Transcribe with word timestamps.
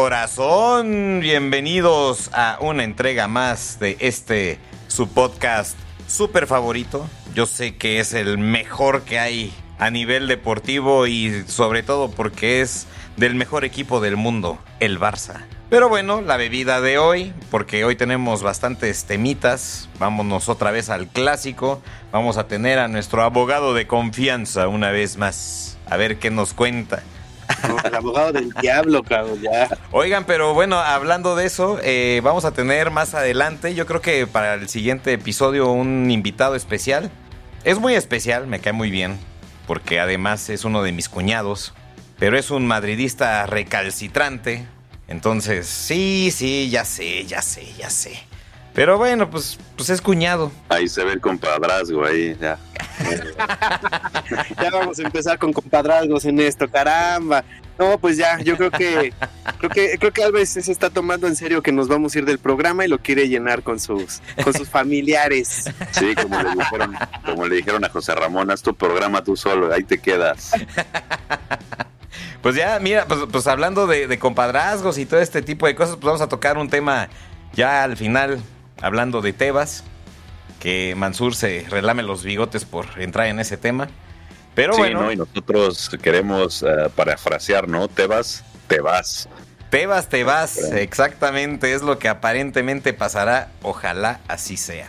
corazón. 0.00 1.18
Bienvenidos 1.20 2.30
a 2.32 2.58
una 2.60 2.84
entrega 2.84 3.26
más 3.26 3.80
de 3.80 3.96
este 3.98 4.60
su 4.86 5.08
podcast 5.08 5.76
súper 6.06 6.46
favorito. 6.46 7.08
Yo 7.34 7.46
sé 7.46 7.74
que 7.74 7.98
es 7.98 8.14
el 8.14 8.38
mejor 8.38 9.02
que 9.02 9.18
hay 9.18 9.52
a 9.80 9.90
nivel 9.90 10.28
deportivo 10.28 11.08
y 11.08 11.42
sobre 11.48 11.82
todo 11.82 12.12
porque 12.12 12.60
es 12.60 12.86
del 13.16 13.34
mejor 13.34 13.64
equipo 13.64 14.00
del 14.00 14.16
mundo, 14.16 14.60
el 14.78 15.00
Barça. 15.00 15.46
Pero 15.68 15.88
bueno, 15.88 16.20
la 16.20 16.36
bebida 16.36 16.80
de 16.80 16.98
hoy, 16.98 17.32
porque 17.50 17.84
hoy 17.84 17.96
tenemos 17.96 18.44
bastantes 18.44 19.04
temitas, 19.04 19.88
vámonos 19.98 20.48
otra 20.48 20.70
vez 20.70 20.90
al 20.90 21.08
clásico, 21.08 21.82
vamos 22.12 22.36
a 22.36 22.46
tener 22.46 22.78
a 22.78 22.86
nuestro 22.86 23.24
abogado 23.24 23.74
de 23.74 23.88
confianza 23.88 24.68
una 24.68 24.92
vez 24.92 25.16
más, 25.16 25.76
a 25.90 25.96
ver 25.96 26.20
qué 26.20 26.30
nos 26.30 26.54
cuenta. 26.54 27.02
El 27.84 27.94
abogado 27.94 28.32
del 28.32 28.50
diablo, 28.60 29.02
cabrón, 29.02 29.40
ya. 29.40 29.76
Oigan, 29.90 30.24
pero 30.24 30.54
bueno, 30.54 30.78
hablando 30.78 31.36
de 31.36 31.46
eso, 31.46 31.78
eh, 31.82 32.20
vamos 32.22 32.44
a 32.44 32.52
tener 32.52 32.90
más 32.90 33.14
adelante, 33.14 33.74
yo 33.74 33.86
creo 33.86 34.00
que 34.00 34.26
para 34.26 34.54
el 34.54 34.68
siguiente 34.68 35.12
episodio, 35.12 35.70
un 35.70 36.10
invitado 36.10 36.54
especial. 36.54 37.10
Es 37.64 37.78
muy 37.78 37.94
especial, 37.94 38.46
me 38.46 38.60
cae 38.60 38.72
muy 38.72 38.90
bien, 38.90 39.18
porque 39.66 40.00
además 40.00 40.48
es 40.48 40.64
uno 40.64 40.82
de 40.82 40.92
mis 40.92 41.08
cuñados, 41.08 41.74
pero 42.18 42.38
es 42.38 42.50
un 42.50 42.66
madridista 42.66 43.46
recalcitrante, 43.46 44.66
entonces, 45.08 45.66
sí, 45.66 46.30
sí, 46.30 46.68
ya 46.70 46.84
sé, 46.84 47.24
ya 47.24 47.40
sé, 47.40 47.66
ya 47.78 47.88
sé. 47.88 48.12
Pero 48.74 48.98
bueno, 48.98 49.28
pues, 49.28 49.58
pues 49.76 49.90
es 49.90 50.00
cuñado. 50.00 50.52
Ahí 50.68 50.86
se 50.86 51.02
ve 51.02 51.14
el 51.14 51.20
compadrazgo, 51.20 52.04
ahí 52.04 52.36
ya. 52.40 52.58
Ya 54.60 54.70
vamos 54.70 54.98
a 54.98 55.02
empezar 55.02 55.38
con 55.38 55.52
compadrazgos 55.52 56.24
en 56.24 56.40
esto, 56.40 56.68
caramba. 56.70 57.44
No, 57.78 57.98
pues 57.98 58.16
ya, 58.16 58.40
yo 58.40 58.56
creo 58.56 58.70
que 58.70 59.12
creo 59.58 59.70
que 59.70 59.98
creo 59.98 60.12
que 60.12 60.24
Alves 60.24 60.50
se 60.50 60.72
está 60.72 60.90
tomando 60.90 61.28
en 61.28 61.36
serio 61.36 61.62
que 61.62 61.70
nos 61.70 61.86
vamos 61.86 62.14
a 62.14 62.18
ir 62.18 62.24
del 62.24 62.38
programa 62.38 62.84
y 62.84 62.88
lo 62.88 62.98
quiere 62.98 63.28
llenar 63.28 63.62
con 63.62 63.78
sus 63.78 64.20
con 64.42 64.52
sus 64.52 64.68
familiares. 64.68 65.70
Sí, 65.92 66.14
como 66.16 66.42
le 66.42 66.50
dijeron, 66.50 66.96
como 67.24 67.46
le 67.46 67.56
dijeron 67.56 67.84
a 67.84 67.88
José 67.88 68.14
Ramón, 68.14 68.50
haz 68.50 68.62
tu 68.62 68.74
programa 68.74 69.22
tú 69.22 69.36
solo, 69.36 69.72
ahí 69.72 69.84
te 69.84 69.98
quedas. 69.98 70.52
Pues 72.42 72.54
ya, 72.54 72.78
mira, 72.78 73.06
pues, 73.06 73.20
pues 73.30 73.46
hablando 73.46 73.86
de, 73.86 74.18
compadrazgos 74.18 74.98
y 74.98 75.06
todo 75.06 75.20
este 75.20 75.42
tipo 75.42 75.66
de 75.66 75.74
cosas, 75.74 75.96
pues 75.96 76.04
vamos 76.04 76.20
a 76.20 76.28
tocar 76.28 76.56
un 76.56 76.70
tema 76.70 77.08
ya 77.52 77.82
al 77.82 77.96
final, 77.96 78.40
hablando 78.80 79.20
de 79.20 79.32
Tebas, 79.32 79.84
que 80.60 80.94
Mansur 80.96 81.34
se 81.34 81.66
relame 81.70 82.02
los 82.02 82.24
bigotes 82.24 82.64
por 82.64 82.86
entrar 83.00 83.26
en 83.26 83.40
ese 83.40 83.56
tema. 83.56 83.88
Pero 84.54 84.74
sí, 84.74 84.80
bueno. 84.80 85.02
¿no? 85.02 85.12
Y 85.12 85.16
nosotros 85.16 85.90
queremos 86.02 86.62
uh, 86.62 86.90
parafrasear, 86.94 87.68
¿no? 87.68 87.88
Tebas, 87.88 88.44
te 88.66 88.80
vas. 88.80 89.28
Tebas, 89.70 90.08
te 90.08 90.24
vas, 90.24 90.56
exactamente, 90.72 91.74
es 91.74 91.82
lo 91.82 91.98
que 91.98 92.08
aparentemente 92.08 92.94
pasará, 92.94 93.50
ojalá 93.60 94.20
así 94.26 94.56
sea. 94.56 94.88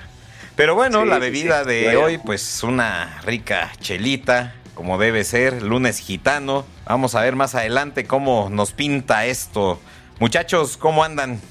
Pero 0.56 0.74
bueno, 0.74 1.04
la 1.04 1.20
bebida 1.20 1.66
de 1.66 1.98
hoy, 1.98 2.18
pues 2.18 2.64
una 2.64 3.22
rica 3.26 3.72
chelita, 3.82 4.56
como 4.74 4.98
debe 4.98 5.26
ser, 5.26 5.64
lunes 5.64 6.00
gitano. 6.00 6.66
Vamos 6.86 7.16
a 7.16 7.22
ver 7.22 7.36
más 7.36 7.56
adelante 7.56 8.06
cómo 8.06 8.50
nos 8.50 8.72
pinta 8.72 9.26
esto. 9.26 9.82
Muchachos, 10.20 10.78
¿cómo 10.78 11.04
andan? 11.04 11.42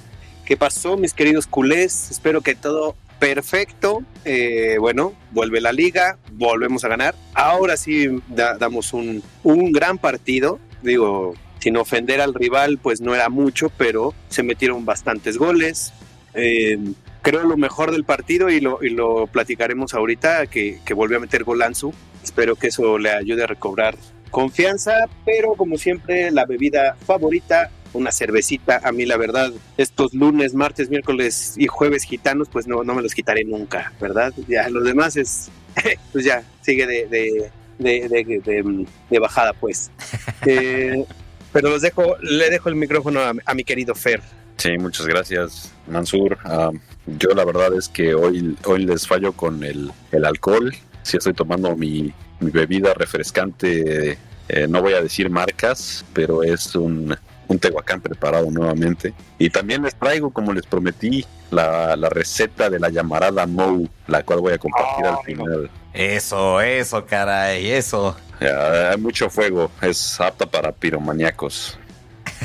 ¿Qué 0.46 0.56
pasó, 0.56 0.96
mis 0.96 1.12
queridos 1.12 1.46
culés? 1.46 2.10
Espero 2.10 2.40
que 2.40 2.54
todo 2.54 2.96
perfecto. 3.18 4.02
Eh, 4.24 4.76
bueno, 4.78 5.14
vuelve 5.30 5.60
la 5.60 5.72
liga, 5.72 6.18
volvemos 6.32 6.84
a 6.84 6.88
ganar. 6.88 7.14
Ahora 7.34 7.76
sí 7.76 8.08
damos 8.28 8.92
un, 8.92 9.22
un 9.42 9.72
gran 9.72 9.98
partido. 9.98 10.58
Digo, 10.82 11.34
sin 11.58 11.76
ofender 11.76 12.20
al 12.20 12.34
rival, 12.34 12.78
pues 12.78 13.00
no 13.00 13.14
era 13.14 13.28
mucho, 13.28 13.70
pero 13.76 14.14
se 14.28 14.42
metieron 14.42 14.84
bastantes 14.84 15.36
goles. 15.38 15.92
Eh, 16.34 16.78
creo 17.22 17.42
lo 17.44 17.56
mejor 17.56 17.90
del 17.90 18.04
partido 18.04 18.48
y 18.48 18.60
lo, 18.60 18.78
lo 18.80 19.26
platicaremos 19.26 19.94
ahorita, 19.94 20.46
que, 20.46 20.80
que 20.84 20.94
volvió 20.94 21.16
a 21.16 21.20
meter 21.20 21.44
Golanzu. 21.44 21.92
Espero 22.22 22.56
que 22.56 22.68
eso 22.68 22.98
le 22.98 23.10
ayude 23.10 23.44
a 23.44 23.46
recobrar 23.46 23.96
confianza, 24.30 25.06
pero 25.24 25.54
como 25.54 25.78
siempre, 25.78 26.30
la 26.30 26.44
bebida 26.44 26.96
favorita, 27.06 27.70
una 27.92 28.12
cervecita. 28.12 28.80
A 28.84 28.92
mí, 28.92 29.04
la 29.06 29.16
verdad, 29.16 29.52
estos 29.76 30.14
lunes, 30.14 30.54
martes, 30.54 30.90
miércoles 30.90 31.54
y 31.56 31.66
jueves 31.66 32.04
gitanos, 32.04 32.48
pues 32.50 32.66
no, 32.66 32.84
no 32.84 32.94
me 32.94 33.02
los 33.02 33.14
quitaré 33.14 33.44
nunca, 33.44 33.92
¿verdad? 34.00 34.32
Ya 34.48 34.68
los 34.68 34.84
demás 34.84 35.16
es, 35.16 35.50
pues 36.12 36.24
ya, 36.24 36.42
sigue 36.62 36.86
de, 36.86 37.06
de, 37.06 38.08
de, 38.08 38.86
de 39.10 39.18
bajada, 39.18 39.52
pues. 39.52 39.90
Eh, 40.46 41.04
pero 41.52 41.68
los 41.70 41.82
dejo, 41.82 42.16
le 42.22 42.48
dejo 42.48 42.68
el 42.68 42.76
micrófono 42.76 43.20
a, 43.20 43.32
a 43.44 43.54
mi 43.54 43.64
querido 43.64 43.94
Fer. 43.94 44.22
Sí, 44.58 44.76
muchas 44.76 45.06
gracias, 45.06 45.72
Mansur. 45.86 46.36
Uh, 46.44 46.76
yo 47.06 47.30
la 47.30 47.44
verdad 47.44 47.72
es 47.74 47.88
que 47.88 48.14
hoy, 48.14 48.56
hoy 48.64 48.84
les 48.84 49.06
fallo 49.06 49.32
con 49.32 49.62
el, 49.62 49.92
el 50.10 50.24
alcohol. 50.24 50.74
Si 51.02 51.16
estoy 51.16 51.32
tomando 51.32 51.76
mi, 51.76 52.12
mi 52.40 52.50
bebida 52.50 52.92
refrescante, 52.94 54.18
eh, 54.48 54.66
no 54.68 54.82
voy 54.82 54.94
a 54.94 55.02
decir 55.02 55.30
marcas, 55.30 56.04
pero 56.12 56.42
es 56.42 56.74
un, 56.74 57.16
un 57.48 57.58
Tehuacán 57.58 58.00
preparado 58.00 58.50
nuevamente. 58.50 59.14
Y 59.38 59.50
también 59.50 59.82
les 59.82 59.94
traigo, 59.94 60.30
como 60.30 60.52
les 60.52 60.66
prometí, 60.66 61.24
la, 61.50 61.96
la 61.96 62.08
receta 62.08 62.70
de 62.70 62.78
la 62.78 62.90
llamarada 62.90 63.46
Mou, 63.46 63.88
la 64.06 64.22
cual 64.22 64.40
voy 64.40 64.52
a 64.52 64.58
compartir 64.58 65.06
oh, 65.06 65.18
al 65.18 65.24
final. 65.24 65.70
Eso, 65.92 66.60
eso, 66.60 67.04
caray, 67.06 67.70
eso. 67.70 68.16
Ya, 68.40 68.90
hay 68.90 68.98
mucho 68.98 69.28
fuego, 69.30 69.70
es 69.82 70.20
apta 70.20 70.46
para 70.46 70.70
piromaníacos. 70.70 71.78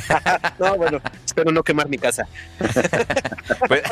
no, 0.60 0.78
bueno, 0.78 1.02
espero 1.24 1.52
no 1.52 1.64
quemar 1.64 1.88
mi 1.88 1.98
casa. 1.98 2.28
pues, 3.68 3.84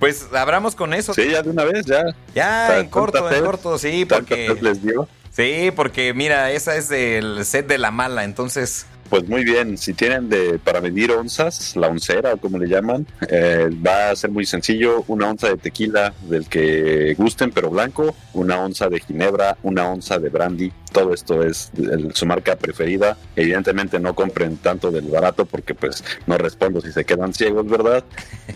pues 0.00 0.26
abramos 0.32 0.74
con 0.74 0.94
eso. 0.94 1.14
Sí, 1.14 1.30
ya 1.30 1.42
de 1.42 1.50
una 1.50 1.64
vez, 1.64 1.86
ya. 1.86 2.02
Ya, 2.34 2.78
en 2.78 2.88
corto, 2.88 3.30
en 3.30 3.44
corto, 3.44 3.78
sí, 3.78 4.04
porque. 4.04 4.56
les 4.60 4.82
dio? 4.82 5.08
Sí, 5.36 5.70
porque 5.76 6.14
mira, 6.14 6.50
esa 6.50 6.76
es 6.76 6.88
del 6.88 7.44
set 7.44 7.66
de 7.66 7.76
la 7.76 7.90
mala, 7.90 8.24
entonces 8.24 8.86
pues 9.10 9.28
muy 9.28 9.44
bien, 9.44 9.78
si 9.78 9.94
tienen 9.94 10.28
de 10.28 10.58
para 10.58 10.80
medir 10.80 11.12
onzas, 11.12 11.76
la 11.76 11.88
oncera 11.88 12.34
o 12.34 12.36
como 12.38 12.58
le 12.58 12.66
llaman, 12.66 13.06
eh, 13.28 13.68
va 13.86 14.10
a 14.10 14.16
ser 14.16 14.30
muy 14.30 14.46
sencillo, 14.46 15.04
una 15.06 15.28
onza 15.28 15.48
de 15.48 15.56
tequila 15.56 16.12
del 16.22 16.48
que 16.48 17.14
gusten 17.16 17.52
pero 17.52 17.70
blanco, 17.70 18.16
una 18.32 18.58
onza 18.58 18.88
de 18.88 18.98
ginebra, 19.00 19.56
una 19.62 19.88
onza 19.88 20.18
de 20.18 20.28
brandy, 20.28 20.72
todo 20.92 21.14
esto 21.14 21.42
es 21.42 21.70
el, 21.76 22.14
su 22.14 22.26
marca 22.26 22.56
preferida. 22.56 23.16
Evidentemente 23.36 24.00
no 24.00 24.14
compren 24.14 24.56
tanto 24.56 24.90
del 24.90 25.06
barato 25.06 25.44
porque 25.44 25.74
pues 25.74 26.02
no 26.26 26.38
respondo 26.38 26.80
si 26.80 26.90
se 26.90 27.04
quedan 27.04 27.34
ciegos, 27.34 27.68
¿verdad? 27.68 28.02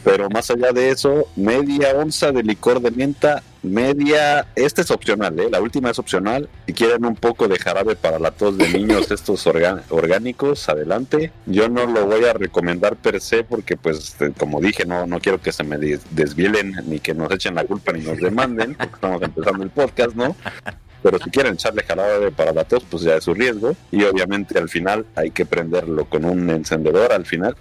Pero 0.02 0.30
más 0.30 0.50
allá 0.50 0.72
de 0.72 0.91
eso, 0.91 1.28
media 1.36 1.94
onza 1.94 2.33
de 2.33 2.42
licor 2.42 2.80
de 2.80 2.91
menta, 2.91 3.42
media, 3.62 4.47
este 4.57 4.83
es 4.83 4.91
opcional, 4.91 5.39
¿eh? 5.39 5.48
la 5.51 5.60
última 5.60 5.91
es 5.91 5.98
opcional. 5.98 6.48
Si 6.66 6.72
quieren 6.72 7.04
un 7.04 7.16
poco 7.16 7.48
de 7.48 7.59
jarabe 7.59 7.97
para 7.97 8.18
la 8.18 8.30
tos 8.30 8.57
de 8.57 8.68
niños, 8.68 9.10
estos 9.10 9.47
orgánicos, 9.47 10.68
adelante. 10.68 11.33
Yo 11.47 11.68
no 11.68 11.86
lo 11.86 12.07
voy 12.07 12.24
a 12.24 12.33
recomendar 12.33 12.97
per 12.97 13.21
se 13.21 13.45
porque, 13.45 13.77
pues, 13.77 14.16
como 14.39 14.60
dije, 14.60 14.84
no, 14.84 15.07
no 15.07 15.21
quiero 15.21 15.41
que 15.41 15.53
se 15.53 15.65
me 15.65 15.77
desvielen 15.78 16.74
ni 16.86 17.01
que 17.01 17.15
nos 17.15 17.30
echen 17.33 17.54
la 17.54 17.65
culpa 17.65 17.92
ni 17.92 18.01
nos 18.01 18.18
demanden, 18.18 18.74
porque 18.74 18.95
estamos 18.95 19.22
empezando 19.22 19.65
el 19.65 19.71
podcast, 19.71 20.15
¿no? 20.15 20.36
Pero 21.02 21.18
si 21.18 21.30
quieren 21.30 21.54
echarle 21.54 21.82
jarabe 21.82 22.30
para 22.30 22.52
la 22.52 22.64
pues 22.64 23.02
ya 23.02 23.16
es 23.16 23.24
su 23.24 23.34
riesgo. 23.34 23.74
Y 23.91 24.04
obviamente 24.04 24.58
al 24.58 24.68
final 24.68 25.06
hay 25.14 25.30
que 25.30 25.47
prenderlo 25.47 26.04
con 26.04 26.24
un 26.24 26.48
encendedor 26.50 27.12
al 27.12 27.26
final. 27.26 27.56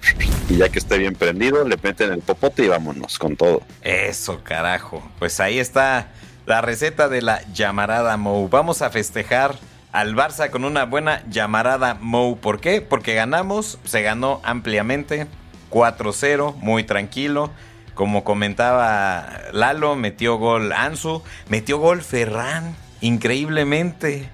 Y 0.50 0.58
ya 0.58 0.70
que 0.70 0.80
esté 0.80 0.98
bien 0.98 1.16
prendido, 1.16 1.64
le 1.68 1.78
meten 1.82 2.12
el 2.12 2.22
popote 2.22 2.66
y 2.66 2.68
vámonos 2.68 3.18
con 3.18 3.36
todo. 3.36 3.62
Eso, 3.82 4.42
carajo. 4.44 5.04
Pues 5.20 5.40
ahí 5.40 5.60
está 5.60 6.10
la 6.46 6.62
receta 6.62 7.10
de 7.10 7.22
la 7.22 7.42
llamarada 7.54 8.18
Mou. 8.18 8.50
Vamos 8.50 8.82
a 8.82 8.90
festejar 8.90 9.56
al 9.92 10.16
Barça 10.16 10.50
con 10.50 10.66
una 10.66 10.86
buena 10.86 11.24
llamarada 11.30 11.98
Mou. 12.00 12.38
¿Por 12.38 12.60
qué? 12.60 12.82
Porque 12.82 13.14
ganamos, 13.14 13.80
se 13.86 14.02
ganó 14.02 14.42
ampliamente. 14.44 15.28
4-0, 15.72 16.56
muy 16.56 16.84
tranquilo. 16.84 17.52
Como 17.94 18.24
comentaba 18.24 19.42
Lalo, 19.52 19.96
metió 19.96 20.38
gol 20.38 20.72
Ansu, 20.72 21.22
metió 21.50 21.80
gol 21.80 22.02
Ferran 22.02 22.76
increíblemente. 23.02 24.30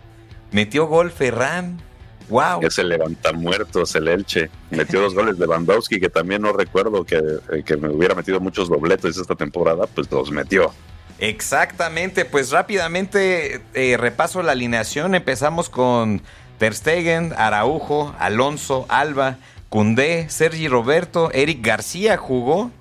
Metió 0.51 0.87
gol 0.87 1.11
Ferran. 1.11 1.81
Wow. 2.29 2.59
Que 2.61 2.71
se 2.71 2.83
levanta 2.83 3.33
muertos 3.33 3.95
el 3.95 4.07
Elche. 4.07 4.49
Metió 4.71 5.01
dos 5.01 5.13
goles 5.15 5.37
de 5.37 5.45
Bandowski, 5.45 5.99
que 5.99 6.09
también 6.09 6.41
no 6.41 6.53
recuerdo 6.53 7.03
que, 7.03 7.17
eh, 7.17 7.63
que, 7.63 7.77
me 7.77 7.89
hubiera 7.89 8.15
metido 8.15 8.39
muchos 8.39 8.69
dobletes 8.69 9.17
esta 9.17 9.35
temporada, 9.35 9.85
pues 9.87 10.09
los 10.11 10.31
metió. 10.31 10.73
Exactamente, 11.19 12.25
pues 12.25 12.51
rápidamente 12.51 13.61
eh, 13.73 13.97
repaso 13.97 14.41
la 14.43 14.51
alineación. 14.51 15.15
Empezamos 15.15 15.69
con 15.69 16.21
Ter 16.57 16.73
Stegen, 16.73 17.33
Araujo, 17.37 18.13
Alonso, 18.19 18.85
Alba, 18.89 19.37
Cundé, 19.69 20.29
Sergi 20.29 20.67
Roberto, 20.67 21.31
Eric 21.33 21.65
García 21.65 22.17
jugó 22.17 22.71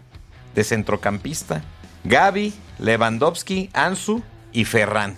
de 0.55 0.65
centrocampista, 0.65 1.63
Gaby, 2.05 2.55
Lewandowski, 2.79 3.71
Ansu 3.73 4.23
y 4.53 4.65
Ferran. 4.65 5.17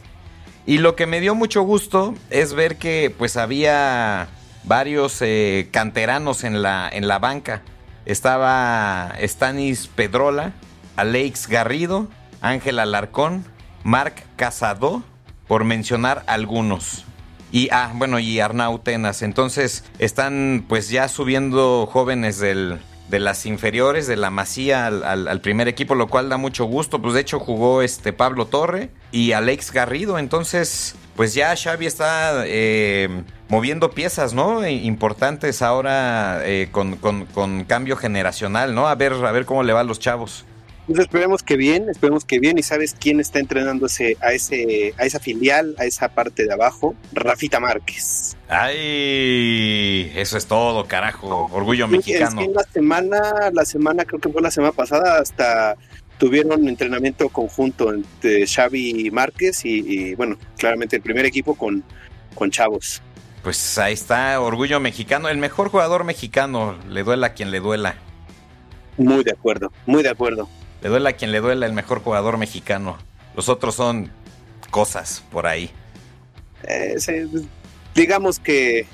Y 0.66 0.78
lo 0.78 0.96
que 0.96 1.06
me 1.06 1.20
dio 1.20 1.36
mucho 1.36 1.62
gusto 1.62 2.14
es 2.28 2.52
ver 2.52 2.76
que 2.76 3.14
pues 3.16 3.36
había 3.36 4.28
varios 4.64 5.22
eh, 5.22 5.68
canteranos 5.70 6.42
en 6.42 6.60
la, 6.60 6.90
en 6.92 7.06
la 7.06 7.20
banca. 7.20 7.62
Estaba 8.04 9.14
Stanis 9.22 9.86
Pedrola, 9.86 10.54
Alex 10.96 11.46
Garrido, 11.46 12.08
Ángel 12.40 12.80
Alarcón, 12.80 13.44
Marc 13.84 14.24
Casado, 14.34 15.04
por 15.46 15.62
mencionar 15.62 16.24
algunos. 16.26 17.04
Y, 17.52 17.68
ah, 17.70 17.92
bueno, 17.94 18.18
y 18.18 18.40
Arnau 18.40 18.80
Tenas. 18.80 19.22
Entonces 19.22 19.84
están 20.00 20.64
pues 20.68 20.88
ya 20.88 21.06
subiendo 21.06 21.86
jóvenes 21.86 22.40
del, 22.40 22.80
de 23.08 23.20
las 23.20 23.46
inferiores 23.46 24.06
de 24.06 24.16
la 24.16 24.30
Masía 24.30 24.86
al, 24.86 25.40
primer 25.40 25.68
equipo, 25.68 25.94
lo 25.94 26.08
cual 26.08 26.28
da 26.28 26.36
mucho 26.36 26.64
gusto. 26.64 27.00
Pues 27.00 27.14
de 27.14 27.20
hecho 27.20 27.38
jugó 27.38 27.82
este 27.82 28.12
Pablo 28.12 28.46
Torre 28.46 28.90
y 29.12 29.32
Alex 29.32 29.72
Garrido. 29.72 30.18
Entonces, 30.18 30.96
pues 31.14 31.34
ya 31.34 31.54
Xavi 31.56 31.86
está 31.86 32.42
eh, 32.46 33.22
moviendo 33.48 33.90
piezas, 33.90 34.34
¿no? 34.34 34.66
Importantes 34.66 35.62
ahora 35.62 36.40
eh, 36.44 36.68
con, 36.72 36.96
con, 36.96 37.64
cambio 37.64 37.96
generacional, 37.96 38.74
¿no? 38.74 38.88
A 38.88 38.94
ver, 38.94 39.12
a 39.12 39.32
ver 39.32 39.46
cómo 39.46 39.62
le 39.62 39.72
va 39.72 39.80
a 39.80 39.84
los 39.84 40.00
chavos. 40.00 40.44
Pues 40.86 41.00
esperemos 41.00 41.42
que 41.42 41.56
bien, 41.56 41.88
esperemos 41.88 42.24
que 42.24 42.38
bien. 42.38 42.58
¿Y 42.58 42.62
sabes 42.62 42.94
quién 42.98 43.18
está 43.18 43.40
entrenando 43.40 43.86
a, 43.86 44.32
ese, 44.32 44.94
a 44.96 45.04
esa 45.04 45.18
filial, 45.18 45.74
a 45.78 45.84
esa 45.84 46.08
parte 46.08 46.44
de 46.44 46.52
abajo? 46.52 46.94
Rafita 47.12 47.58
Márquez. 47.58 48.36
¡Ay! 48.48 50.12
Eso 50.14 50.38
es 50.38 50.46
todo, 50.46 50.86
carajo. 50.86 51.48
Orgullo 51.52 51.88
mexicano. 51.88 52.40
Es 52.40 52.46
que 52.46 52.54
la 52.54 52.62
semana, 52.62 53.50
la 53.52 53.64
semana, 53.64 54.04
creo 54.04 54.20
que 54.20 54.28
fue 54.28 54.40
la 54.40 54.52
semana 54.52 54.72
pasada, 54.72 55.18
hasta 55.20 55.76
tuvieron 56.18 56.68
entrenamiento 56.68 57.28
conjunto 57.28 57.92
entre 57.92 58.46
Xavi 58.46 59.10
Márquez 59.10 59.64
y, 59.64 60.14
bueno, 60.14 60.38
claramente 60.56 60.96
el 60.96 61.02
primer 61.02 61.26
equipo 61.26 61.56
con, 61.56 61.82
con 62.34 62.50
Chavos. 62.50 63.02
Pues 63.42 63.78
ahí 63.78 63.92
está, 63.92 64.40
orgullo 64.40 64.80
mexicano, 64.80 65.28
el 65.28 65.38
mejor 65.38 65.68
jugador 65.68 66.04
mexicano, 66.04 66.76
le 66.88 67.02
duela 67.02 67.28
a 67.28 67.32
quien 67.34 67.50
le 67.50 67.60
duela. 67.60 67.96
Muy 68.96 69.24
de 69.24 69.32
acuerdo, 69.32 69.72
muy 69.84 70.02
de 70.02 70.08
acuerdo. 70.08 70.48
Le 70.82 70.88
duela 70.88 71.11
a 71.11 71.12
quien 71.14 71.32
le 71.32 71.40
duela 71.40 71.67
el 71.67 71.73
mejor 71.73 72.02
jugador 72.02 72.38
mexicano. 72.38 72.96
Los 73.34 73.49
otros 73.49 73.75
son 73.75 74.12
cosas 74.70 75.25
por 75.31 75.46
ahí. 75.46 75.70
Eh, 76.64 76.96
digamos 77.94 78.38
que. 78.38 78.87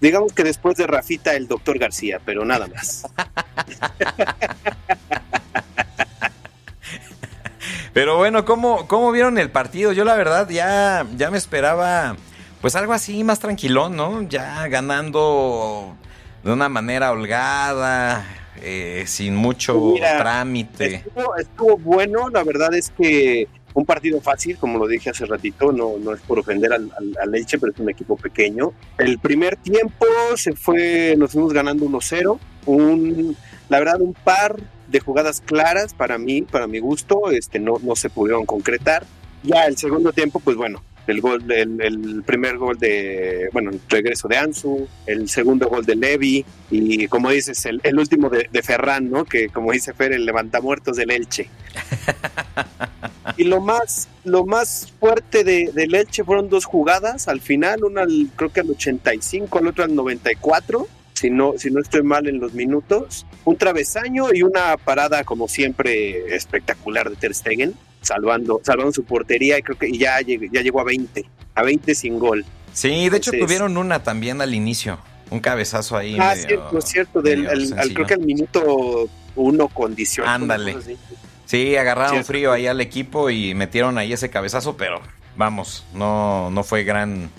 Digamos 0.00 0.32
que 0.32 0.42
después 0.42 0.76
de 0.76 0.88
Rafita, 0.88 1.34
el 1.34 1.46
doctor 1.46 1.78
García, 1.78 2.20
pero 2.24 2.44
nada 2.44 2.66
más. 2.66 3.04
pero 7.94 8.16
bueno, 8.16 8.44
¿cómo, 8.44 8.88
¿cómo 8.88 9.12
vieron 9.12 9.38
el 9.38 9.50
partido? 9.50 9.92
Yo 9.92 10.04
la 10.04 10.16
verdad 10.16 10.48
ya, 10.48 11.06
ya 11.16 11.30
me 11.30 11.38
esperaba 11.38 12.16
pues 12.60 12.74
algo 12.76 12.92
así 12.92 13.24
más 13.24 13.40
tranquilón, 13.40 13.96
¿no? 13.96 14.22
Ya 14.22 14.68
ganando 14.68 15.96
de 16.42 16.52
una 16.52 16.68
manera 16.68 17.12
holgada, 17.12 18.24
eh, 18.60 19.04
sin 19.06 19.34
mucho 19.34 19.94
trámite. 20.18 21.04
Estuvo, 21.38 21.78
bueno, 21.78 22.28
la 22.28 22.44
verdad 22.44 22.74
es 22.74 22.90
que 22.90 23.48
un 23.74 23.86
partido 23.86 24.20
fácil, 24.20 24.58
como 24.58 24.78
lo 24.78 24.86
dije 24.86 25.10
hace 25.10 25.24
ratito, 25.24 25.72
no, 25.72 25.98
no 25.98 26.12
es 26.12 26.20
por 26.20 26.38
ofender 26.38 26.72
al, 26.72 26.90
Leche, 27.30 27.58
pero 27.58 27.72
es 27.72 27.78
un 27.78 27.90
equipo 27.90 28.16
pequeño. 28.16 28.72
El 28.98 29.18
primer 29.18 29.56
tiempo 29.56 30.06
se 30.36 30.52
fue, 30.52 31.14
nos 31.16 31.32
fuimos 31.32 31.52
ganando 31.52 31.86
1-0, 31.86 32.38
un, 32.66 33.36
la 33.68 33.78
verdad 33.78 34.00
un 34.00 34.12
par 34.12 34.56
de 34.88 35.00
jugadas 35.00 35.40
claras 35.40 35.94
para 35.94 36.18
mí, 36.18 36.42
para 36.42 36.66
mi 36.66 36.78
gusto, 36.80 37.30
este, 37.30 37.58
no, 37.58 37.78
no 37.82 37.96
se 37.96 38.10
pudieron 38.10 38.44
concretar. 38.44 39.04
Ya 39.42 39.66
el 39.66 39.76
segundo 39.76 40.12
tiempo, 40.12 40.38
pues 40.38 40.56
bueno, 40.56 40.82
el 41.06 41.20
gol 41.20 41.50
el, 41.50 42.22
primer 42.24 42.58
gol 42.58 42.78
de 42.78 43.48
bueno 43.52 43.70
el 43.70 43.80
regreso 43.88 44.28
de 44.28 44.36
Ansu 44.36 44.88
el 45.06 45.28
segundo 45.28 45.68
gol 45.68 45.84
de 45.84 45.96
Levi 45.96 46.44
y 46.70 47.08
como 47.08 47.30
dices 47.30 47.66
el, 47.66 47.98
último 47.98 48.30
de, 48.30 48.48
Ferran 48.62 49.10
no 49.10 49.24
que 49.24 49.48
como 49.48 49.72
dice 49.72 49.92
Fer 49.92 50.12
el 50.12 50.24
levantamuertos 50.24 50.96
del 50.96 51.10
Elche. 51.10 51.48
Y 53.36 53.44
lo 53.44 53.60
más 53.60 54.08
lo 54.24 54.44
más 54.44 54.92
fuerte 55.00 55.42
de, 55.44 55.70
del 55.72 55.94
Elche 55.94 56.24
fueron 56.24 56.50
dos 56.50 56.64
jugadas 56.64 57.28
al 57.28 57.40
final 57.40 57.84
una 57.84 58.04
creo 58.36 58.52
que 58.52 58.60
al 58.60 58.70
85 58.70 59.58
el 59.58 59.66
otro 59.68 59.84
al 59.84 59.94
94 59.94 60.86
si 61.14 61.30
no, 61.30 61.54
si 61.56 61.70
no 61.70 61.80
estoy 61.80 62.02
mal 62.02 62.26
en 62.26 62.40
los 62.40 62.52
minutos, 62.52 63.26
un 63.44 63.56
travesaño 63.56 64.34
y 64.34 64.42
una 64.42 64.76
parada 64.76 65.22
como 65.22 65.46
siempre 65.46 66.34
espectacular 66.34 67.10
de 67.10 67.16
Ter 67.16 67.32
Stegen 67.32 67.74
salvando, 68.02 68.60
salvando 68.62 68.92
su 68.92 69.04
portería 69.04 69.58
y 69.58 69.62
creo 69.62 69.78
que 69.78 69.96
ya, 69.96 70.20
ya 70.20 70.60
llegó 70.60 70.80
a 70.80 70.84
20, 70.84 71.24
a 71.54 71.62
20 71.62 71.94
sin 71.94 72.18
gol. 72.18 72.44
Sí, 72.72 73.08
de 73.08 73.16
hecho 73.16 73.32
tuvieron 73.32 73.76
una 73.76 74.02
también 74.02 74.40
al 74.40 74.54
inicio, 74.54 74.98
un 75.30 75.40
cabezazo 75.40 75.96
ahí. 75.96 76.16
Ah, 76.18 76.34
cierto, 76.36 76.80
cierto, 76.80 77.22
del, 77.22 77.46
creo 77.94 78.06
que 78.06 78.14
al 78.14 78.20
minuto 78.20 79.08
uno 79.36 79.68
con 79.68 79.96
Ándale. 80.24 80.76
Sí, 81.46 81.76
agarraron 81.76 82.24
frío 82.24 82.52
ahí 82.52 82.66
al 82.66 82.80
equipo 82.80 83.28
y 83.30 83.54
metieron 83.54 83.98
ahí 83.98 84.12
ese 84.12 84.30
cabezazo, 84.30 84.76
pero 84.76 85.00
vamos, 85.36 85.84
no, 85.92 86.50
no 86.50 86.64
fue 86.64 86.84
gran, 86.84 87.30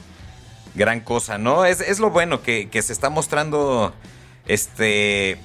gran 0.75 0.99
cosa, 0.99 1.37
¿no? 1.37 1.65
Es, 1.65 1.81
es 1.81 1.99
lo 1.99 2.11
bueno 2.11 2.41
que, 2.43 2.69
que 2.69 2.81
se 2.81 2.93
está 2.93 3.09
mostrando 3.09 3.93
este, 4.45 5.39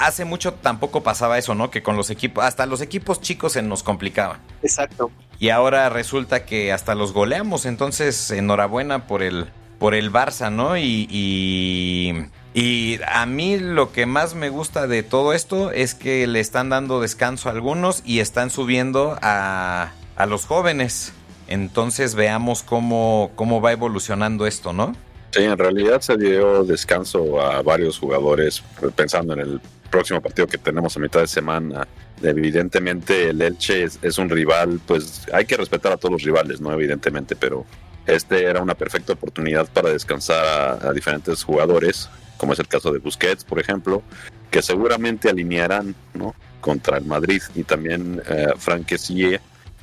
hace 0.00 0.24
mucho 0.24 0.54
tampoco 0.54 1.02
pasaba 1.02 1.38
eso, 1.38 1.54
¿no? 1.54 1.70
Que 1.70 1.82
con 1.82 1.96
los 1.96 2.10
equipos, 2.10 2.44
hasta 2.44 2.66
los 2.66 2.80
equipos 2.80 3.20
chicos 3.20 3.52
se 3.52 3.62
nos 3.62 3.82
complicaban. 3.82 4.40
Exacto. 4.62 5.10
Y 5.38 5.50
ahora 5.50 5.88
resulta 5.88 6.44
que 6.46 6.72
hasta 6.72 6.94
los 6.94 7.12
goleamos, 7.12 7.66
entonces 7.66 8.30
enhorabuena 8.30 9.06
por 9.06 9.22
el, 9.22 9.50
por 9.78 9.94
el 9.94 10.10
Barça, 10.10 10.50
¿no? 10.50 10.76
Y, 10.76 11.06
y, 11.10 12.26
y, 12.54 12.98
a 13.06 13.26
mí 13.26 13.58
lo 13.58 13.92
que 13.92 14.06
más 14.06 14.34
me 14.34 14.48
gusta 14.48 14.86
de 14.86 15.02
todo 15.02 15.34
esto 15.34 15.70
es 15.70 15.94
que 15.94 16.26
le 16.26 16.40
están 16.40 16.70
dando 16.70 17.00
descanso 17.00 17.48
a 17.48 17.52
algunos 17.52 18.02
y 18.04 18.20
están 18.20 18.50
subiendo 18.50 19.18
a, 19.22 19.92
a 20.16 20.26
los 20.26 20.46
jóvenes. 20.46 21.12
Entonces 21.46 22.14
veamos 22.14 22.62
cómo, 22.62 23.30
cómo 23.34 23.60
va 23.60 23.72
evolucionando 23.72 24.46
esto, 24.46 24.72
¿no? 24.72 24.94
Sí, 25.30 25.42
en 25.42 25.58
realidad 25.58 26.00
se 26.00 26.16
dio 26.16 26.64
descanso 26.64 27.40
a 27.40 27.62
varios 27.62 27.98
jugadores 27.98 28.62
pensando 28.96 29.34
en 29.34 29.40
el 29.40 29.60
próximo 29.90 30.20
partido 30.20 30.46
que 30.46 30.58
tenemos 30.58 30.96
a 30.96 31.00
mitad 31.00 31.20
de 31.20 31.26
semana. 31.26 31.86
Evidentemente 32.22 33.30
el 33.30 33.42
Elche 33.42 33.84
es, 33.84 34.18
un 34.18 34.28
rival, 34.30 34.80
pues 34.86 35.26
hay 35.32 35.44
que 35.44 35.56
respetar 35.56 35.92
a 35.92 35.96
todos 35.96 36.12
los 36.12 36.22
rivales, 36.22 36.60
¿no? 36.60 36.72
Evidentemente, 36.72 37.36
pero 37.36 37.64
este 38.06 38.44
era 38.44 38.62
una 38.62 38.74
perfecta 38.74 39.12
oportunidad 39.12 39.68
para 39.68 39.90
descansar 39.90 40.78
a, 40.82 40.92
diferentes 40.92 41.44
jugadores, 41.44 42.08
como 42.38 42.54
es 42.54 42.58
el 42.58 42.66
caso 42.66 42.90
de 42.90 42.98
Busquets, 42.98 43.44
por 43.44 43.60
ejemplo, 43.60 44.02
que 44.50 44.62
seguramente 44.62 45.28
alinearán, 45.28 45.94
¿no? 46.14 46.34
Contra 46.60 46.96
el 46.96 47.04
Madrid 47.04 47.42
y 47.54 47.64
también 47.64 48.22
eh, 48.28 48.48
Frank 48.56 48.90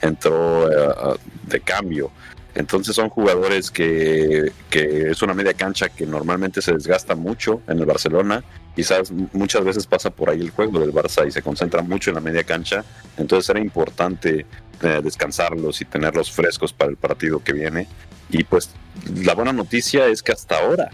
entró 0.02 0.70
eh, 0.70 1.18
de 1.44 1.62
cambio. 1.62 2.12
Entonces 2.56 2.96
son 2.96 3.10
jugadores 3.10 3.70
que, 3.70 4.52
es 4.72 5.22
una 5.22 5.34
media 5.34 5.54
cancha 5.54 5.90
que 5.90 6.06
normalmente 6.06 6.62
se 6.62 6.74
desgasta 6.74 7.14
mucho 7.14 7.62
en 7.68 7.80
el 7.80 7.86
Barcelona. 7.86 8.44
Quizás 8.76 9.12
muchas 9.12 9.64
veces 9.66 9.86
pasa 9.86 10.10
por 10.10 10.30
ahí 10.30 10.40
el 10.40 10.52
juego 10.52 10.80
del 10.80 10.94
Barça 10.94 11.28
y 11.28 11.32
se 11.32 11.42
concentra 11.42 11.82
mucho 11.82 12.12
en 12.12 12.16
la 12.16 12.22
media 12.22 12.46
cancha. 12.46 12.86
Entonces 13.18 13.50
era 13.50 13.60
importante 13.60 14.46
eh, 14.82 15.02
descansarlos 15.04 15.82
y 15.82 15.86
tenerlos 15.86 16.32
frescos 16.32 16.72
para 16.72 16.92
el 16.92 16.98
partido 16.98 17.44
que 17.44 17.52
viene. 17.52 17.88
Y 18.30 18.46
pues 18.46 18.70
la 19.14 19.36
buena 19.36 19.52
noticia 19.52 20.08
es 20.08 20.24
que 20.24 20.32
hasta 20.32 20.58
ahora, 20.58 20.90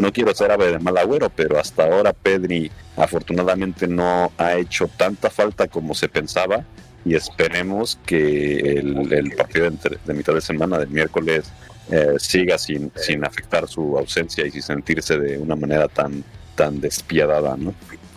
no 0.00 0.12
quiero 0.12 0.34
ser 0.34 0.50
ave 0.50 0.72
de 0.72 0.78
mal 0.78 0.96
agüero, 0.96 1.28
pero 1.28 1.60
hasta 1.60 1.84
ahora 1.84 2.14
Pedri 2.14 2.70
afortunadamente 2.96 3.86
no 3.86 4.32
ha 4.38 4.54
hecho 4.54 4.88
tanta 4.88 5.28
falta 5.28 5.68
como 5.68 5.94
se 5.94 6.08
pensaba 6.08 6.64
y 7.06 7.14
esperemos 7.14 7.98
que 8.04 8.58
el, 8.58 9.32
partido 9.36 9.70
de, 9.70 10.14
mitad 10.14 10.34
de 10.34 10.40
semana 10.40 10.78
del 10.78 10.88
miércoles 10.88 11.52
eh, 11.90 12.14
siga 12.18 12.58
sin, 12.58 12.90
sin 12.96 13.24
afectar 13.24 13.68
su 13.68 13.96
ausencia 13.96 14.44
y 14.44 14.50
sin 14.50 14.62
sentirse 14.62 15.16
de 15.16 15.38
una 15.38 15.54
manera 15.54 15.86
tan, 15.86 16.24
tan 16.56 16.80
despiadada, 16.80 17.56
¿no? 17.56 17.74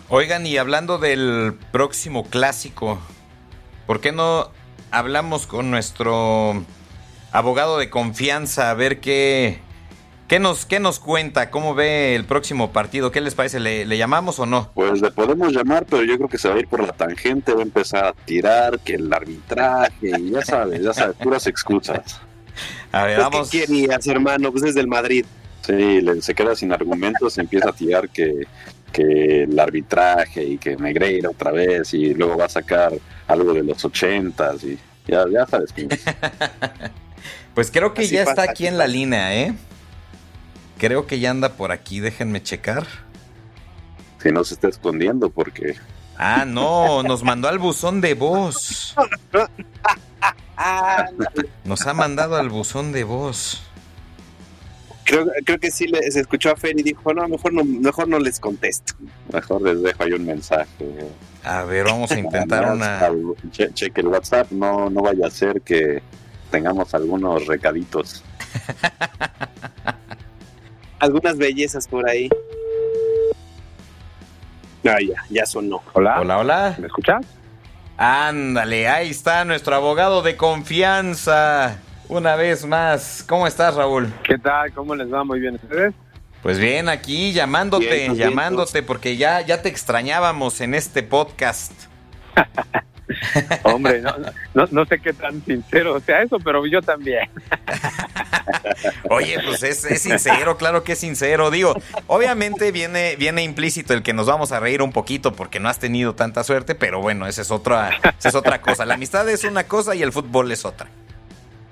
Oigan, 0.08 0.44
y 0.44 0.56
hablando 0.56 0.98
del 0.98 1.54
próximo 1.70 2.24
clásico, 2.24 3.00
¿por 3.86 4.00
qué 4.00 4.10
no 4.10 4.50
hablamos 4.90 5.46
con 5.46 5.70
nuestro 5.70 6.64
abogado 7.30 7.78
de 7.78 7.90
confianza 7.90 8.70
a 8.70 8.74
ver 8.74 8.98
qué, 8.98 9.60
¿Qué 10.30 10.38
nos, 10.38 10.64
¿Qué 10.64 10.78
nos 10.78 11.00
cuenta? 11.00 11.50
¿Cómo 11.50 11.74
ve 11.74 12.14
el 12.14 12.24
próximo 12.24 12.70
partido? 12.70 13.10
¿Qué 13.10 13.20
les 13.20 13.34
parece? 13.34 13.58
¿Le, 13.58 13.84
llamamos 13.98 14.38
o 14.38 14.46
no? 14.46 14.70
Pues 14.74 15.02
le 15.02 15.10
podemos 15.10 15.52
llamar, 15.52 15.86
pero 15.90 16.04
yo 16.04 16.16
creo 16.18 16.28
que 16.28 16.38
se 16.38 16.48
va 16.48 16.54
a 16.54 16.58
ir 16.60 16.68
por 16.68 16.86
la 16.86 16.92
tangente, 16.92 17.52
va 17.52 17.58
a 17.58 17.64
empezar 17.64 18.04
a 18.04 18.12
tirar, 18.12 18.78
que 18.78 18.94
el 18.94 19.12
arbitraje, 19.12 20.12
y 20.20 20.30
ya 20.30 20.42
sabes, 20.42 20.84
ya 20.84 20.94
sabes, 20.94 21.16
puras 21.16 21.48
excusas. 21.48 22.20
A 22.92 23.06
ver, 23.06 23.18
vamos. 23.18 23.50
¿Qué 23.50 23.62
querías, 23.62 24.06
hermano? 24.06 24.52
Pues 24.52 24.62
es 24.62 24.76
del 24.76 24.86
Madrid. 24.86 25.24
Sí, 25.62 26.00
se 26.20 26.32
queda 26.32 26.54
sin 26.54 26.72
argumentos, 26.72 27.36
empieza 27.36 27.70
a 27.70 27.72
tirar 27.72 28.08
que, 28.08 28.46
que 28.92 29.42
el 29.42 29.58
arbitraje 29.58 30.44
y 30.44 30.58
que 30.58 30.76
Negreira 30.76 31.30
otra 31.30 31.50
vez, 31.50 31.92
y 31.92 32.14
luego 32.14 32.36
va 32.36 32.44
a 32.44 32.48
sacar 32.48 32.92
algo 33.26 33.52
de 33.52 33.64
los 33.64 33.84
ochentas, 33.84 34.62
y 34.62 34.78
ya, 35.08 35.24
ya 35.28 35.44
sabes. 35.48 35.74
Pues 37.52 37.72
creo 37.72 37.92
que 37.94 38.02
Así 38.02 38.14
ya 38.14 38.24
pasa, 38.24 38.42
está 38.42 38.52
aquí 38.52 38.68
en 38.68 38.78
la 38.78 38.86
línea, 38.86 39.36
¿eh? 39.36 39.54
Creo 40.80 41.06
que 41.06 41.20
ya 41.20 41.30
anda 41.30 41.50
por 41.52 41.70
aquí, 41.72 42.00
déjenme 42.00 42.42
checar. 42.42 42.86
Si 44.22 44.32
no 44.32 44.42
se 44.44 44.54
está 44.54 44.68
escondiendo, 44.68 45.30
porque 45.30 45.76
Ah, 46.16 46.44
no, 46.46 47.02
nos 47.02 47.22
mandó 47.22 47.48
al 47.48 47.58
buzón 47.58 48.00
de 48.00 48.14
voz. 48.14 48.94
Nos 51.64 51.86
ha 51.86 51.94
mandado 51.94 52.36
al 52.36 52.48
buzón 52.50 52.92
de 52.92 53.04
voz. 53.04 53.62
creo, 55.04 55.26
creo 55.44 55.58
que 55.58 55.70
sí 55.70 55.86
le- 55.88 56.10
se 56.12 56.20
escuchó 56.20 56.50
a 56.50 56.56
Fer 56.56 56.78
y 56.78 56.82
dijo, 56.82 57.12
no, 57.12 57.26
mejor 57.26 57.52
no, 57.52 57.64
mejor 57.64 58.06
no 58.08 58.18
les 58.18 58.38
contesto. 58.38 58.94
mejor 59.32 59.60
les 59.62 59.82
dejo 59.82 60.02
ahí 60.04 60.12
un 60.12 60.24
mensaje. 60.26 60.68
A 61.42 61.62
ver, 61.64 61.84
vamos 61.86 62.10
a 62.12 62.18
intentar 62.18 62.72
una. 62.72 63.00
che- 63.50 63.72
cheque 63.74 64.00
el 64.02 64.06
WhatsApp, 64.08 64.50
no, 64.52 64.88
no 64.90 65.02
vaya 65.02 65.26
a 65.26 65.30
ser 65.30 65.62
que 65.62 66.02
tengamos 66.50 66.94
algunos 66.94 67.46
recaditos. 67.46 68.22
Algunas 71.00 71.36
bellezas 71.38 71.88
por 71.88 72.08
ahí. 72.08 72.28
Ah, 74.84 74.98
ya, 75.00 75.24
ya 75.30 75.46
sonó. 75.46 75.82
Hola, 75.94 76.20
Hola, 76.20 76.38
hola. 76.38 76.76
¿me 76.78 76.86
escuchas? 76.86 77.26
Ándale, 77.96 78.88
ahí 78.88 79.10
está 79.10 79.44
nuestro 79.44 79.74
abogado 79.74 80.22
de 80.22 80.36
confianza. 80.36 81.78
Una 82.08 82.36
vez 82.36 82.66
más. 82.66 83.24
¿Cómo 83.26 83.46
estás, 83.46 83.74
Raúl? 83.74 84.12
¿Qué 84.24 84.38
tal? 84.38 84.72
¿Cómo 84.72 84.94
les 84.94 85.12
va? 85.12 85.24
Muy 85.24 85.40
bien, 85.40 85.54
¿ustedes? 85.54 85.94
Pues 86.42 86.58
bien, 86.58 86.88
aquí 86.88 87.32
llamándote, 87.32 88.14
llamándote, 88.14 88.82
porque 88.82 89.16
ya, 89.16 89.40
ya 89.42 89.62
te 89.62 89.68
extrañábamos 89.68 90.60
en 90.60 90.74
este 90.74 91.02
podcast. 91.02 91.72
Hombre, 93.64 94.00
no, 94.00 94.14
no, 94.54 94.64
no 94.70 94.84
sé 94.86 94.98
qué 95.00 95.12
tan 95.12 95.44
sincero 95.44 95.98
sea 96.00 96.22
eso, 96.22 96.38
pero 96.38 96.66
yo 96.66 96.80
también. 96.82 97.28
Oye, 99.10 99.38
pues 99.44 99.62
es, 99.62 99.84
es 99.84 100.02
sincero, 100.02 100.56
claro 100.56 100.84
que 100.84 100.92
es 100.92 100.98
sincero. 100.98 101.50
Digo, 101.50 101.74
obviamente 102.06 102.72
viene, 102.72 103.16
viene 103.16 103.42
implícito 103.42 103.94
el 103.94 104.02
que 104.02 104.12
nos 104.12 104.26
vamos 104.26 104.52
a 104.52 104.60
reír 104.60 104.82
un 104.82 104.92
poquito 104.92 105.32
porque 105.32 105.60
no 105.60 105.68
has 105.68 105.78
tenido 105.78 106.14
tanta 106.14 106.44
suerte, 106.44 106.74
pero 106.74 107.00
bueno, 107.00 107.26
esa 107.26 107.42
es 107.42 107.50
otra, 107.50 107.90
esa 108.18 108.28
es 108.28 108.34
otra 108.34 108.60
cosa. 108.60 108.86
La 108.86 108.94
amistad 108.94 109.28
es 109.28 109.44
una 109.44 109.64
cosa 109.64 109.94
y 109.94 110.02
el 110.02 110.12
fútbol 110.12 110.50
es 110.52 110.64
otra. 110.64 110.88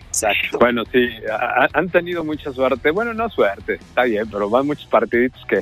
Exacto. 0.09 0.59
Bueno, 0.59 0.83
sí, 0.93 1.09
ha- 1.31 1.69
han 1.73 1.89
tenido 1.91 2.25
mucha 2.25 2.53
suerte. 2.53 2.91
Bueno, 2.91 3.15
no 3.15 3.29
suerte, 3.31 3.75
está 3.75 4.05
bien, 4.05 4.29
pero 4.31 4.51
van 4.51 4.67
muchos 4.67 4.87
partiditos 4.87 5.41
que, 5.49 5.61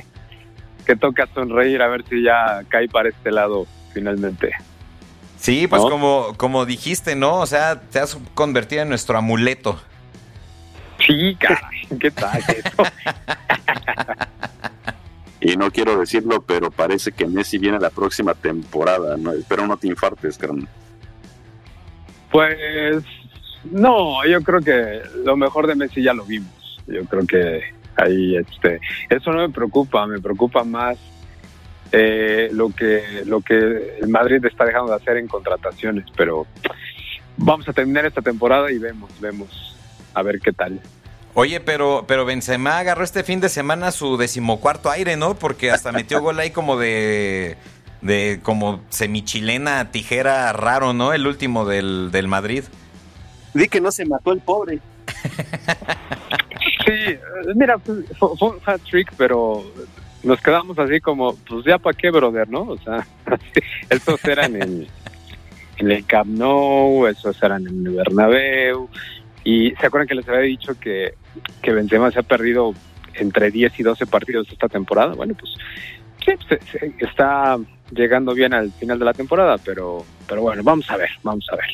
que 0.85 0.95
toca 0.95 1.27
sonreír 1.33 1.81
a 1.81 1.87
ver 1.87 2.03
si 2.09 2.23
ya 2.23 2.63
cae 2.69 2.87
para 2.87 3.09
este 3.09 3.31
lado 3.31 3.67
finalmente. 3.93 4.51
Sí, 5.37 5.67
pues 5.67 5.83
¿No? 5.83 5.89
como, 5.89 6.33
como 6.37 6.65
dijiste, 6.65 7.15
¿no? 7.15 7.39
O 7.39 7.45
sea, 7.45 7.79
te 7.79 7.99
has 7.99 8.17
convertido 8.33 8.81
en 8.81 8.89
nuestro 8.89 9.17
amuleto. 9.17 9.79
Sí, 11.05 11.35
caray, 11.39 11.87
¿qué 11.99 12.11
tal 12.11 12.39
eso? 12.39 12.83
Y 15.39 15.55
no 15.55 15.71
quiero 15.71 15.97
decirlo, 15.97 16.41
pero 16.41 16.71
parece 16.71 17.11
que 17.11 17.27
Messi 17.27 17.57
viene 17.57 17.79
la 17.79 17.89
próxima 17.89 18.33
temporada. 18.33 19.17
¿no? 19.17 19.33
Espero 19.33 19.67
no 19.67 19.77
te 19.77 19.87
infartes, 19.87 20.37
carnal. 20.37 20.67
Pues 22.31 23.03
no, 23.71 24.25
yo 24.25 24.41
creo 24.41 24.61
que 24.61 25.01
lo 25.23 25.37
mejor 25.37 25.67
de 25.67 25.75
Messi 25.75 26.01
ya 26.01 26.13
lo 26.13 26.25
vimos. 26.25 26.49
Yo 26.87 27.05
creo 27.05 27.25
que 27.27 27.61
ahí, 27.95 28.35
este, 28.35 28.79
eso 29.09 29.31
no 29.31 29.47
me 29.47 29.49
preocupa, 29.49 30.07
me 30.07 30.19
preocupa 30.19 30.63
más 30.63 30.97
eh, 31.91 32.49
lo 32.51 32.69
que 32.69 33.23
lo 33.25 33.41
que 33.41 33.97
el 34.01 34.07
Madrid 34.09 34.43
está 34.45 34.65
dejando 34.65 34.91
de 34.91 34.97
hacer 34.97 35.17
en 35.17 35.27
contrataciones, 35.27 36.05
pero 36.15 36.45
vamos 37.37 37.67
a 37.69 37.73
terminar 37.73 38.05
esta 38.05 38.21
temporada 38.21 38.71
y 38.71 38.77
vemos, 38.77 39.11
vemos 39.19 39.75
a 40.13 40.21
ver 40.23 40.39
qué 40.39 40.51
tal. 40.51 40.81
Oye, 41.33 41.59
pero, 41.59 42.05
pero 42.07 42.25
Benzema 42.25 42.79
agarró 42.79 43.03
este 43.03 43.23
fin 43.23 43.39
de 43.39 43.49
semana 43.49 43.91
su 43.91 44.17
decimocuarto 44.17 44.89
aire, 44.89 45.17
¿no? 45.17 45.35
Porque 45.35 45.69
hasta 45.69 45.91
metió 45.91 46.19
gol 46.19 46.39
ahí 46.39 46.49
como 46.49 46.77
de, 46.77 47.57
de 48.01 48.39
como 48.41 48.81
semichilena 48.89 49.91
tijera 49.91 50.51
raro, 50.53 50.93
¿no? 50.93 51.13
El 51.13 51.27
último 51.27 51.65
del, 51.65 52.09
del 52.11 52.27
Madrid. 52.27 52.63
Di 53.53 53.67
que 53.67 53.79
no 53.79 53.91
se 53.91 54.05
mató 54.05 54.31
el 54.31 54.39
pobre. 54.39 54.79
Sí, 56.87 57.17
mira, 57.55 57.77
fue, 57.79 58.03
fue 58.37 58.49
un 58.49 58.59
hat 58.65 58.79
trick, 58.89 59.11
pero 59.17 59.61
nos 60.27 60.41
quedamos 60.41 60.77
así 60.77 60.99
como, 60.99 61.35
pues 61.35 61.65
ya 61.65 61.77
para 61.77 61.97
qué, 61.97 62.11
brother, 62.11 62.49
¿no? 62.49 62.61
O 62.61 62.77
sea, 62.77 63.07
estos 63.89 64.23
eran 64.25 64.55
en, 64.61 64.87
el 65.77 66.05
Camp 66.05 66.27
Nou, 66.37 67.07
esos 67.07 67.41
eran 67.41 67.65
en 67.67 67.87
el 67.87 67.93
Bernabéu, 67.93 68.89
y 69.43 69.71
se 69.71 69.87
acuerdan 69.87 70.07
que 70.07 70.15
les 70.15 70.27
había 70.27 70.41
dicho 70.41 70.77
que, 70.79 71.13
que 71.61 71.71
Benzema 71.71 72.11
se 72.11 72.19
ha 72.19 72.23
perdido 72.23 72.73
entre 73.15 73.49
10 73.49 73.79
y 73.79 73.83
12 73.83 74.05
partidos 74.05 74.47
esta 74.51 74.67
temporada. 74.67 75.13
Bueno, 75.13 75.33
pues 75.39 75.53
sí, 76.25 76.33
se- 76.49 76.93
está 76.99 77.57
llegando 77.91 78.33
bien 78.33 78.53
al 78.53 78.71
final 78.73 78.99
de 78.99 79.05
la 79.05 79.13
temporada, 79.13 79.57
pero, 79.57 80.05
pero 80.27 80.41
bueno, 80.41 80.61
vamos 80.63 80.89
a 80.89 80.97
ver, 80.97 81.09
vamos 81.23 81.47
a 81.51 81.55
ver. 81.55 81.65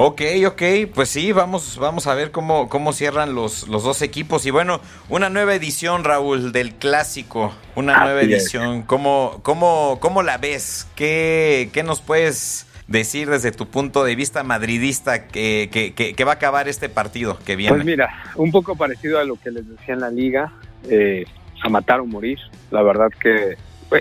Ok, 0.00 0.22
ok, 0.46 0.62
pues 0.94 1.08
sí, 1.08 1.32
vamos, 1.32 1.76
vamos 1.76 2.06
a 2.06 2.14
ver 2.14 2.30
cómo, 2.30 2.68
cómo 2.68 2.92
cierran 2.92 3.34
los, 3.34 3.66
los 3.66 3.82
dos 3.82 4.00
equipos. 4.00 4.46
Y 4.46 4.52
bueno, 4.52 4.80
una 5.08 5.28
nueva 5.28 5.56
edición, 5.56 6.04
Raúl, 6.04 6.52
del 6.52 6.74
clásico. 6.74 7.52
Una 7.74 8.04
nueva 8.04 8.22
edición. 8.22 8.82
¿Cómo, 8.82 9.40
cómo, 9.42 9.98
¿Cómo 10.00 10.22
la 10.22 10.38
ves? 10.38 10.86
¿Qué, 10.94 11.70
¿Qué 11.72 11.82
nos 11.82 12.00
puedes 12.00 12.68
decir 12.86 13.28
desde 13.28 13.50
tu 13.50 13.66
punto 13.66 14.04
de 14.04 14.14
vista 14.14 14.44
madridista 14.44 15.26
que, 15.26 15.68
que, 15.72 15.92
que- 15.94 16.14
que 16.14 16.24
va 16.24 16.30
a 16.30 16.34
acabar 16.36 16.68
este 16.68 16.88
partido 16.88 17.36
que 17.44 17.56
viene? 17.56 17.74
Pues 17.74 17.84
mira, 17.84 18.08
un 18.36 18.52
poco 18.52 18.76
parecido 18.76 19.18
a 19.18 19.24
lo 19.24 19.34
que 19.34 19.50
les 19.50 19.68
decía 19.68 19.94
en 19.94 20.00
la 20.00 20.10
liga, 20.10 20.52
eh, 20.88 21.24
a 21.60 21.68
matar 21.68 21.98
o 21.98 22.06
morir. 22.06 22.38
La 22.70 22.82
verdad 22.82 23.08
que 23.20 23.54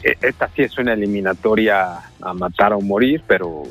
eh, 0.04 0.18
esta 0.22 0.48
sí 0.56 0.62
es 0.62 0.77
una 0.77 0.94
eliminatoria 0.94 2.01
a 2.22 2.34
matar 2.36 2.74
o 2.74 2.82
morir, 2.82 3.24
pero 3.27 3.63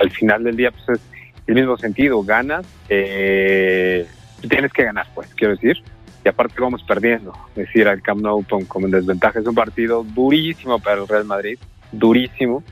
al 0.00 0.10
final 0.12 0.44
del 0.44 0.56
día 0.56 0.70
pues 0.70 1.00
es 1.00 1.17
el 1.48 1.54
mismo 1.54 1.76
sentido, 1.78 2.22
ganas, 2.22 2.66
eh, 2.88 4.06
tienes 4.48 4.72
que 4.72 4.84
ganar, 4.84 5.06
pues, 5.14 5.28
quiero 5.34 5.54
decir. 5.54 5.76
Y 6.24 6.28
aparte 6.28 6.54
vamos 6.60 6.82
perdiendo, 6.82 7.32
es 7.50 7.66
decir, 7.66 7.88
al 7.88 8.02
Camp 8.02 8.20
Nou 8.20 8.44
con- 8.48 8.64
como 8.66 8.86
en 8.86 8.92
desventaja 8.92 9.38
es 9.40 9.46
un 9.46 9.54
partido 9.54 10.04
durísimo 10.04 10.78
para 10.78 11.00
el 11.00 11.08
Real 11.08 11.24
Madrid, 11.24 11.58
durísimo. 11.92 12.62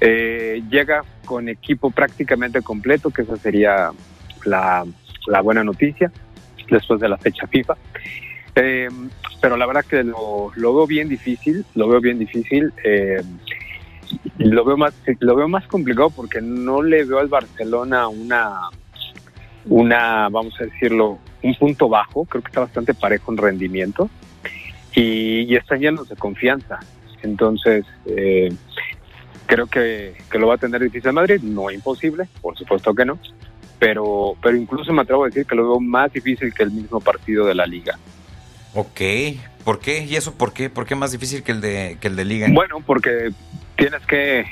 Eh, 0.00 0.62
llega 0.70 1.02
con 1.24 1.48
equipo 1.48 1.90
prácticamente 1.90 2.60
completo, 2.62 3.10
que 3.10 3.22
esa 3.22 3.36
sería 3.36 3.90
la, 4.44 4.84
la 5.26 5.40
buena 5.40 5.64
noticia 5.64 6.12
después 6.70 7.00
de 7.00 7.08
la 7.08 7.16
fecha 7.16 7.46
FIFA. 7.46 7.74
Eh, 8.56 8.88
pero 9.40 9.56
la 9.56 9.66
verdad 9.66 9.84
que 9.88 10.04
lo, 10.04 10.52
lo 10.54 10.74
veo 10.76 10.86
bien 10.86 11.08
difícil, 11.08 11.64
lo 11.74 11.88
veo 11.88 12.00
bien 12.00 12.18
difícil. 12.18 12.72
eh, 12.84 13.22
lo 14.38 14.64
veo 14.64 14.76
más 14.76 14.94
lo 15.20 15.36
veo 15.36 15.48
más 15.48 15.66
complicado 15.66 16.10
porque 16.10 16.40
no 16.40 16.82
le 16.82 17.04
veo 17.04 17.18
al 17.18 17.28
Barcelona 17.28 18.08
una 18.08 18.70
una 19.66 20.28
vamos 20.28 20.54
a 20.60 20.64
decirlo 20.64 21.18
un 21.42 21.54
punto 21.54 21.88
bajo 21.88 22.24
creo 22.24 22.42
que 22.42 22.48
está 22.48 22.60
bastante 22.60 22.94
parejo 22.94 23.32
en 23.32 23.38
rendimiento 23.38 24.10
y, 24.94 25.42
y 25.42 25.56
está 25.56 25.76
lleno 25.76 26.04
de 26.04 26.16
confianza 26.16 26.80
entonces 27.22 27.84
eh, 28.06 28.52
creo 29.46 29.66
que, 29.66 30.14
que 30.30 30.38
lo 30.38 30.48
va 30.48 30.54
a 30.54 30.58
tener 30.58 30.82
difícil 30.82 31.12
Madrid 31.12 31.40
no 31.42 31.70
imposible 31.70 32.28
por 32.40 32.56
supuesto 32.56 32.94
que 32.94 33.04
no 33.04 33.18
pero 33.78 34.36
pero 34.42 34.56
incluso 34.56 34.92
me 34.92 35.02
atrevo 35.02 35.24
a 35.24 35.28
decir 35.28 35.46
que 35.46 35.54
lo 35.54 35.68
veo 35.68 35.80
más 35.80 36.12
difícil 36.12 36.52
que 36.52 36.62
el 36.62 36.70
mismo 36.70 37.00
partido 37.00 37.46
de 37.46 37.54
la 37.54 37.66
liga 37.66 37.98
Ok, 38.74 39.00
¿por 39.62 39.78
qué? 39.78 40.04
¿Y 40.04 40.16
eso 40.16 40.34
por 40.34 40.52
qué? 40.52 40.68
¿Por 40.68 40.84
qué 40.84 40.96
más 40.96 41.12
difícil 41.12 41.44
que 41.44 41.52
el 41.52 41.60
de, 41.60 41.96
que 42.00 42.08
el 42.08 42.16
de 42.16 42.24
Liga? 42.24 42.48
Bueno, 42.50 42.82
porque 42.84 43.30
tienes 43.76 44.04
que 44.06 44.44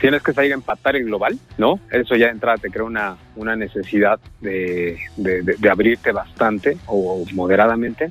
tienes 0.00 0.22
que 0.22 0.32
salir 0.32 0.52
a 0.52 0.54
empatar 0.54 0.96
el 0.96 1.04
global, 1.04 1.38
¿no? 1.58 1.80
Eso 1.90 2.14
ya 2.16 2.26
de 2.26 2.32
entrada 2.32 2.58
te 2.58 2.70
crea 2.70 2.84
una, 2.84 3.16
una 3.36 3.56
necesidad 3.56 4.18
de, 4.40 4.98
de- 5.16 5.70
abrirte 5.70 6.12
bastante 6.12 6.76
o 6.86 7.24
moderadamente. 7.32 8.08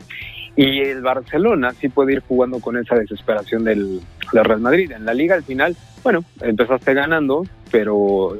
Y 0.56 0.82
el 0.82 1.02
Barcelona 1.02 1.72
sí 1.80 1.88
puede 1.90 2.14
ir 2.14 2.20
jugando 2.28 2.60
con 2.60 2.76
esa 2.78 2.96
desesperación 2.96 3.64
del, 3.64 4.02
del 4.34 4.44
Real 4.46 4.60
Madrid. 4.60 4.92
En 4.92 5.06
la 5.06 5.14
liga 5.14 5.36
al 5.36 5.44
final, 5.44 5.76
bueno, 6.04 6.24
empezaste 6.42 6.94
ganando, 6.94 7.46
pero 7.72 8.36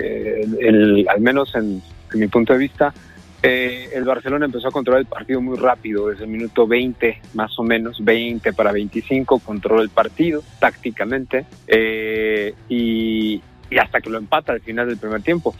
eh, 0.00 0.46
el- 0.60 1.06
al 1.08 1.20
menos 1.20 1.54
en, 1.56 1.82
en 2.12 2.20
mi 2.20 2.28
punto 2.28 2.52
de 2.52 2.60
vista, 2.60 2.94
eh, 3.42 3.90
el 3.94 4.04
Barcelona 4.04 4.46
empezó 4.46 4.68
a 4.68 4.72
controlar 4.72 5.00
el 5.00 5.06
partido 5.06 5.40
muy 5.40 5.56
rápido, 5.56 6.08
desde 6.08 6.24
el 6.24 6.30
minuto 6.30 6.66
20 6.66 7.20
más 7.34 7.56
o 7.58 7.62
menos, 7.62 8.04
20 8.04 8.52
para 8.52 8.72
25, 8.72 9.38
controló 9.40 9.82
el 9.82 9.90
partido 9.90 10.42
tácticamente 10.58 11.46
eh, 11.66 12.54
y, 12.68 13.40
y 13.70 13.78
hasta 13.78 14.00
que 14.00 14.10
lo 14.10 14.18
empata 14.18 14.52
al 14.52 14.60
final 14.60 14.88
del 14.88 14.98
primer 14.98 15.22
tiempo. 15.22 15.54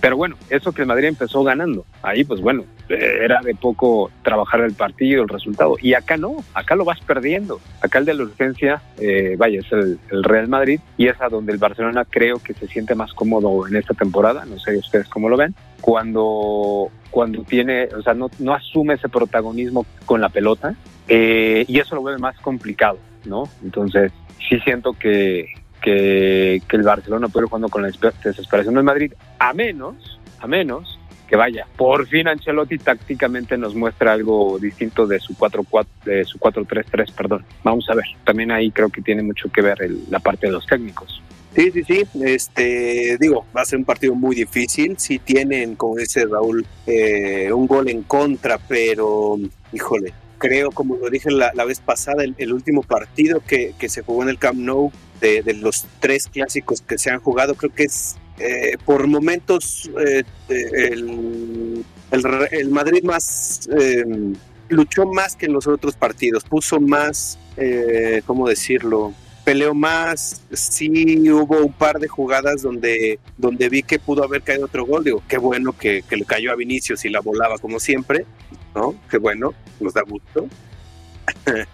Pero 0.00 0.16
bueno, 0.16 0.36
eso 0.48 0.72
que 0.72 0.82
el 0.82 0.88
Madrid 0.88 1.08
empezó 1.08 1.44
ganando, 1.44 1.84
ahí 2.02 2.24
pues 2.24 2.40
bueno, 2.40 2.64
era 2.88 3.40
de 3.42 3.54
poco 3.54 4.10
trabajar 4.22 4.60
el 4.62 4.72
partido, 4.72 5.22
el 5.22 5.28
resultado. 5.28 5.76
Y 5.80 5.94
acá 5.94 6.16
no, 6.16 6.36
acá 6.54 6.74
lo 6.74 6.84
vas 6.84 7.00
perdiendo. 7.00 7.60
Acá 7.82 7.98
el 7.98 8.06
de 8.06 8.14
la 8.14 8.22
urgencia, 8.22 8.82
eh, 8.98 9.36
vaya, 9.38 9.60
es 9.60 9.70
el, 9.72 9.98
Real 10.24 10.48
Madrid 10.48 10.80
y 10.96 11.08
es 11.08 11.20
a 11.20 11.28
donde 11.28 11.52
el 11.52 11.58
Barcelona 11.58 12.04
creo 12.08 12.38
que 12.38 12.54
se 12.54 12.66
siente 12.66 12.94
más 12.94 13.12
cómodo 13.12 13.66
en 13.66 13.76
esta 13.76 13.94
temporada. 13.94 14.44
No 14.46 14.58
sé 14.58 14.76
ustedes 14.76 15.08
cómo 15.08 15.28
lo 15.28 15.36
ven. 15.36 15.54
Cuando, 15.80 16.90
cuando 17.10 17.42
tiene, 17.42 17.84
o 17.96 18.02
sea, 18.02 18.14
no, 18.14 18.30
no 18.38 18.54
asume 18.54 18.94
ese 18.94 19.08
protagonismo 19.08 19.86
con 20.06 20.20
la 20.20 20.28
pelota 20.28 20.74
eh, 21.08 21.64
y 21.66 21.78
eso 21.78 21.94
lo 21.94 22.02
vuelve 22.02 22.18
más 22.18 22.38
complicado, 22.40 22.98
¿no? 23.24 23.44
Entonces, 23.62 24.12
sí 24.48 24.58
siento 24.60 24.92
que, 24.92 25.46
que, 25.80 26.62
el 26.70 26.82
Barcelona 26.82 27.28
puede 27.28 27.46
jugando 27.46 27.68
con 27.68 27.82
la 27.82 27.90
desesperación 27.90 28.74
del 28.74 28.84
Madrid, 28.84 29.12
a 29.38 29.52
menos, 29.52 30.20
a 30.38 30.46
menos 30.46 30.98
que 31.28 31.36
vaya, 31.36 31.64
por 31.76 32.08
fin 32.08 32.26
Ancelotti 32.26 32.78
tácticamente 32.78 33.56
nos 33.56 33.76
muestra 33.76 34.12
algo 34.12 34.58
distinto 34.58 35.06
de 35.06 35.20
su 35.20 35.34
4-4, 35.34 35.86
de 36.04 36.24
su 36.24 36.38
4-3-3, 36.38 37.12
perdón. 37.14 37.44
Vamos 37.62 37.88
a 37.88 37.94
ver, 37.94 38.06
también 38.24 38.50
ahí 38.50 38.72
creo 38.72 38.88
que 38.88 39.00
tiene 39.00 39.22
mucho 39.22 39.48
que 39.48 39.62
ver 39.62 39.78
la 40.10 40.18
parte 40.18 40.48
de 40.48 40.52
los 40.52 40.66
técnicos. 40.66 41.22
Sí, 41.54 41.70
sí, 41.72 41.82
sí. 41.84 42.02
Este, 42.22 43.16
digo, 43.20 43.44
va 43.56 43.62
a 43.62 43.64
ser 43.64 43.78
un 43.78 43.84
partido 43.84 44.14
muy 44.14 44.36
difícil. 44.36 44.96
Si 44.98 45.18
tienen, 45.18 45.74
como 45.74 45.96
dice 45.96 46.26
Raúl, 46.26 46.64
eh, 46.86 47.52
un 47.52 47.66
gol 47.66 47.88
en 47.88 48.02
contra, 48.02 48.58
pero, 48.58 49.36
híjole, 49.72 50.12
creo, 50.40 50.72
como 50.72 50.96
lo 50.96 51.08
dije 51.10 51.30
la, 51.30 51.64
vez 51.64 51.78
pasada, 51.80 52.24
el, 52.24 52.52
último 52.52 52.82
partido 52.82 53.40
que, 53.46 53.74
que, 53.78 53.88
se 53.88 54.02
jugó 54.02 54.22
en 54.24 54.30
el 54.30 54.38
Camp 54.38 54.58
Nou 54.58 54.90
de, 55.20 55.54
los 55.60 55.86
tres 56.00 56.26
clásicos 56.26 56.80
que 56.80 56.98
se 56.98 57.10
han 57.10 57.20
jugado, 57.20 57.54
creo 57.54 57.72
que 57.72 57.84
es 57.84 58.16
eh, 58.38 58.78
por 58.86 59.06
momentos 59.06 59.90
eh, 60.00 60.24
el, 60.48 61.84
el, 62.10 62.70
Madrid 62.70 63.04
más 63.04 63.68
eh, 63.78 64.02
luchó 64.70 65.04
más 65.04 65.36
que 65.36 65.44
en 65.44 65.52
los 65.52 65.66
otros 65.66 65.94
partidos, 65.94 66.42
puso 66.44 66.80
más, 66.80 67.38
¿cómo 68.24 68.48
decirlo? 68.48 69.12
Peleó 69.44 69.74
más, 69.74 70.42
sí 70.52 71.30
hubo 71.30 71.58
un 71.58 71.72
par 71.72 71.98
de 71.98 72.08
jugadas 72.08 72.62
donde, 72.62 73.18
donde 73.36 73.68
vi 73.68 73.82
que 73.82 73.98
pudo 73.98 74.24
haber 74.24 74.42
caído 74.42 74.66
otro 74.66 74.86
gol, 74.86 75.04
digo, 75.04 75.22
qué 75.28 75.36
bueno 75.36 75.76
que, 75.76 76.02
que 76.08 76.16
le 76.16 76.24
cayó 76.24 76.52
a 76.52 76.56
Vinicius 76.56 77.04
y 77.04 77.10
la 77.10 77.20
volaba 77.20 77.58
como 77.58 77.78
siempre, 77.78 78.24
¿no? 78.74 78.94
Qué 79.10 79.18
bueno, 79.18 79.54
nos 79.80 79.94
da 79.94 80.02
gusto. 80.02 80.48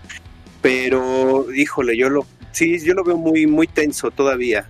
Pero, 0.63 1.47
híjole, 1.55 1.97
yo 1.97 2.09
lo, 2.09 2.27
Sí, 2.57 2.79
yo 2.79 2.95
lo 2.95 3.05
veo 3.05 3.19
muy, 3.19 3.47
muy 3.47 3.67
tenso 3.67 4.11
todavía. 4.11 4.67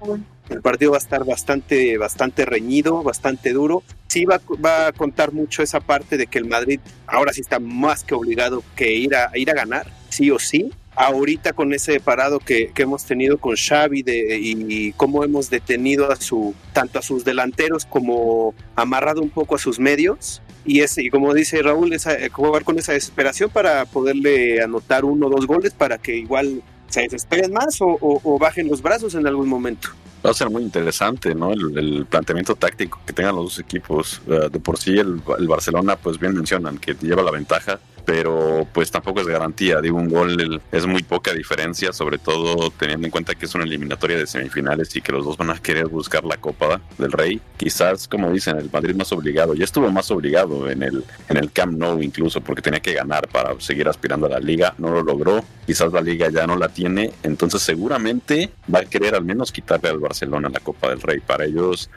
El 0.49 0.61
partido 0.61 0.91
va 0.91 0.97
a 0.97 0.99
estar 0.99 1.25
bastante, 1.25 1.97
bastante 1.99 2.45
reñido, 2.45 3.05
bastante 3.05 3.53
duro. 3.53 3.85
Sí 4.09 4.25
va, 4.25 4.41
va, 4.65 4.89
a 4.89 4.93
contar 4.93 5.33
mucho 5.33 5.63
esa 5.63 5.79
parte 5.79 6.17
de 6.17 6.27
que 6.27 6.39
el 6.39 6.47
Madrid 6.47 6.81
ahora 7.07 7.33
sí 7.33 7.43
está 7.43 7.61
más 7.61 8.03
que 8.03 8.17
obligado 8.17 8.65
que 8.75 8.93
ir 8.93 9.15
a, 9.15 9.31
ir 9.39 9.53
a 9.53 9.55
ganar, 9.55 9.87
sí 10.09 10.33
o 10.33 10.41
sí. 10.41 10.73
Ahorita 10.97 11.53
con 11.53 11.73
ese 11.73 12.01
parado 12.01 12.41
que, 12.41 12.73
que 12.75 12.83
hemos 12.83 13.05
tenido 13.05 13.39
con 13.39 13.55
Xavi 13.55 14.03
de, 14.03 14.37
y, 14.37 14.91
cómo 14.95 15.23
hemos 15.23 15.49
detenido 15.49 16.11
a 16.11 16.17
su, 16.17 16.57
tanto 16.73 16.99
a 16.99 17.03
sus 17.03 17.25
delanteros 17.25 17.87
como 17.87 18.53
amarrado 18.75 19.23
un 19.23 19.31
poco 19.31 19.55
a 19.55 19.59
sus 19.59 19.79
medios, 19.79 20.43
y, 20.67 20.81
ese, 20.81 21.03
y 21.03 21.11
como 21.11 21.33
dice 21.33 21.63
Raúl, 21.63 21.93
esa, 21.93 22.17
jugar 22.33 22.65
con 22.65 22.79
esa 22.79 22.93
desesperación 22.93 23.51
para 23.51 23.85
poderle 23.87 24.63
anotar 24.63 25.05
uno 25.05 25.27
o 25.27 25.31
dos 25.31 25.47
goles 25.47 25.73
para 25.73 25.99
que 25.99 26.17
igual 26.17 26.63
se 26.89 27.03
desesperen 27.03 27.53
más 27.53 27.79
o, 27.81 28.39
bajen 28.39 28.69
los 28.69 28.83
brazos 28.83 29.15
en 29.15 29.27
algún 29.27 29.49
momento. 29.49 29.89
Va 30.25 30.31
a 30.31 30.35
ser 30.35 30.51
muy 30.51 30.63
interesante, 30.63 31.35
¿no? 31.35 31.53
El, 31.53 32.07
planteamiento 32.07 32.57
táctico 32.57 33.01
que 33.07 33.13
tengan 33.13 33.37
los 33.37 33.45
dos 33.45 33.59
equipos. 33.59 34.21
Eh, 34.27 34.49
de 34.51 34.59
por 34.59 34.79
sí, 34.79 34.99
el 34.99 35.21
Barcelona, 35.47 35.97
pues 35.97 36.19
bien 36.19 36.35
mencionan 36.35 36.79
que 36.79 36.95
lleva 36.95 37.23
la 37.23 37.31
ventaja 37.31 37.79
pero 38.07 38.67
pues 38.73 38.91
tampoco 38.91 39.21
es 39.21 39.27
garantía. 39.27 39.81
Digo, 39.83 39.99
un 39.99 40.09
gol 40.09 40.63
es 40.73 40.87
muy 40.87 41.03
poca 41.03 41.35
diferencia, 41.35 41.93
sobre 41.93 42.19
todo 42.19 42.71
teniendo 42.71 43.09
en 43.09 43.11
cuenta 43.11 43.35
que 43.35 43.45
es 43.45 43.55
una 43.55 43.65
eliminatoria 43.65 44.17
de 44.17 44.27
semifinales 44.27 44.95
y 44.97 45.03
que 45.03 45.13
los 45.13 45.27
dos 45.27 45.37
van 45.37 45.51
a 45.51 45.59
querer 45.59 45.89
buscar 45.89 46.25
la 46.25 46.37
Copa 46.37 46.81
del 46.97 47.13
Rey. 47.13 47.41
Quizás, 47.57 48.09
como 48.09 48.31
dicen, 48.31 48.57
el 48.59 48.71
Madrid 48.71 48.95
más 48.95 49.13
obligado. 49.13 49.55
Ya 49.55 49.65
estuvo 49.65 49.91
más 49.91 50.11
obligado 50.11 50.71
en 50.71 50.83
el, 50.83 51.05
en 51.29 51.37
el 51.37 51.51
Camp 51.53 51.79
Nou 51.79 52.03
incluso, 52.03 52.41
porque 52.41 52.63
tenía 52.63 52.81
que 52.81 52.95
ganar 52.95 53.29
para 53.29 53.59
seguir 53.61 53.89
aspirando 53.89 54.27
a 54.27 54.31
la 54.31 54.41
liga. 54.41 54.75
No 54.79 54.91
lo 54.91 55.03
logró. 55.03 55.45
Quizás 55.67 55.93
la 55.93 56.01
liga 56.01 56.29
ya 56.31 56.47
no 56.47 56.57
la 56.57 56.69
tiene. 56.69 57.13
Entonces 57.23 57.63
seguramente 57.63 58.51
va 58.73 58.81
a 58.81 58.85
querer 58.85 59.15
al 59.15 59.25
menos 59.25 59.53
quitarle 59.53 59.89
al 59.89 59.99
Barcelona 59.99 60.49
la 60.49 60.61
Copa 60.61 60.91
del 60.91 61.01
Rey. 61.01 61.21
Para 61.21 61.45
ellos 61.45 61.91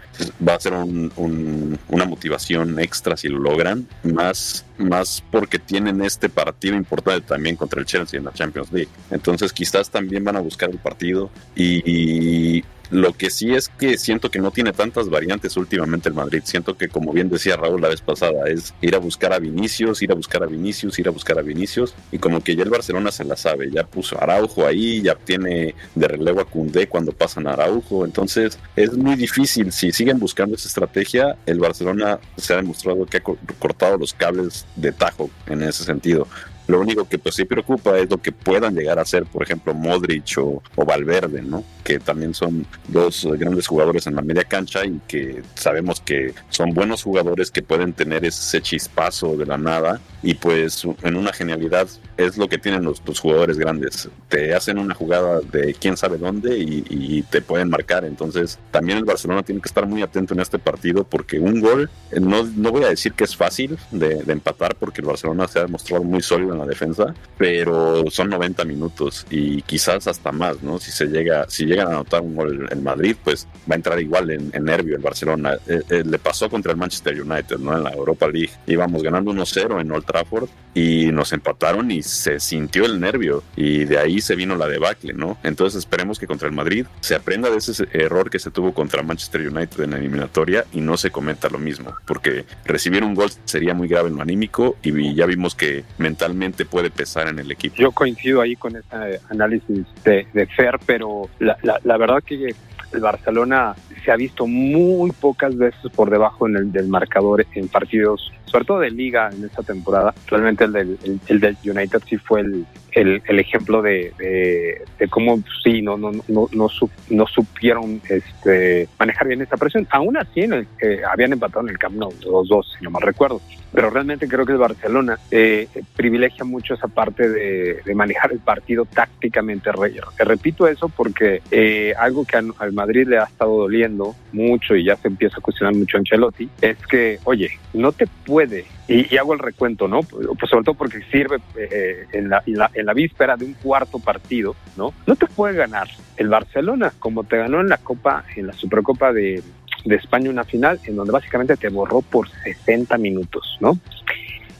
va 0.45 0.55
a 0.55 0.59
ser 0.59 0.73
una 0.73 2.05
motivación 2.05 2.79
extra 2.79 3.17
si 3.17 3.27
lo 3.27 3.39
logran. 3.39 3.87
Más, 4.03 4.65
más 4.77 5.23
porque 5.31 5.59
tienen 5.59 6.01
este 6.01 6.29
partido 6.29 6.75
importante 6.75 7.21
también 7.21 7.55
contra 7.55 7.79
el 7.79 7.85
Chelsea 7.85 8.17
en 8.17 8.25
la 8.25 8.33
Champions 8.33 8.71
League. 8.71 8.89
Entonces 9.11 9.53
quizás 9.53 9.89
también 9.89 10.23
van 10.23 10.35
a 10.35 10.39
buscar 10.39 10.69
el 10.69 10.77
partido 10.77 11.29
y, 11.55 12.63
lo 12.91 13.13
que 13.13 13.29
sí 13.29 13.53
es 13.53 13.69
que 13.69 13.97
siento 13.97 14.31
que 14.31 14.39
no 14.39 14.51
tiene 14.51 14.73
tantas 14.73 15.09
variantes 15.09 15.57
últimamente 15.57 16.09
el 16.09 16.15
Madrid. 16.15 16.41
Siento 16.43 16.75
que, 16.75 16.87
como 16.87 17.13
bien 17.13 17.29
decía 17.29 17.55
Raúl 17.55 17.81
la 17.81 17.89
vez 17.89 18.01
pasada, 18.01 18.47
es 18.47 18.73
ir 18.81 18.95
a 18.95 18.99
buscar 18.99 19.33
a 19.33 19.39
Vinicius, 19.39 20.01
ir 20.01 20.11
a 20.11 20.15
buscar 20.15 20.43
a 20.43 20.47
Vinicius, 20.47 20.97
ir 20.97 21.07
a 21.07 21.11
buscar 21.11 21.37
a 21.37 21.41
Vinicius. 21.41 21.93
Y 22.11 22.17
como 22.17 22.41
que 22.41 22.55
ya 22.55 22.63
el 22.63 22.69
Barcelona 22.69 23.11
se 23.11 23.23
la 23.23 23.35
sabe. 23.35 23.69
Ya 23.71 23.85
puso 23.85 24.21
Araujo 24.21 24.65
ahí, 24.65 25.01
ya 25.01 25.15
tiene 25.15 25.75
de 25.95 26.07
relevo 26.07 26.41
a 26.41 26.45
Cundé 26.45 26.87
cuando 26.87 27.11
pasan 27.11 27.47
a 27.47 27.53
Araujo. 27.53 28.05
Entonces 28.05 28.57
es 28.75 28.93
muy 28.93 29.15
difícil. 29.15 29.71
Si 29.71 29.91
siguen 29.91 30.19
buscando 30.19 30.55
esa 30.55 30.67
estrategia, 30.67 31.37
el 31.45 31.59
Barcelona 31.59 32.19
se 32.37 32.53
ha 32.53 32.57
demostrado 32.57 33.05
que 33.05 33.17
ha 33.17 33.23
cortado 33.59 33.97
los 33.97 34.13
cables 34.13 34.65
de 34.75 34.91
tajo 34.91 35.29
en 35.47 35.63
ese 35.63 35.83
sentido. 35.83 36.27
Lo 36.69 36.79
único 36.79 37.09
que 37.09 37.17
pues 37.17 37.33
sí 37.33 37.45
preocupa 37.45 37.97
es 37.97 38.07
lo 38.11 38.19
que 38.19 38.31
puedan 38.31 38.75
llegar 38.75 38.99
a 38.99 39.05
ser, 39.05 39.25
por 39.25 39.41
ejemplo, 39.41 39.73
Modric 39.73 40.37
o, 40.37 40.61
Valverde, 40.85 41.41
¿no? 41.41 41.63
Que 41.83 41.97
también 41.97 42.35
son 42.35 42.63
dos 42.87 43.27
grandes 43.39 43.65
jugadores 43.65 44.05
en 44.05 44.15
la 44.15 44.21
media 44.21 44.43
cancha 44.43 44.85
y 44.85 45.01
que 45.07 45.41
sabemos 45.55 45.99
que 45.99 46.35
son 46.49 46.69
buenos 46.75 47.01
jugadores 47.01 47.49
que 47.49 47.63
pueden 47.63 47.93
tener 47.93 48.23
ese 48.23 48.61
chispazo 48.61 49.35
de 49.35 49.47
la 49.47 49.57
nada 49.57 49.99
y 50.21 50.35
pues 50.35 50.85
en 51.01 51.15
una 51.15 51.33
genialidad 51.33 51.87
es 52.17 52.37
lo 52.37 52.47
que 52.47 52.59
tienen 52.59 52.83
los, 52.83 53.01
jugadores 53.19 53.57
grandes. 53.57 54.07
Te 54.27 54.53
hacen 54.53 54.77
una 54.77 54.93
jugada 54.93 55.39
de 55.41 55.73
quién 55.73 55.97
sabe 55.97 56.19
dónde 56.19 56.55
y, 56.59 57.23
te 57.31 57.41
pueden 57.41 57.69
marcar. 57.69 58.05
Entonces 58.05 58.59
también 58.69 58.99
el 58.99 59.05
Barcelona 59.05 59.41
tiene 59.41 59.59
que 59.59 59.67
estar 59.67 59.87
muy 59.87 60.03
atento 60.03 60.35
en 60.35 60.39
este 60.39 60.59
partido 60.59 61.03
porque 61.03 61.39
un 61.39 61.61
gol, 61.61 61.89
no, 62.11 62.43
no 62.43 62.71
voy 62.71 62.83
a 62.83 62.89
decir 62.89 63.13
que 63.13 63.23
es 63.23 63.35
fácil 63.35 63.77
de, 63.91 64.23
de 64.23 64.33
empatar 64.33 64.75
porque 64.75 65.01
el 65.01 65.07
Barcelona 65.07 65.47
se 65.47 65.59
ha 65.59 65.63
demostrado 65.63 66.03
muy 66.03 66.21
sólido 66.21 66.58
la 66.59 66.65
defensa, 66.65 67.13
pero 67.37 68.03
son 68.09 68.29
90 68.29 68.63
minutos 68.65 69.25
y 69.29 69.61
quizás 69.63 70.07
hasta 70.07 70.31
más, 70.31 70.61
¿no? 70.61 70.79
Si 70.79 70.91
se 70.91 71.07
llega, 71.07 71.45
si 71.49 71.65
llegan 71.65 71.87
a 71.87 71.91
anotar 71.91 72.21
un 72.21 72.35
gol 72.35 72.67
en 72.69 72.83
Madrid, 72.83 73.15
pues 73.23 73.47
va 73.69 73.73
a 73.73 73.75
entrar 73.75 73.99
igual 73.99 74.29
en, 74.29 74.51
nervio 74.63 74.95
el 74.95 75.01
Barcelona. 75.01 75.57
Eh, 75.67 75.81
eh, 75.89 76.03
le 76.05 76.19
pasó 76.19 76.49
contra 76.49 76.71
el 76.71 76.77
Manchester 76.77 77.21
United, 77.21 77.57
¿no? 77.57 77.75
En 77.75 77.83
la 77.83 77.91
Europa 77.91 78.27
League. 78.27 78.51
Íbamos 78.67 79.01
ganando 79.01 79.31
1-0 79.31 79.81
en 79.81 79.91
Old 79.91 80.05
Trafford 80.05 80.49
y 80.73 81.11
nos 81.11 81.33
empataron 81.33 81.91
y 81.91 82.03
se 82.03 82.39
sintió 82.39 82.85
el 82.85 82.99
nervio 82.99 83.43
y 83.55 83.85
de 83.85 83.97
ahí 83.97 84.21
se 84.21 84.35
vino 84.35 84.55
la 84.55 84.67
debacle, 84.67 85.13
¿no? 85.13 85.37
Entonces 85.43 85.79
esperemos 85.79 86.19
que 86.19 86.27
contra 86.27 86.47
el 86.47 86.53
Madrid 86.53 86.85
se 87.01 87.15
aprenda 87.15 87.49
de 87.49 87.57
ese 87.57 87.87
error 87.93 88.29
que 88.29 88.39
se 88.39 88.51
tuvo 88.51 88.73
contra 88.73 89.03
Manchester 89.03 89.47
United 89.49 89.83
en 89.83 89.91
la 89.91 89.97
eliminatoria 89.97 90.65
y 90.71 90.81
no 90.81 90.97
se 90.97 91.11
cometa 91.11 91.49
lo 91.49 91.59
mismo, 91.59 91.93
porque 92.05 92.45
recibir 92.65 93.03
un 93.03 93.15
gol 93.15 93.29
sería 93.45 93.73
muy 93.73 93.87
grave 93.87 94.09
en 94.09 94.15
lo 94.15 94.21
anímico 94.21 94.77
y 94.83 95.15
ya 95.15 95.25
vimos 95.25 95.55
que 95.55 95.83
mentalmente 95.97 96.48
puede 96.51 96.89
pesar 96.89 97.27
en 97.27 97.39
el 97.39 97.51
equipo. 97.51 97.75
Yo 97.77 97.91
coincido 97.91 98.41
ahí 98.41 98.55
con 98.55 98.75
ese 98.75 99.19
análisis 99.29 99.85
de, 100.03 100.27
de 100.33 100.47
Fer, 100.47 100.79
pero 100.85 101.29
la, 101.39 101.57
la, 101.63 101.79
la 101.83 101.97
verdad 101.97 102.23
que 102.23 102.53
el 102.91 102.99
Barcelona 102.99 103.75
se 104.03 104.11
ha 104.11 104.15
visto 104.15 104.47
muy 104.47 105.11
pocas 105.11 105.55
veces 105.55 105.91
por 105.95 106.09
debajo 106.09 106.47
en 106.47 106.55
el, 106.55 106.71
del 106.71 106.87
marcador 106.87 107.45
en 107.53 107.67
partidos, 107.67 108.31
sobre 108.45 108.65
todo 108.65 108.79
de 108.79 108.91
liga 108.91 109.29
en 109.31 109.43
esta 109.43 109.63
temporada. 109.63 110.13
Realmente 110.27 110.65
el, 110.65 111.39
del 111.39 111.57
United 111.63 112.01
sí 112.07 112.17
fue 112.17 112.41
el, 112.41 112.65
el, 112.99 113.39
ejemplo 113.39 113.81
de, 113.81 114.11
de, 114.19 115.07
cómo 115.09 115.41
sí, 115.63 115.81
no, 115.81 115.97
no, 115.97 116.11
no, 116.27 116.47
no, 116.51 116.67
no, 117.09 117.27
supieron 117.27 118.01
este, 118.09 118.87
manejar 118.99 119.27
bien 119.27 119.41
esa 119.41 119.57
presión. 119.57 119.87
Aún 119.91 120.17
así, 120.17 120.41
en 120.41 120.53
el, 120.53 120.67
habían 121.09 121.33
empatado 121.33 121.61
en 121.61 121.69
el 121.69 121.77
Camp 121.77 121.95
Nou, 121.95 122.13
los 122.25 122.47
dos, 122.47 122.75
si 122.77 122.83
no 122.83 122.91
mal 122.91 123.01
recuerdo. 123.01 123.41
Pero 123.71 123.89
realmente 123.89 124.27
creo 124.27 124.45
que 124.45 124.53
el 124.53 124.57
Barcelona 124.57 125.19
eh, 125.29 125.67
privilegia 125.95 126.43
mucho 126.43 126.73
esa 126.73 126.87
parte 126.87 127.29
de, 127.29 127.81
de, 127.85 127.95
manejar 127.95 128.31
el 128.31 128.39
partido 128.39 128.85
tácticamente. 128.85 129.69
Repito 130.17 130.67
eso 130.67 130.89
porque 130.89 131.41
eh, 131.51 131.93
algo 131.97 132.25
que 132.25 132.37
al 132.37 132.73
Madrid 132.73 133.07
le 133.07 133.19
ha 133.19 133.25
estado 133.25 133.57
doliendo 133.57 134.15
mucho 134.31 134.75
y 134.75 134.85
ya 134.85 134.95
se 134.95 135.07
empieza 135.07 135.37
a 135.37 135.41
cuestionar 135.41 135.75
mucho 135.75 135.97
Ancelotti 135.97 136.49
es 136.61 136.77
que, 136.87 137.19
oye, 137.25 137.49
no 137.73 137.91
te 137.91 138.07
puede 138.25 138.65
y, 138.89 139.17
hago 139.17 139.33
el 139.33 139.39
recuento, 139.39 139.87
¿no? 139.87 140.01
Pues 140.01 140.49
sobre 140.49 140.63
todo 140.63 140.73
porque 140.73 140.99
sirve 141.11 141.37
eh, 141.55 142.05
en, 142.11 142.29
la, 142.29 142.41
en, 142.45 142.88
la, 142.89 142.93
víspera 142.93 143.37
de 143.37 143.45
un 143.45 143.53
cuarto 143.53 143.99
partido, 143.99 144.55
¿no? 144.75 144.93
No 145.05 145.15
te 145.15 145.27
puede 145.27 145.55
ganar 145.55 145.87
el 146.17 146.27
Barcelona 146.27 146.93
como 146.99 147.23
te 147.23 147.37
ganó 147.37 147.61
en 147.61 147.69
la 147.69 147.77
Copa, 147.77 148.23
en 148.35 148.47
la 148.47 148.53
Supercopa 148.53 149.13
de, 149.13 149.41
España 149.85 150.29
una 150.29 150.43
final 150.43 150.79
en 150.85 150.95
donde 150.95 151.11
básicamente 151.11 151.55
te 151.55 151.69
borró 151.69 152.01
por 152.01 152.29
60 152.29 152.97
minutos, 152.97 153.57
¿no? 153.59 153.79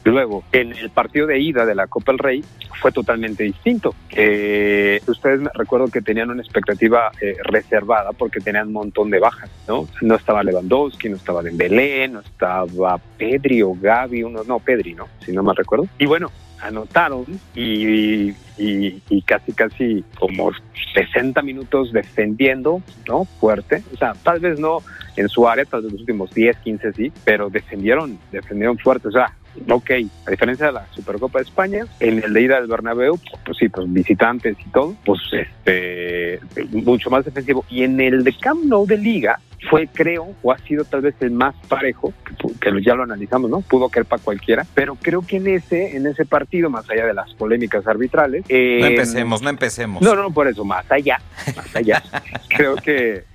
Luego, 0.05 0.43
en 0.53 0.71
el 0.71 0.89
partido 0.89 1.27
de 1.27 1.39
ida 1.39 1.65
de 1.65 1.75
la 1.75 1.87
Copa 1.87 2.11
del 2.11 2.19
Rey 2.19 2.43
fue 2.79 2.91
totalmente 2.91 3.43
distinto. 3.43 3.93
Eh, 4.11 5.01
ustedes 5.07 5.41
me 5.41 5.49
recuerdo 5.53 5.87
que 5.87 6.01
tenían 6.01 6.29
una 6.29 6.41
expectativa 6.41 7.11
eh, 7.21 7.35
reservada 7.43 8.13
porque 8.13 8.39
tenían 8.39 8.67
un 8.67 8.73
montón 8.73 9.09
de 9.09 9.19
bajas, 9.19 9.49
¿no? 9.67 9.87
No 10.01 10.15
estaba 10.15 10.43
Lewandowski, 10.43 11.09
no 11.09 11.17
estaba 11.17 11.43
Dembélé, 11.43 12.07
no 12.07 12.21
estaba 12.21 12.97
Pedri 13.17 13.61
o 13.61 13.73
Gaby, 13.73 14.23
uno, 14.23 14.43
no, 14.47 14.59
Pedri, 14.59 14.93
¿no? 14.95 15.07
Si 15.25 15.31
no 15.31 15.43
me 15.43 15.53
recuerdo. 15.53 15.87
Y 15.97 16.05
bueno, 16.05 16.31
anotaron 16.61 17.25
y, 17.55 18.33
y, 18.57 19.21
casi, 19.25 19.53
casi 19.53 20.03
como 20.17 20.51
60 20.93 21.41
minutos 21.41 21.91
defendiendo, 21.91 22.81
¿no? 23.07 23.25
Fuerte. 23.25 23.83
O 23.93 23.97
sea, 23.97 24.13
tal 24.23 24.39
vez 24.39 24.59
no 24.59 24.79
en 25.15 25.29
su 25.29 25.47
área, 25.47 25.65
tal 25.65 25.81
vez 25.81 25.91
los 25.91 26.01
últimos 26.01 26.31
10, 26.31 26.57
15 26.57 26.93
sí, 26.93 27.11
pero 27.23 27.49
defendieron, 27.49 28.17
defendieron 28.31 28.77
fuerte. 28.77 29.07
O 29.07 29.11
sea, 29.11 29.33
ok, 29.67 29.91
a 30.25 30.31
diferencia 30.31 30.67
de 30.67 30.71
la 30.73 30.87
Supercopa 30.93 31.39
de 31.39 31.43
España, 31.43 31.85
en 31.99 32.23
el 32.23 32.33
de 32.33 32.41
ida 32.41 32.59
del 32.59 32.67
Bernabéu, 32.67 33.19
pues 33.45 33.57
sí, 33.57 33.69
pues 33.69 33.91
visitantes 33.91 34.57
y 34.65 34.69
todo, 34.69 34.95
pues 35.05 35.19
este, 35.31 36.39
mucho 36.71 37.09
más 37.09 37.25
defensivo. 37.25 37.65
Y 37.69 37.83
en 37.83 37.99
el 37.99 38.23
de 38.23 38.33
Camp 38.33 38.63
Nou 38.65 38.85
de 38.85 38.97
Liga, 38.97 39.39
fue, 39.69 39.87
creo, 39.87 40.35
o 40.41 40.51
ha 40.51 40.57
sido 40.59 40.85
tal 40.85 41.01
vez 41.01 41.15
el 41.19 41.31
más 41.31 41.55
parejo, 41.67 42.13
que, 42.61 42.71
ya 42.81 42.95
lo 42.95 43.03
analizamos, 43.03 43.49
¿no? 43.49 43.61
Pudo 43.61 43.89
caer 43.89 44.05
para 44.05 44.21
cualquiera, 44.21 44.65
pero 44.73 44.95
creo 44.95 45.21
que 45.25 45.37
en 45.37 45.47
ese, 45.47 45.97
en 45.97 46.07
ese 46.07 46.25
partido, 46.25 46.69
más 46.69 46.89
allá 46.89 47.05
de 47.05 47.13
las 47.13 47.33
polémicas 47.33 47.85
arbitrales. 47.87 48.45
no 48.49 48.55
empecemos, 48.85 49.41
no 49.41 49.49
empecemos. 49.49 50.01
No, 50.01 50.15
no, 50.15 50.31
por 50.31 50.47
eso, 50.47 50.63
más 50.63 50.89
allá, 50.89 51.21
más 51.55 51.75
allá. 51.75 52.01
creo 52.49 52.75
que 52.75 53.25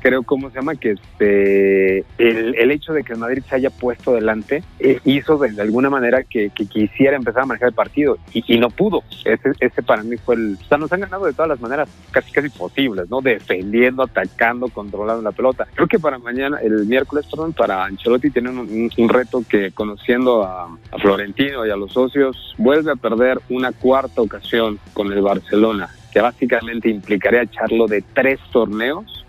creo, 0.00 0.22
¿cómo 0.22 0.50
se 0.50 0.56
llama? 0.56 0.74
Que 0.74 0.92
este, 0.92 1.98
el, 2.18 2.54
el 2.56 2.70
hecho 2.70 2.92
de 2.92 3.04
que 3.04 3.12
el 3.12 3.18
Madrid 3.18 3.42
se 3.48 3.56
haya 3.56 3.70
puesto 3.70 4.14
delante 4.14 4.62
eh, 4.78 5.00
hizo 5.04 5.38
de, 5.38 5.60
alguna 5.60 5.90
manera 5.90 6.24
que, 6.24 6.50
quisiera 6.50 7.16
empezar 7.16 7.42
a 7.42 7.46
manejar 7.46 7.68
el 7.68 7.74
partido 7.74 8.18
y, 8.32 8.58
no 8.58 8.70
pudo. 8.70 9.02
Ese, 9.24 9.52
ese 9.60 9.82
para 9.82 10.02
mí 10.02 10.16
fue 10.16 10.34
el... 10.34 10.58
O 10.60 10.64
sea, 10.64 10.78
nos 10.78 10.92
han 10.92 11.00
ganado 11.00 11.26
de 11.26 11.32
todas 11.32 11.48
las 11.48 11.60
maneras 11.60 11.88
casi 12.10 12.32
casi 12.32 12.48
posibles, 12.48 13.08
¿no? 13.08 13.20
Defendiendo, 13.20 14.02
atacando, 14.02 14.68
controlando 14.68 15.22
la 15.22 15.32
pelota. 15.32 15.66
Creo 15.74 15.86
que 15.86 15.98
para 15.98 16.18
mañana, 16.18 16.58
el 16.62 16.86
miércoles, 16.86 17.26
perdón, 17.30 17.52
para 17.52 17.84
Ancelotti 17.84 18.30
tiene 18.30 18.50
un, 18.50 18.90
un, 18.96 19.08
reto 19.08 19.42
que 19.48 19.70
conociendo 19.70 20.42
a 20.42 20.68
Florentino 21.00 21.66
y 21.66 21.70
a 21.70 21.76
los 21.76 21.92
socios, 21.92 22.54
vuelve 22.58 22.92
a 22.92 22.96
perder 22.96 23.40
una 23.48 23.72
cuarta 23.72 24.20
ocasión 24.20 24.78
con 24.92 25.12
el 25.12 25.22
Barcelona 25.22 25.88
que 26.12 26.20
básicamente 26.20 26.88
implicaría 26.88 27.42
echarlo 27.42 27.86
de 27.86 28.02
tres 28.14 28.40
torneos 28.50 29.26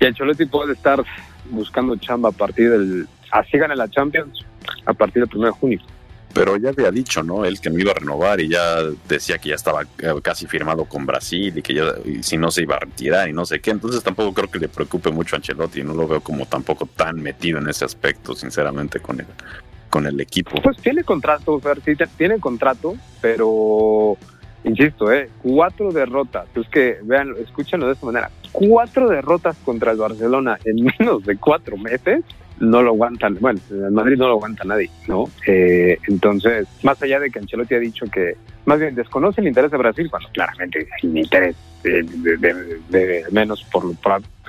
y 0.00 0.06
Ancelotti 0.06 0.46
puede 0.46 0.72
estar 0.72 1.04
buscando 1.50 1.96
chamba 1.96 2.30
a 2.30 2.32
partir 2.32 2.70
del... 2.70 3.06
Así 3.30 3.58
gana 3.58 3.76
la 3.76 3.88
Champions 3.88 4.44
a 4.86 4.92
partir 4.92 5.24
del 5.24 5.36
1 5.36 5.46
de 5.46 5.52
junio. 5.52 5.80
Pero 6.32 6.56
ya 6.56 6.70
había 6.70 6.90
dicho, 6.90 7.22
¿no? 7.22 7.44
Él 7.44 7.60
que 7.60 7.70
no 7.70 7.78
iba 7.78 7.90
a 7.90 7.94
renovar 7.94 8.40
y 8.40 8.48
ya 8.48 8.78
decía 9.08 9.38
que 9.38 9.50
ya 9.50 9.56
estaba 9.56 9.82
eh, 9.82 10.14
casi 10.22 10.46
firmado 10.46 10.84
con 10.84 11.04
Brasil 11.04 11.58
y 11.58 11.62
que 11.62 11.74
ya 11.74 11.94
si 12.22 12.36
no 12.36 12.50
se 12.50 12.62
iba 12.62 12.76
a 12.76 12.80
retirar 12.80 13.28
y 13.28 13.32
no 13.32 13.44
sé 13.44 13.60
qué. 13.60 13.72
Entonces 13.72 14.02
tampoco 14.02 14.32
creo 14.32 14.50
que 14.50 14.58
le 14.58 14.68
preocupe 14.68 15.10
mucho 15.10 15.34
a 15.34 15.38
Ancelotti. 15.38 15.82
No 15.82 15.94
lo 15.94 16.06
veo 16.06 16.20
como 16.20 16.46
tampoco 16.46 16.86
tan 16.86 17.20
metido 17.20 17.58
en 17.58 17.68
ese 17.68 17.84
aspecto, 17.84 18.34
sinceramente, 18.34 19.00
con 19.00 19.20
el, 19.20 19.26
con 19.90 20.06
el 20.06 20.20
equipo. 20.20 20.60
Pues 20.62 20.76
tiene 20.78 21.02
contrato, 21.02 21.58
Fer, 21.58 21.80
sí, 21.84 21.92
tiene 22.16 22.38
contrato, 22.38 22.94
pero 23.20 24.16
insisto, 24.64 25.12
eh, 25.12 25.28
cuatro 25.42 25.92
derrotas. 25.92 26.46
Es 26.54 26.68
que 26.68 26.98
vean, 27.02 27.34
escúchenlo 27.38 27.86
de 27.86 27.94
esta 27.94 28.06
manera. 28.06 28.30
Cuatro 28.52 29.08
derrotas 29.08 29.56
contra 29.64 29.92
el 29.92 29.98
Barcelona 29.98 30.58
en 30.64 30.84
menos 30.98 31.24
de 31.24 31.36
cuatro 31.36 31.76
meses 31.76 32.24
no 32.60 32.82
lo 32.82 32.90
aguantan, 32.90 33.38
bueno, 33.40 33.58
en 33.70 33.94
Madrid 33.94 34.16
no 34.18 34.28
lo 34.28 34.34
aguanta 34.34 34.64
nadie, 34.64 34.90
¿no? 35.08 35.24
Eh, 35.46 35.98
entonces, 36.06 36.68
más 36.82 37.02
allá 37.02 37.18
de 37.18 37.30
que 37.30 37.38
Ancelotti 37.38 37.74
ha 37.74 37.78
dicho 37.78 38.04
que 38.12 38.36
más 38.66 38.78
bien 38.78 38.94
desconoce 38.94 39.40
el 39.40 39.48
interés 39.48 39.70
de 39.70 39.78
Brasil, 39.78 40.08
cuando 40.10 40.28
claramente 40.28 40.86
sin 41.00 41.16
interés 41.16 41.56
de, 41.82 43.24
menos 43.30 43.64
por, 43.72 43.84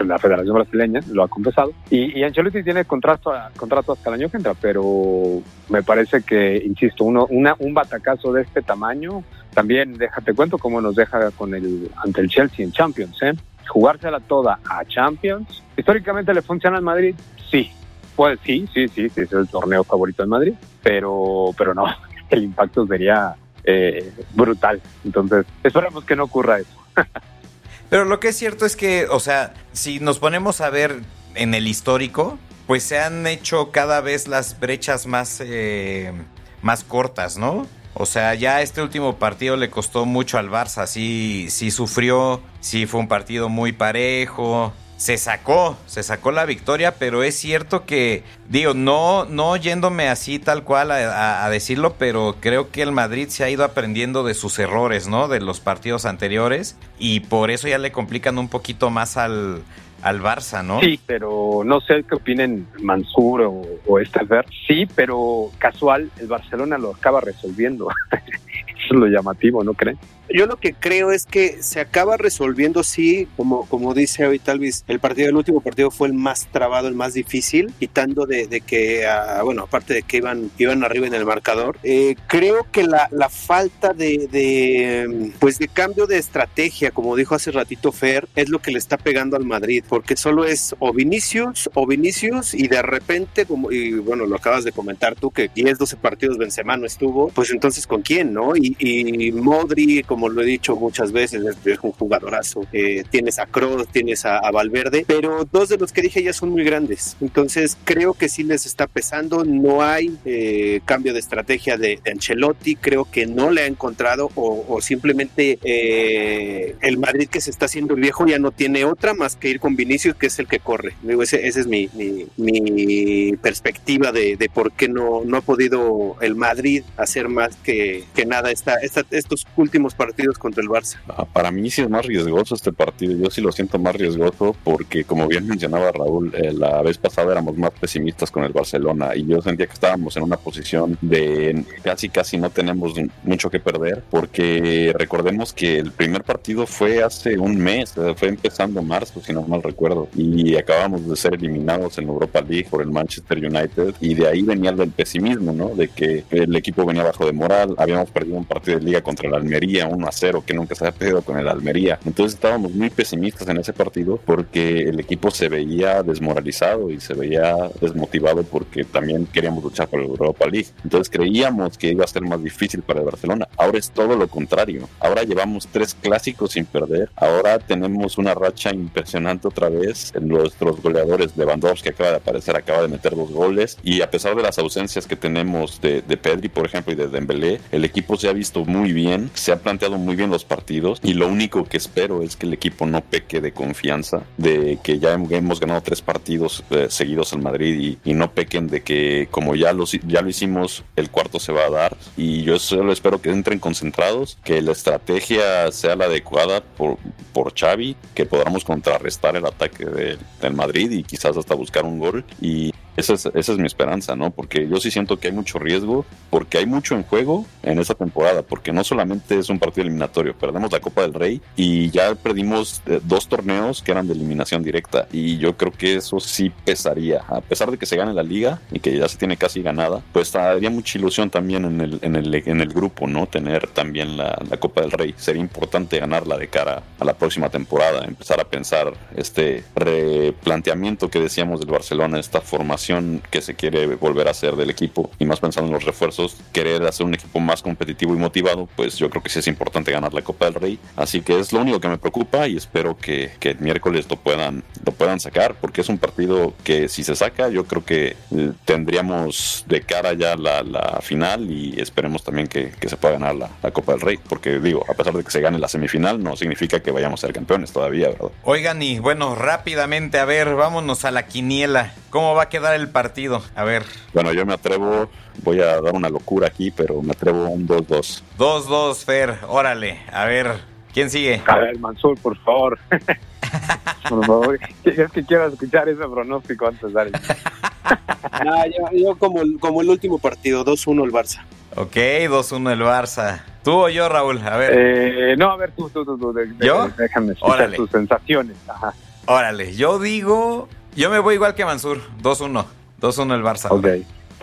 la 0.05 0.19
Federación 0.19 0.55
Brasileña, 0.55 0.99
lo 1.11 1.23
ha 1.23 1.29
confesado, 1.29 1.71
y, 1.89 2.19
y 2.19 2.23
Ancelotti 2.23 2.63
tiene 2.63 2.83
contrato, 2.83 3.31
contrato 3.55 3.93
hasta 3.93 4.09
el 4.09 4.15
año 4.15 4.29
que 4.29 4.37
entra, 4.37 4.53
pero 4.55 5.41
me 5.69 5.81
parece 5.81 6.21
que, 6.21 6.57
insisto, 6.57 7.05
uno, 7.05 7.27
una, 7.29 7.55
un 7.59 7.73
batacazo 7.73 8.33
de 8.33 8.41
este 8.41 8.61
tamaño, 8.61 9.23
también 9.53 9.97
déjate 9.97 10.33
cuento 10.33 10.57
cómo 10.57 10.81
nos 10.81 10.95
deja 10.95 11.31
con 11.31 11.53
el 11.53 11.89
ante 12.03 12.21
el 12.21 12.29
Chelsea 12.29 12.65
en 12.65 12.71
Champions, 12.71 13.21
¿eh? 13.21 13.33
Jugársela 13.67 14.19
toda 14.19 14.59
a 14.69 14.83
Champions. 14.85 15.63
Históricamente 15.77 16.33
le 16.33 16.41
funciona 16.41 16.77
al 16.77 16.83
Madrid, 16.83 17.15
sí, 17.49 17.71
pues 18.15 18.39
sí, 18.45 18.67
sí, 18.73 18.87
sí, 18.87 19.09
sí, 19.09 19.21
es 19.21 19.31
el 19.31 19.47
torneo 19.47 19.83
favorito 19.83 20.23
en 20.23 20.29
Madrid, 20.29 20.53
pero, 20.83 21.53
pero 21.57 21.73
no, 21.73 21.85
el 22.29 22.43
impacto 22.43 22.85
sería 22.87 23.35
eh, 23.63 24.11
brutal. 24.33 24.81
Entonces, 25.03 25.45
esperamos 25.63 26.05
que 26.05 26.15
no 26.15 26.25
ocurra 26.25 26.59
eso. 26.59 26.85
pero 27.89 28.05
lo 28.05 28.19
que 28.19 28.29
es 28.29 28.37
cierto 28.37 28.65
es 28.65 28.75
que, 28.75 29.07
o 29.09 29.19
sea, 29.19 29.53
si 29.71 29.99
nos 29.99 30.19
ponemos 30.19 30.61
a 30.61 30.69
ver 30.69 31.01
en 31.35 31.53
el 31.53 31.67
histórico, 31.67 32.37
pues 32.67 32.83
se 32.83 32.99
han 32.99 33.27
hecho 33.27 33.71
cada 33.71 34.01
vez 34.01 34.27
las 34.27 34.59
brechas 34.59 35.07
más, 35.07 35.41
eh, 35.43 36.13
más 36.61 36.83
cortas, 36.83 37.37
¿no? 37.37 37.67
O 37.93 38.05
sea, 38.05 38.33
ya 38.35 38.61
este 38.61 38.81
último 38.81 39.17
partido 39.17 39.57
le 39.57 39.69
costó 39.69 40.05
mucho 40.05 40.37
al 40.37 40.49
Barça, 40.49 40.87
sí, 40.87 41.47
sí 41.49 41.71
sufrió, 41.71 42.41
sí 42.61 42.85
fue 42.85 43.01
un 43.01 43.07
partido 43.07 43.49
muy 43.49 43.73
parejo, 43.73 44.73
se 45.01 45.17
sacó, 45.17 45.77
se 45.87 46.03
sacó 46.03 46.31
la 46.31 46.45
victoria, 46.45 46.93
pero 46.99 47.23
es 47.23 47.35
cierto 47.35 47.87
que, 47.87 48.23
digo, 48.47 48.75
no, 48.75 49.25
no 49.25 49.57
yéndome 49.57 50.07
así 50.07 50.37
tal 50.37 50.63
cual 50.63 50.91
a, 50.91 51.49
decirlo, 51.49 51.95
pero 51.97 52.37
creo 52.39 52.69
que 52.69 52.83
el 52.83 52.91
Madrid 52.91 53.27
se 53.29 53.43
ha 53.43 53.49
ido 53.49 53.63
aprendiendo 53.63 54.23
de 54.23 54.35
sus 54.35 54.59
errores, 54.59 55.07
¿no? 55.07 55.27
De 55.27 55.41
los 55.41 55.59
partidos 55.59 56.05
anteriores 56.05 56.75
y 56.99 57.21
por 57.21 57.49
eso 57.49 57.67
ya 57.67 57.79
le 57.79 57.91
complican 57.91 58.37
un 58.37 58.47
poquito 58.47 58.91
más 58.91 59.17
al, 59.17 59.63
al 60.01 60.21
Barça, 60.21 60.63
¿no? 60.63 60.79
Sí, 60.79 60.99
pero 61.05 61.63
no 61.65 61.81
sé 61.81 62.03
qué 62.03 62.15
opinen 62.15 62.67
Mansur 62.81 63.41
o, 63.41 63.61
o 63.85 63.99
Estefer. 63.99 64.45
Sí, 64.67 64.87
pero 64.95 65.51
casual, 65.57 66.11
el 66.19 66.27
Barcelona 66.27 66.77
lo 66.77 66.91
acaba 66.91 67.21
resolviendo. 67.21 67.89
Lo 68.91 69.07
llamativo, 69.07 69.63
¿no 69.63 69.73
creen? 69.73 69.97
Yo 70.33 70.45
lo 70.45 70.55
que 70.55 70.73
creo 70.73 71.11
es 71.11 71.25
que 71.25 71.61
se 71.61 71.81
acaba 71.81 72.15
resolviendo, 72.15 72.83
sí, 72.83 73.27
como, 73.35 73.67
como 73.67 73.93
dice 73.93 74.25
hoy 74.25 74.39
Talvis, 74.39 74.85
el 74.87 74.99
partido, 74.99 75.27
el 75.27 75.35
último 75.35 75.59
partido 75.59 75.91
fue 75.91 76.07
el 76.07 76.13
más 76.13 76.47
trabado, 76.47 76.87
el 76.87 76.95
más 76.95 77.13
difícil, 77.13 77.73
quitando 77.79 78.25
de, 78.25 78.61
que, 78.61 79.05
uh, 79.05 79.43
bueno, 79.43 79.63
aparte 79.63 79.93
de 79.93 80.03
que 80.03 80.17
iban, 80.17 80.49
iban 80.57 80.83
arriba 80.83 81.07
en 81.07 81.13
el 81.13 81.25
marcador, 81.25 81.77
eh, 81.83 82.15
creo 82.27 82.65
que 82.71 82.83
la, 82.83 83.09
la 83.11 83.27
falta 83.27 83.93
de, 83.93 84.29
de, 84.31 85.33
pues 85.39 85.59
de 85.59 85.67
cambio 85.67 86.07
de 86.07 86.17
estrategia, 86.17 86.91
como 86.91 87.15
dijo 87.15 87.35
hace 87.35 87.51
ratito 87.51 87.91
Fer, 87.91 88.29
es 88.35 88.49
lo 88.49 88.59
que 88.59 88.71
le 88.71 88.77
está 88.77 88.97
pegando 88.97 89.35
al 89.35 89.45
Madrid, 89.45 89.83
porque 89.87 90.15
solo 90.15 90.45
es 90.45 90.75
o 90.79 90.93
Vinicius 90.93 91.69
o 91.73 91.85
Vinicius 91.85 92.53
y 92.53 92.67
de 92.67 92.81
repente, 92.81 93.45
como, 93.45 93.71
y 93.71 93.93
bueno, 93.95 94.25
lo 94.25 94.37
acabas 94.37 94.63
de 94.63 94.71
comentar 94.71 95.15
tú, 95.15 95.31
que 95.31 95.49
10, 95.53 95.77
12 95.77 95.97
partidos 95.97 96.37
Benzema 96.37 96.77
no 96.77 96.85
estuvo, 96.85 97.27
pues 97.29 97.51
entonces 97.51 97.85
¿con 97.85 98.01
quién, 98.01 98.33
no? 98.33 98.55
Y, 98.55 98.77
y 98.83 99.31
Modri, 99.31 100.01
como 100.01 100.27
lo 100.27 100.41
he 100.41 100.45
dicho 100.45 100.75
muchas 100.75 101.11
veces, 101.11 101.43
es, 101.65 101.79
un 101.83 101.91
jugadorazo. 101.91 102.65
Eh, 102.73 103.03
tienes 103.09 103.37
a 103.37 103.45
Kroos, 103.45 103.87
tienes 103.87 104.25
a, 104.25 104.49
Valverde, 104.51 105.05
pero 105.07 105.47
dos 105.51 105.69
de 105.69 105.77
los 105.77 105.91
que 105.91 106.01
dije 106.01 106.23
ya 106.23 106.33
son 106.33 106.49
muy 106.49 106.63
grandes. 106.63 107.15
Entonces 107.21 107.77
creo 107.83 108.13
que 108.13 108.27
sí 108.27 108.43
les 108.43 108.65
está 108.65 108.87
pesando. 108.87 109.45
No 109.45 109.83
hay 109.83 110.17
eh, 110.25 110.81
cambio 110.85 111.13
de 111.13 111.19
estrategia 111.19 111.77
de, 111.77 111.99
Ancelotti. 112.11 112.75
Creo 112.75 113.05
que 113.05 113.27
no 113.27 113.51
le 113.51 113.61
ha 113.61 113.65
encontrado 113.67 114.31
o, 114.35 114.81
simplemente 114.81 115.59
eh, 115.63 116.75
el 116.81 116.97
Madrid 116.97 117.29
que 117.29 117.39
se 117.39 117.51
está 117.51 117.65
haciendo 117.65 117.93
viejo 117.95 118.25
ya 118.25 118.39
no 118.39 118.51
tiene 118.51 118.83
otra 118.85 119.13
más 119.13 119.35
que 119.35 119.49
ir 119.49 119.59
con 119.59 119.75
Vinicius, 119.75 120.15
que 120.15 120.27
es 120.27 120.39
el 120.39 120.47
que 120.47 120.59
corre. 120.59 120.93
Digo, 121.03 121.21
ese, 121.21 121.47
esa 121.47 121.59
es 121.59 121.67
mi, 121.67 121.89
mi, 122.37 123.33
perspectiva 123.41 124.11
de, 124.11 124.37
de, 124.37 124.49
por 124.49 124.71
qué 124.71 124.87
no, 124.87 125.23
no 125.23 125.37
ha 125.37 125.41
podido 125.41 126.17
el 126.21 126.35
Madrid 126.35 126.83
hacer 126.97 127.29
más 127.29 127.55
que, 127.57 128.05
que 128.15 128.25
nada 128.25 128.51
esta, 128.51 128.70
estos 128.75 129.45
últimos 129.55 129.93
partidos 129.93 130.37
contra 130.37 130.61
el 130.61 130.69
Barça. 130.69 130.97
Ah, 131.07 131.25
para 131.25 131.51
mí 131.51 131.69
sí 131.69 131.81
es 131.81 131.89
más 131.89 132.05
riesgoso 132.05 132.55
este 132.55 132.71
partido. 132.71 133.17
Yo 133.17 133.29
sí 133.29 133.41
lo 133.41 133.51
siento 133.51 133.79
más 133.79 133.95
riesgoso 133.95 134.55
porque, 134.63 135.03
como 135.03 135.27
bien 135.27 135.47
mencionaba 135.47 135.91
Raúl, 135.91 136.33
eh, 136.35 136.53
la 136.53 136.81
vez 136.81 136.97
pasada 136.97 137.31
éramos 137.31 137.57
más 137.57 137.71
pesimistas 137.71 138.31
con 138.31 138.43
el 138.43 138.51
Barcelona 138.51 139.15
y 139.15 139.25
yo 139.25 139.41
sentía 139.41 139.67
que 139.67 139.73
estábamos 139.73 140.15
en 140.17 140.23
una 140.23 140.37
posición 140.37 140.97
de 141.01 141.63
casi 141.83 142.09
casi 142.09 142.37
no 142.37 142.49
tenemos 142.49 142.93
mucho 143.23 143.49
que 143.49 143.59
perder 143.59 144.03
porque 144.09 144.93
recordemos 144.97 145.53
que 145.53 145.79
el 145.79 145.91
primer 145.91 146.23
partido 146.23 146.65
fue 146.67 147.03
hace 147.03 147.37
un 147.37 147.57
mes, 147.57 147.93
fue 148.15 148.29
empezando 148.29 148.81
marzo, 148.81 149.21
si 149.21 149.33
no 149.33 149.41
mal 149.43 149.63
recuerdo, 149.63 150.07
y 150.15 150.55
acabamos 150.55 151.07
de 151.07 151.15
ser 151.15 151.35
eliminados 151.35 151.97
en 151.97 152.07
Europa 152.07 152.41
League 152.41 152.67
por 152.69 152.81
el 152.81 152.91
Manchester 152.91 153.37
United 153.37 153.95
y 153.99 154.13
de 154.13 154.27
ahí 154.27 154.41
venía 154.41 154.71
el 154.71 154.91
pesimismo, 154.91 155.51
¿no? 155.51 155.69
De 155.69 155.87
que 155.87 156.23
el 156.31 156.55
equipo 156.55 156.85
venía 156.85 157.03
bajo 157.03 157.25
de 157.25 157.33
moral, 157.33 157.75
habíamos 157.77 158.09
perdido 158.11 158.37
un 158.37 158.45
partido 158.51 158.79
de 158.79 158.85
liga 158.85 159.01
contra 159.01 159.29
el 159.29 159.35
Almería, 159.35 159.87
1 159.87 160.07
a 160.07 160.11
0, 160.11 160.43
que 160.45 160.53
nunca 160.53 160.75
se 160.75 160.85
había 160.85 160.97
pedido 160.97 161.21
con 161.21 161.39
el 161.39 161.47
Almería. 161.47 161.99
Entonces 162.05 162.35
estábamos 162.35 162.73
muy 162.73 162.89
pesimistas 162.89 163.47
en 163.47 163.57
ese 163.57 163.71
partido 163.71 164.19
porque 164.25 164.89
el 164.89 164.99
equipo 164.99 165.31
se 165.31 165.47
veía 165.47 166.03
desmoralizado 166.03 166.91
y 166.91 166.99
se 166.99 167.13
veía 167.13 167.55
desmotivado 167.79 168.43
porque 168.43 168.83
también 168.83 169.25
queríamos 169.25 169.63
luchar 169.63 169.87
por 169.87 170.01
el 170.01 170.07
Europa 170.07 170.45
League. 170.47 170.67
Entonces 170.83 171.09
creíamos 171.09 171.77
que 171.77 171.87
iba 171.87 172.03
a 172.03 172.07
ser 172.07 172.23
más 172.23 172.43
difícil 172.43 172.81
para 172.81 172.99
el 172.99 173.05
Barcelona. 173.05 173.47
Ahora 173.57 173.77
es 173.77 173.89
todo 173.89 174.15
lo 174.17 174.27
contrario. 174.27 174.89
Ahora 174.99 175.23
llevamos 175.23 175.67
tres 175.67 175.95
clásicos 175.95 176.51
sin 176.51 176.65
perder. 176.65 177.09
Ahora 177.15 177.57
tenemos 177.59 178.17
una 178.17 178.33
racha 178.33 178.73
impresionante 178.73 179.47
otra 179.47 179.69
vez. 179.69 180.11
Nuestros 180.19 180.81
goleadores, 180.81 181.37
Lewandowski 181.37 181.89
acaba 181.89 182.11
de 182.11 182.15
aparecer, 182.17 182.57
acaba 182.57 182.81
de 182.81 182.89
meter 182.89 183.15
dos 183.15 183.31
goles 183.31 183.77
y 183.81 184.01
a 184.01 184.11
pesar 184.11 184.35
de 184.35 184.43
las 184.43 184.59
ausencias 184.59 185.07
que 185.07 185.15
tenemos 185.15 185.79
de, 185.79 186.01
de 186.01 186.17
Pedri, 186.17 186.49
por 186.49 186.65
ejemplo, 186.65 186.91
y 186.91 186.95
de 186.97 187.07
Dembélé, 187.07 187.61
el 187.71 187.85
equipo 187.85 188.17
se 188.17 188.27
ha 188.27 188.33
visto 188.41 188.65
muy 188.65 188.91
bien, 188.91 189.29
se 189.35 189.51
ha 189.51 189.59
planteado 189.59 189.99
muy 189.99 190.15
bien 190.15 190.31
los 190.31 190.45
partidos 190.45 190.99
y 191.03 191.13
lo 191.13 191.27
único 191.27 191.63
que 191.65 191.77
espero 191.77 192.23
es 192.23 192.35
que 192.35 192.47
el 192.47 192.53
equipo 192.53 192.87
no 192.87 193.01
peque 193.01 193.39
de 193.39 193.51
confianza, 193.51 194.23
de 194.37 194.79
que 194.81 194.97
ya 194.97 195.13
hemos 195.13 195.59
ganado 195.59 195.81
tres 195.81 196.01
partidos 196.01 196.63
eh, 196.71 196.87
seguidos 196.89 197.33
en 197.33 197.43
Madrid 197.43 197.99
y, 198.03 198.09
y, 198.09 198.15
no 198.15 198.31
pequen 198.31 198.65
de 198.67 198.81
que 198.81 199.27
como 199.29 199.53
ya, 199.53 199.73
los, 199.73 199.91
ya 199.91 200.23
lo 200.23 200.29
hicimos, 200.29 200.83
el 200.95 201.11
cuarto 201.11 201.39
se 201.39 201.51
va 201.51 201.65
a 201.65 201.69
dar. 201.69 201.95
Y 202.17 202.41
yo 202.41 202.57
solo 202.57 202.91
espero 202.91 203.21
que 203.21 203.29
entren 203.29 203.59
concentrados, 203.59 204.39
que 204.43 204.59
la 204.63 204.71
estrategia 204.71 205.71
sea 205.71 205.95
la 205.95 206.05
adecuada 206.05 206.61
por, 206.61 206.97
por 207.33 207.53
Xavi, 207.53 207.95
que 208.15 208.25
podamos 208.25 208.63
contrarrestar 208.63 209.35
el 209.35 209.45
ataque 209.45 209.85
de, 209.85 210.17
del 210.41 210.53
Madrid 210.55 210.89
y 210.89 211.03
quizás 211.03 211.37
hasta 211.37 211.53
buscar 211.53 211.85
un 211.85 211.99
gol. 211.99 212.25
Y 212.41 212.73
esa 212.97 213.13
es, 213.13 213.25
esa 213.25 213.51
es 213.53 213.57
mi 213.57 213.65
esperanza, 213.65 214.15
¿no? 214.15 214.31
Porque 214.31 214.67
yo 214.67 214.77
sí 214.77 214.91
siento 214.91 215.17
que 215.17 215.29
hay 215.29 215.33
mucho 215.33 215.59
riesgo, 215.59 216.05
porque 216.29 216.57
hay 216.57 216.65
mucho 216.65 216.95
en 216.95 217.03
juego 217.03 217.45
en 217.63 217.79
esta 217.79 217.95
temporada, 217.95 218.41
porque 218.41 218.73
no 218.73 218.83
solamente 218.83 219.37
es 219.37 219.49
un 219.49 219.59
partido 219.59 219.83
eliminatorio, 219.83 220.35
perdemos 220.35 220.71
la 220.71 220.79
Copa 220.79 221.01
del 221.01 221.13
Rey 221.13 221.41
y 221.55 221.89
ya 221.89 222.15
perdimos 222.15 222.81
eh, 222.85 222.99
dos 223.03 223.27
torneos 223.27 223.81
que 223.81 223.91
eran 223.91 224.07
de 224.07 224.13
eliminación 224.13 224.63
directa 224.63 225.07
y 225.11 225.37
yo 225.37 225.55
creo 225.55 225.71
que 225.71 225.95
eso 225.95 226.19
sí 226.19 226.51
pesaría, 226.65 227.21
a 227.27 227.41
pesar 227.41 227.71
de 227.71 227.77
que 227.77 227.85
se 227.85 227.95
gane 227.95 228.13
la 228.13 228.23
liga 228.23 228.59
y 228.71 228.79
que 228.79 228.97
ya 228.97 229.07
se 229.07 229.17
tiene 229.17 229.37
casi 229.37 229.61
ganada, 229.61 230.01
pues 230.11 230.35
habría 230.35 230.69
mucha 230.69 230.97
ilusión 230.97 231.29
también 231.29 231.65
en 231.65 232.15
el, 232.15 232.71
grupo, 232.71 233.07
¿no? 233.07 233.27
Tener 233.27 233.67
también 233.67 234.17
la, 234.17 234.37
la 234.49 234.57
Copa 234.57 234.81
del 234.81 234.91
Rey. 234.91 235.13
Sería 235.17 235.41
importante 235.41 235.99
ganarla 235.99 236.37
de 236.37 236.47
cara 236.47 236.83
a 236.99 237.05
la 237.05 237.13
próxima 237.13 237.49
temporada, 237.49 238.05
empezar 238.05 238.39
a 238.39 238.45
pensar 238.45 238.93
este 239.15 239.63
replanteamiento 239.75 241.09
que 241.09 241.19
decíamos 241.19 241.59
del 241.59 241.69
Barcelona, 241.69 242.19
esta 242.19 242.41
formación 242.41 242.80
que 243.29 243.41
se 243.41 243.55
quiere 243.55 243.95
volver 243.95 244.27
a 244.27 244.31
hacer 244.31 244.55
del 244.55 244.69
equipo 244.69 245.11
y 245.19 245.25
más 245.25 245.39
pensando 245.39 245.67
en 245.67 245.73
los 245.73 245.85
refuerzos, 245.85 246.37
querer 246.53 246.83
hacer 246.83 247.05
un 247.05 247.13
equipo 247.13 247.39
más 247.39 247.61
competitivo 247.61 248.13
y 248.13 248.17
motivado, 248.17 248.67
pues 248.75 248.97
yo 248.97 249.09
creo 249.09 249.21
que 249.21 249.29
sí 249.29 249.39
es 249.39 249.47
importante 249.47 249.91
ganar 249.91 250.13
la 250.13 250.21
Copa 250.21 250.45
del 250.45 250.55
Rey. 250.55 250.79
Así 250.95 251.21
que 251.21 251.39
es 251.39 251.53
lo 251.53 251.61
único 251.61 251.79
que 251.79 251.87
me 251.87 251.97
preocupa 251.97 252.47
y 252.47 252.57
espero 252.57 252.97
que, 252.97 253.31
que 253.39 253.51
el 253.51 253.59
miércoles 253.59 254.07
lo 254.09 254.15
puedan, 254.15 254.63
lo 254.85 254.91
puedan 254.91 255.19
sacar 255.19 255.55
porque 255.55 255.81
es 255.81 255.89
un 255.89 255.97
partido 255.97 256.53
que 256.63 256.87
si 256.87 257.03
se 257.03 257.15
saca 257.15 257.49
yo 257.49 257.65
creo 257.65 257.83
que 257.85 258.15
eh, 258.35 258.51
tendríamos 258.65 259.63
de 259.67 259.81
cara 259.81 260.13
ya 260.13 260.35
la, 260.35 260.63
la 260.63 260.99
final 261.01 261.49
y 261.49 261.79
esperemos 261.79 262.23
también 262.23 262.47
que, 262.47 262.71
que 262.71 262.89
se 262.89 262.97
pueda 262.97 263.13
ganar 263.13 263.35
la, 263.35 263.49
la, 263.61 263.71
Copa 263.71 263.93
del 263.93 264.01
Rey 264.01 264.17
porque 264.17 264.59
digo, 264.59 264.85
a 264.89 264.93
pesar 264.93 265.13
de 265.13 265.23
que 265.23 265.31
se 265.31 265.41
gane 265.41 265.57
la 265.59 265.67
semifinal 265.67 266.21
no 266.21 266.35
significa 266.35 266.79
que 266.81 266.91
vayamos 266.91 267.23
a 267.23 267.27
ser 267.27 267.33
campeones 267.33 267.71
todavía, 267.71 268.09
¿verdad? 268.09 268.31
Oigan 268.43 268.81
y 268.81 268.99
bueno, 268.99 269.35
rápidamente 269.35 270.19
a 270.19 270.25
ver, 270.25 270.55
vámonos 270.55 271.05
a 271.05 271.11
la 271.11 271.27
quiniela. 271.27 271.93
¿Cómo 272.09 272.35
va 272.35 272.43
a 272.43 272.49
quedar 272.49 272.70
el 272.75 272.89
partido? 272.89 273.41
A 273.55 273.63
ver. 273.63 273.83
Bueno, 274.13 274.33
yo 274.33 274.45
me 274.45 274.53
atrevo, 274.53 275.09
voy 275.43 275.61
a 275.61 275.81
dar 275.81 275.93
una 275.93 276.09
locura 276.09 276.47
aquí, 276.47 276.71
pero 276.71 277.01
me 277.01 277.11
atrevo 277.11 277.45
a 277.45 277.49
un 277.49 277.67
2-2. 277.67 278.23
2-2, 278.37 279.05
Fer, 279.05 279.39
órale. 279.47 279.99
A 280.11 280.25
ver, 280.25 280.59
¿quién 280.93 281.09
sigue? 281.09 281.41
A 281.45 281.57
ver, 281.57 281.79
Mansur, 281.79 282.19
por 282.19 282.37
favor. 282.39 282.79
por 284.09 284.25
favor. 284.25 284.59
Es 284.83 285.11
que 285.11 285.23
quiero 285.25 285.47
escuchar 285.47 285.89
ese 285.89 286.03
pronóstico 286.07 286.67
antes 286.67 286.93
de 286.93 287.11
no, 288.45 288.65
yo, 288.65 288.89
yo 288.93 289.15
como, 289.15 289.41
como 289.59 289.81
el 289.81 289.89
último 289.89 290.19
partido, 290.19 290.63
2-1 290.63 291.03
el 291.03 291.11
Barça. 291.11 291.43
Ok, 291.75 291.95
2-1 291.95 292.71
el 292.71 292.81
Barça. 292.81 293.41
¿Tú 293.63 293.71
o 293.71 293.89
yo, 293.89 294.09
Raúl? 294.09 294.39
A 294.45 294.57
ver. 294.57 294.71
Eh, 294.73 295.35
no, 295.37 295.51
a 295.51 295.57
ver, 295.57 295.71
tú, 295.71 295.89
tú, 295.89 296.03
tú. 296.03 296.17
tú 296.17 296.33
de, 296.33 296.49
¿Yo? 296.59 296.89
Déjame 296.97 297.33
escuchar 297.33 297.55
Órale. 297.55 297.77
tus 297.77 297.89
sensaciones. 297.89 298.57
Ajá. 298.67 298.93
Órale, 299.25 299.75
yo 299.75 299.99
digo... 299.99 300.67
Yo 300.95 301.09
me 301.09 301.19
voy 301.19 301.35
igual 301.35 301.55
que 301.55 301.65
Mansur, 301.65 301.99
2-1. 302.21 302.65
2-1 302.99 303.35
el 303.35 303.43
Barça. 303.43 303.67
Ok, 303.71 303.87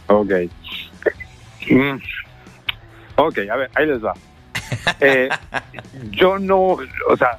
ok. 0.08 0.32
Mm. 1.70 1.98
Ok, 3.16 3.38
a 3.50 3.56
ver, 3.56 3.70
ahí 3.74 3.86
les 3.86 4.04
va. 4.04 4.14
Eh, 5.00 5.28
yo 6.10 6.38
no, 6.38 6.58
o 6.60 7.16
sea, 7.18 7.38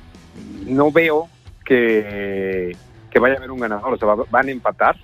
no 0.66 0.92
veo 0.92 1.28
que, 1.66 2.76
que 3.12 3.20
vaya 3.20 3.36
a 3.36 3.38
haber 3.38 3.52
un 3.52 3.60
ganador, 3.60 3.94
o 3.94 3.98
sea, 3.98 4.08
va- 4.08 4.26
van 4.30 4.48
a 4.48 4.52
empatar. 4.52 4.96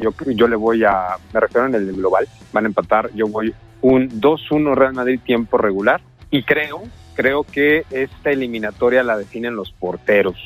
Yo, 0.00 0.14
yo 0.26 0.48
le 0.48 0.56
voy 0.56 0.82
a, 0.84 1.16
me 1.32 1.40
refiero 1.40 1.66
en 1.66 1.74
el 1.74 1.92
global, 1.92 2.26
van 2.52 2.64
a 2.64 2.68
empatar, 2.68 3.10
yo 3.14 3.26
voy 3.28 3.54
un 3.82 4.08
2-1 4.20 4.74
Real 4.74 4.94
Madrid 4.94 5.20
tiempo 5.24 5.58
regular 5.58 6.00
y 6.30 6.42
creo, 6.42 6.82
creo 7.14 7.44
que 7.44 7.84
esta 7.90 8.30
eliminatoria 8.30 9.02
la 9.02 9.18
definen 9.18 9.54
los 9.56 9.70
porteros. 9.72 10.36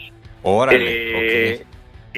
Órale, 0.42 1.52
Eh, 1.52 1.66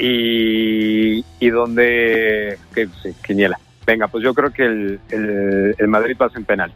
y, 0.00 1.24
y 1.38 1.50
donde, 1.50 2.58
que 2.74 2.88
sí, 3.02 3.14
quiniela. 3.24 3.60
Venga, 3.86 4.08
pues 4.08 4.24
yo 4.24 4.34
creo 4.34 4.52
que 4.52 4.64
el, 4.64 5.00
el, 5.10 5.74
el 5.78 5.88
Madrid 5.88 6.16
pasa 6.16 6.38
en 6.38 6.44
penal. 6.44 6.72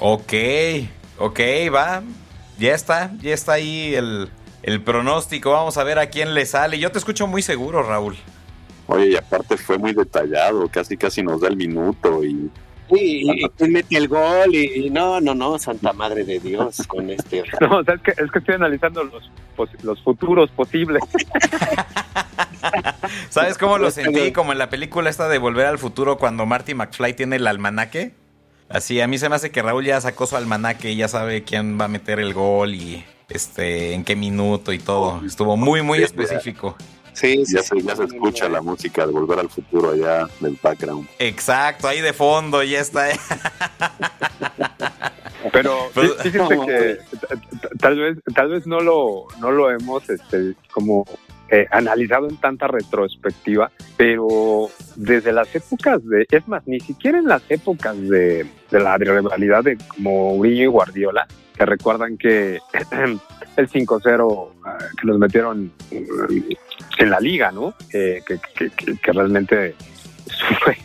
ok. 0.00 0.32
Ok, 1.18 1.40
va. 1.74 2.02
Ya 2.58 2.74
está, 2.74 3.10
ya 3.22 3.32
está 3.32 3.54
ahí 3.54 3.94
el, 3.94 4.28
el 4.62 4.82
pronóstico. 4.82 5.52
Vamos 5.52 5.78
a 5.78 5.84
ver 5.84 5.98
a 5.98 6.06
quién 6.10 6.34
le 6.34 6.44
sale. 6.44 6.78
Yo 6.78 6.90
te 6.92 6.98
escucho 6.98 7.26
muy 7.26 7.40
seguro, 7.42 7.82
Raúl. 7.82 8.16
Oye, 8.86 9.08
y 9.12 9.16
aparte 9.16 9.56
fue 9.56 9.78
muy 9.78 9.92
detallado, 9.94 10.68
casi 10.68 10.96
casi 10.96 11.22
nos 11.22 11.40
da 11.40 11.48
el 11.48 11.56
minuto 11.56 12.22
y 12.24 12.50
Y, 12.90 13.30
y, 13.30 13.46
y 13.58 13.68
mete 13.68 13.96
el 13.96 14.08
gol 14.08 14.54
y, 14.54 14.86
y 14.86 14.90
no, 14.90 15.20
no, 15.20 15.34
no, 15.34 15.58
Santa 15.58 15.92
Madre 15.92 16.24
de 16.24 16.38
Dios 16.38 16.86
con 16.86 17.10
este. 17.10 17.42
No, 17.60 17.78
o 17.78 17.84
sea, 17.84 17.94
es 17.94 18.02
que, 18.02 18.10
es 18.12 18.30
que 18.30 18.38
estoy 18.38 18.54
analizando 18.54 19.04
los, 19.04 19.30
los 19.82 20.02
futuros 20.02 20.50
posibles. 20.50 21.02
¿Sabes 23.30 23.58
cómo 23.58 23.78
lo 23.78 23.90
sentí? 23.90 24.32
Como 24.32 24.52
en 24.52 24.58
la 24.58 24.70
película 24.70 25.10
esta 25.10 25.28
de 25.28 25.38
Volver 25.38 25.66
al 25.66 25.78
Futuro 25.78 26.18
cuando 26.18 26.46
Marty 26.46 26.74
McFly 26.74 27.14
tiene 27.14 27.36
el 27.36 27.46
almanaque. 27.46 28.14
Así, 28.68 29.00
a 29.00 29.06
mí 29.06 29.18
se 29.18 29.28
me 29.28 29.36
hace 29.36 29.50
que 29.50 29.62
Raúl 29.62 29.84
ya 29.84 30.00
sacó 30.00 30.26
su 30.26 30.36
almanaque 30.36 30.90
y 30.90 30.96
ya 30.96 31.08
sabe 31.08 31.44
quién 31.44 31.80
va 31.80 31.84
a 31.84 31.88
meter 31.88 32.18
el 32.18 32.34
gol 32.34 32.74
y 32.74 33.04
este 33.28 33.94
en 33.94 34.04
qué 34.04 34.16
minuto 34.16 34.72
y 34.72 34.78
todo. 34.78 35.24
Estuvo 35.24 35.56
muy, 35.56 35.82
muy 35.82 36.04
Sí, 37.16 37.44
ya 37.46 37.62
se, 37.62 37.76
sí, 37.76 37.82
ya 37.82 37.96
se 37.96 38.04
escucha 38.04 38.46
la 38.46 38.60
música 38.60 39.06
de 39.06 39.12
Volver 39.12 39.38
al 39.38 39.48
Futuro 39.48 39.92
allá 39.92 40.28
del 40.38 40.58
background. 40.62 41.08
Exacto, 41.18 41.88
ahí 41.88 42.02
de 42.02 42.12
fondo 42.12 42.62
ya 42.62 42.80
está. 42.80 43.08
Pero 45.52 45.88
fíjense 46.22 46.58
que 46.66 46.98
tal 47.78 47.98
vez, 47.98 48.18
tal 48.34 48.48
vez 48.50 48.66
no 48.66 48.80
lo, 48.80 49.28
no 49.40 49.50
lo 49.50 49.70
hemos 49.70 50.06
este, 50.10 50.54
como 50.70 51.06
eh, 51.48 51.66
analizado 51.70 52.28
en 52.28 52.36
tanta 52.36 52.66
retrospectiva, 52.68 53.70
pero 53.96 54.68
desde 54.96 55.32
las 55.32 55.54
épocas 55.54 56.06
de, 56.06 56.26
es 56.30 56.46
más, 56.48 56.66
ni 56.66 56.80
siquiera 56.80 57.18
en 57.18 57.26
las 57.26 57.42
épocas 57.48 57.96
de, 57.96 58.44
de 58.70 58.80
la 58.80 58.98
rivalidad 58.98 59.64
de 59.64 59.78
Mourinho 59.96 60.64
y 60.64 60.66
Guardiola, 60.66 61.26
que 61.56 61.64
recuerdan 61.64 62.18
que 62.18 62.58
el 63.56 63.70
5-0 63.70 64.48
ah, 64.64 64.78
que 65.00 65.06
nos 65.06 65.18
metieron 65.18 65.72
en 66.98 67.10
la 67.10 67.20
liga, 67.20 67.50
¿no? 67.52 67.74
Eh, 67.92 68.22
que, 68.26 68.38
que- 68.54 68.70
que- 68.70 68.96
que 68.98 69.12
realmente 69.12 69.74
fue, 70.62 70.76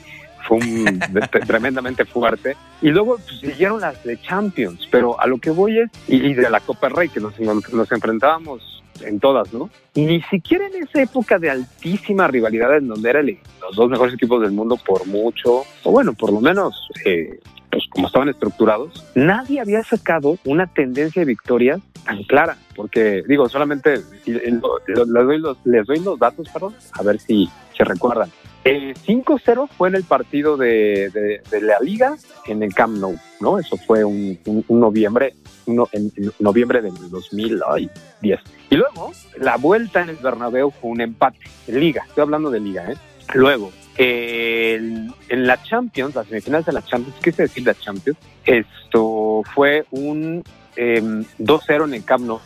fue 0.47 0.57
un, 0.57 0.99
tremendamente 1.47 2.05
fuerte. 2.05 2.55
Y 2.81 2.89
luego 2.89 3.17
pues, 3.17 3.39
siguieron 3.39 3.81
las 3.81 4.03
de 4.03 4.19
Champions, 4.21 4.87
pero 4.91 5.19
a 5.19 5.27
lo 5.27 5.37
que 5.37 5.49
voy 5.51 5.79
es, 5.79 5.89
y, 6.07 6.33
de 6.33 6.49
la 6.49 6.59
Copa 6.59 6.89
Rey, 6.89 7.09
que 7.09 7.19
nos, 7.19 7.39
nos 7.39 7.91
enfrentábamos 7.91 8.83
en 9.01 9.19
todas, 9.19 9.51
¿no? 9.53 9.69
Ni 9.95 10.21
siquiera 10.23 10.67
en 10.67 10.83
esa 10.83 11.01
época 11.01 11.39
de 11.39 11.49
altísima 11.49 12.27
rivalidad, 12.27 12.77
en 12.77 12.87
donde 12.87 13.09
eran 13.09 13.25
los 13.61 13.75
dos 13.75 13.89
mejores 13.89 14.13
equipos 14.13 14.41
del 14.41 14.51
mundo 14.51 14.77
por 14.77 15.07
mucho, 15.07 15.63
o 15.83 15.91
bueno, 15.91 16.13
por 16.13 16.31
lo 16.31 16.39
menos, 16.39 16.87
eh, 17.05 17.39
pues 17.71 17.83
como 17.89 18.07
estaban 18.07 18.29
estructurados, 18.29 19.05
nadie 19.15 19.59
había 19.61 19.83
sacado 19.83 20.37
una 20.45 20.67
tendencia 20.67 21.21
de 21.21 21.25
victorias 21.25 21.79
tan 22.05 22.23
clara, 22.23 22.57
porque 22.75 23.23
digo, 23.27 23.47
solamente 23.47 24.01
les, 24.25 24.59
doy 24.61 25.39
los, 25.39 25.57
les 25.65 25.85
doy 25.85 25.99
los 25.99 26.19
datos, 26.19 26.49
perdón, 26.49 26.75
a 26.93 27.03
ver 27.03 27.19
si 27.19 27.49
se 27.77 27.83
recuerdan. 27.83 28.29
Eh, 28.63 28.93
5-0 29.07 29.69
fue 29.69 29.89
en 29.89 29.95
el 29.95 30.03
partido 30.03 30.55
de, 30.57 31.09
de- 31.11 31.41
de 31.49 31.61
la 31.61 31.79
Liga 31.79 32.15
en 32.45 32.61
el 32.61 32.73
Camp 32.75 32.95
Nou, 32.97 33.15
¿no? 33.39 33.57
Eso 33.57 33.75
fue 33.77 34.03
un, 34.03 34.37
un- 34.45 34.63
un 34.67 34.79
noviembre, 34.79 35.33
en, 35.65 36.11
noviembre 36.39 36.81
del 36.81 36.93
2010. 37.09 38.39
Y 38.69 38.75
luego, 38.75 39.11
la 39.37 39.57
vuelta 39.57 40.01
en 40.01 40.09
el 40.09 40.15
Bernabéu 40.17 40.71
fue 40.71 40.91
un 40.91 41.01
empate, 41.01 41.39
Liga, 41.67 42.03
estoy 42.07 42.21
hablando 42.21 42.51
de 42.51 42.59
Liga, 42.59 42.91
¿eh? 42.91 42.95
Luego, 43.33 43.71
en 43.97 45.13
la 45.29 45.61
Champions, 45.63 46.15
las 46.15 46.27
semifinales 46.27 46.65
de 46.65 46.73
la 46.73 46.81
Champions, 46.81 47.17
¿qué 47.21 47.31
se 47.31 47.43
decir 47.43 47.65
la 47.65 47.73
Champions? 47.73 48.17
Esto 48.45 49.43
fue 49.53 49.85
un 49.91 50.43
2-0 50.75 51.85
en 51.85 51.93
el 51.93 52.03
Camp 52.03 52.25
Nou, 52.25 52.39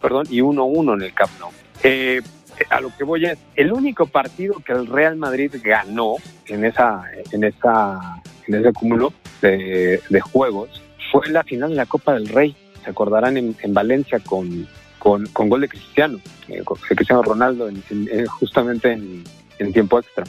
perdón, 0.00 0.26
y 0.30 0.40
1-1 0.40 0.94
en 0.94 1.02
el 1.02 1.14
Camp 1.14 1.30
Nou. 1.38 1.50
Eh, 1.82 2.20
a 2.68 2.80
lo 2.80 2.94
que 2.96 3.04
voy 3.04 3.24
es, 3.24 3.38
el 3.56 3.72
único 3.72 4.06
partido 4.06 4.56
que 4.64 4.72
el 4.72 4.86
Real 4.86 5.16
Madrid 5.16 5.54
ganó 5.62 6.16
en 6.46 6.64
esa, 6.64 7.04
en 7.32 7.44
esa, 7.44 8.20
en 8.46 8.54
ese 8.56 8.72
cúmulo 8.72 9.12
de, 9.40 10.00
juegos 10.20 10.82
fue 11.10 11.28
la 11.30 11.42
final 11.42 11.70
de 11.70 11.76
la 11.76 11.86
Copa 11.86 12.14
del 12.14 12.28
Rey. 12.28 12.54
Se 12.84 12.90
acordarán 12.90 13.36
en, 13.36 13.74
Valencia 13.74 14.20
con, 14.20 14.66
con, 14.98 15.26
gol 15.32 15.62
de 15.62 15.68
Cristiano, 15.68 16.18
eh, 16.48 16.62
de 16.88 16.96
Cristiano 16.96 17.22
Ronaldo, 17.22 17.68
justamente 18.28 18.92
en, 18.92 19.24
en 19.62 19.72
tiempo 19.72 19.98
extra. 19.98 20.24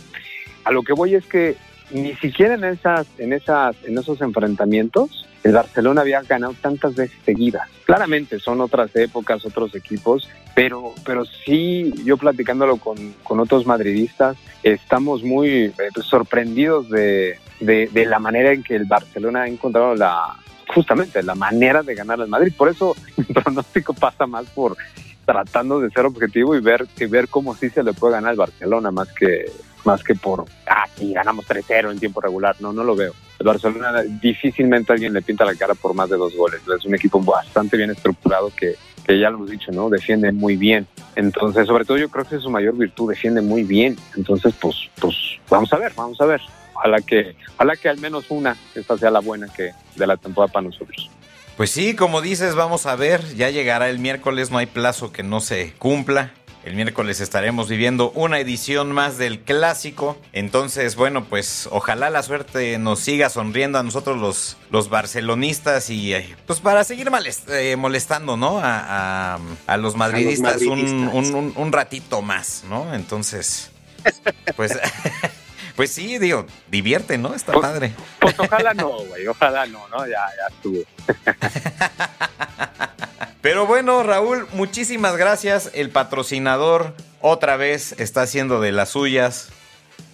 A 0.64 0.72
lo 0.72 0.84
que 0.84 0.94
voy 0.94 1.16
es 1.16 1.26
que 1.26 1.56
ni 1.92 2.16
siquiera 2.16 2.54
en 2.54 2.64
esas, 2.64 3.08
en 3.18 3.34
esas, 3.34 3.76
en 3.84 3.98
esos 3.98 4.22
enfrentamientos 4.22 5.28
el 5.44 5.54
Barcelona 5.54 6.02
había 6.02 6.22
ganado 6.22 6.54
tantas 6.62 6.96
veces 6.96 7.18
seguidas. 7.26 7.68
Claramente 7.86 8.40
son 8.40 8.62
otras 8.62 8.96
épocas, 8.96 9.44
otros 9.44 9.74
equipos, 9.76 10.30
pero, 10.54 10.94
pero 11.04 11.26
sí, 11.26 11.94
yo 12.06 12.18
platicándolo 12.18 12.78
con, 12.78 13.14
con 13.24 13.40
otros 13.40 13.66
madridistas, 13.66 14.38
estamos 14.62 15.24
muy 15.24 15.50
eh, 15.50 15.74
sorprendidos 16.04 16.90
de, 16.90 17.40
de, 17.60 18.06
la 18.06 18.20
manera 18.20 18.52
en 18.52 18.64
que 18.64 18.76
el 18.76 18.86
Barcelona 18.86 19.44
ha 19.44 19.48
encontrado 19.48 19.96
la 19.96 20.38
justamente 20.68 21.22
la 21.22 21.36
manera 21.36 21.84
de 21.84 21.96
ganar 21.96 22.22
al 22.22 22.30
Madrid. 22.30 22.54
Por 22.56 22.70
eso 22.70 22.96
mi 23.18 23.24
pronóstico 23.34 23.94
pasa 23.94 24.26
más 24.26 24.46
por 24.52 24.78
tratando 25.32 25.80
de 25.80 25.90
ser 25.90 26.06
objetivo 26.06 26.56
y 26.56 26.60
ver, 26.60 26.86
y 27.00 27.06
ver 27.06 27.28
cómo 27.30 27.56
sí 27.56 27.70
se 27.70 27.84
le 27.84 27.94
puede 27.94 28.16
ganar 28.16 28.32
al 28.32 28.38
Barcelona 28.38 28.92
más 28.92 29.08
que 29.14 29.46
más 29.84 30.04
que 30.04 30.14
por, 30.14 30.46
ah, 30.68 30.86
sí, 30.96 31.14
ganamos 31.14 31.48
3-0 31.48 31.92
en 31.92 32.00
tiempo 32.00 32.22
regular. 32.22 32.56
No, 32.60 32.72
no 32.72 32.84
lo 32.84 32.96
veo. 32.96 33.14
El 33.40 33.48
Barcelona 33.48 34.04
difícilmente 34.04 34.94
alguien 34.94 35.14
le 35.14 35.24
pinta 35.24 35.44
la 35.44 35.56
cara 35.56 35.74
por 35.74 35.96
más 35.96 36.10
de 36.10 36.18
dos 36.18 36.36
goles. 36.36 36.62
Es 36.78 36.86
un 36.86 36.94
equipo 36.94 37.20
bastante 37.20 37.78
bien 37.78 37.90
estructurado 37.90 38.52
que, 38.56 38.76
que 39.04 39.18
ya 39.18 39.32
lo 39.32 39.38
hemos 39.38 39.50
dicho, 39.50 39.72
¿no? 39.72 39.90
Defiende 39.90 40.32
muy 40.32 40.56
bien. 40.56 40.86
Entonces, 41.16 41.66
sobre 41.66 41.86
todo 41.86 41.98
yo 41.98 42.10
creo 42.10 42.26
que 42.26 42.36
es 42.36 42.44
su 42.44 42.52
mayor 42.52 42.78
virtud, 42.78 43.10
defiende 43.10 43.42
muy 43.42 43.64
bien. 43.64 43.98
Entonces, 44.16 44.54
pues, 44.60 44.76
pues 45.00 45.16
vamos 45.50 45.74
a 45.74 45.78
ver, 45.78 45.94
vamos 45.96 46.22
a 46.22 46.26
ver. 46.26 46.42
Ojalá 46.76 47.02
que, 47.02 47.36
ojalá 47.56 47.76
que 47.76 47.90
al 47.90 47.98
menos 47.98 48.26
una, 48.30 48.56
esta 48.76 48.98
sea 48.98 49.10
la 49.10 49.20
buena 49.20 49.48
que 49.48 49.72
de 49.96 50.08
la 50.08 50.18
temporada 50.18 50.54
para 50.54 50.68
nosotros. 50.68 51.10
Pues 51.62 51.70
sí, 51.70 51.94
como 51.94 52.24
dices, 52.24 52.56
vamos 52.56 52.88
a 52.88 52.96
ver, 52.96 53.36
ya 53.36 53.52
llegará 53.52 53.88
el 53.88 54.00
miércoles, 54.00 54.50
no 54.50 54.58
hay 54.58 54.66
plazo 54.66 55.12
que 55.12 55.22
no 55.22 55.42
se 55.42 55.74
cumpla. 55.74 56.34
El 56.64 56.74
miércoles 56.74 57.22
estaremos 57.22 57.70
viviendo 57.70 58.10
una 58.16 58.40
edición 58.40 58.92
más 58.92 59.20
del 59.20 59.42
clásico. 59.42 60.18
Entonces, 60.34 60.96
bueno, 60.96 61.26
pues 61.26 61.70
ojalá 61.72 62.10
la 62.10 62.24
suerte 62.24 62.80
nos 62.80 63.02
siga 63.02 63.30
sonriendo 63.30 63.78
a 63.78 63.84
nosotros 63.84 64.18
los, 64.18 64.58
los 64.72 64.90
barcelonistas 64.90 65.92
y 65.92 66.16
eh, 66.16 66.36
pues 66.48 66.62
para 66.62 66.84
seguir 66.84 67.12
eh, 67.50 67.76
molestando, 67.76 68.38
¿no? 68.38 68.60
A, 68.64 69.38
los 69.78 69.96
madridistas, 69.96 70.64
Un, 70.64 71.72
ratito 71.72 72.24
más, 72.24 72.64
¿no? 72.68 72.92
Entonces, 72.96 73.70
pues... 74.56 74.72
Pues 75.82 75.94
sí, 75.94 76.20
digo, 76.20 76.46
divierte, 76.70 77.18
¿no? 77.18 77.34
Está 77.34 77.54
pues, 77.54 77.66
padre. 77.66 77.92
Pues 78.20 78.38
ojalá 78.38 78.72
no, 78.76 79.00
güey, 79.00 79.26
ojalá 79.26 79.66
no, 79.66 79.88
¿no? 79.88 80.06
Ya, 80.06 80.28
ya 80.38 80.56
estuvo. 80.56 80.84
Pero 83.42 83.66
bueno, 83.66 84.04
Raúl, 84.04 84.48
muchísimas 84.54 85.18
gracias. 85.18 85.72
El 85.74 85.90
patrocinador 85.90 86.94
otra 87.20 87.58
vez 87.58 88.00
está 88.00 88.22
haciendo 88.22 88.62
de 88.62 88.72
las 88.72 88.90
suyas. 88.90 89.50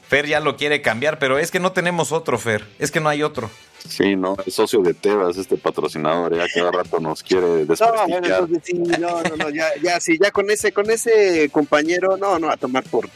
Fer 0.08 0.26
ya 0.26 0.40
lo 0.40 0.56
quiere 0.56 0.82
cambiar, 0.82 1.20
pero 1.20 1.38
es 1.38 1.52
que 1.52 1.60
no 1.60 1.74
tenemos 1.74 2.12
otro, 2.12 2.38
Fer. 2.38 2.66
Es 2.80 2.92
que 2.92 3.00
no 3.00 3.10
hay 3.10 3.24
otro. 3.24 3.50
Sí, 3.88 4.16
no, 4.16 4.36
es 4.46 4.54
socio 4.56 4.82
de 4.82 4.94
Tebas, 4.94 5.38
este 5.38 5.58
patrocinador, 5.58 6.36
ya 6.36 6.46
cada 6.54 6.72
rato 6.72 7.00
nos 7.00 7.24
quiere 7.24 7.66
desprestigiar. 7.66 9.00
No, 9.00 9.22
no, 9.22 9.36
no, 9.38 9.50
ya, 9.50 9.70
ya, 9.82 10.00
sí, 10.00 10.18
ya 10.22 10.32
con 10.32 10.50
ese, 10.50 10.72
con 10.72 10.90
ese 10.90 11.50
compañero, 11.50 12.18
no, 12.18 12.40
no, 12.40 12.50
a 12.50 12.58
tomar 12.58 12.84
por. 12.84 13.10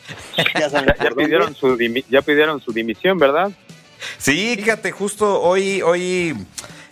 Ya, 0.60 0.70
ya, 0.70 1.12
pidieron 1.16 1.56
su 1.56 1.78
ya 2.10 2.22
pidieron 2.22 2.62
su 2.62 2.72
dimisión, 2.72 3.18
¿verdad? 3.18 3.52
Sí, 4.18 4.56
fíjate, 4.58 4.92
justo 4.92 5.42
hoy, 5.42 5.82
hoy 5.82 6.36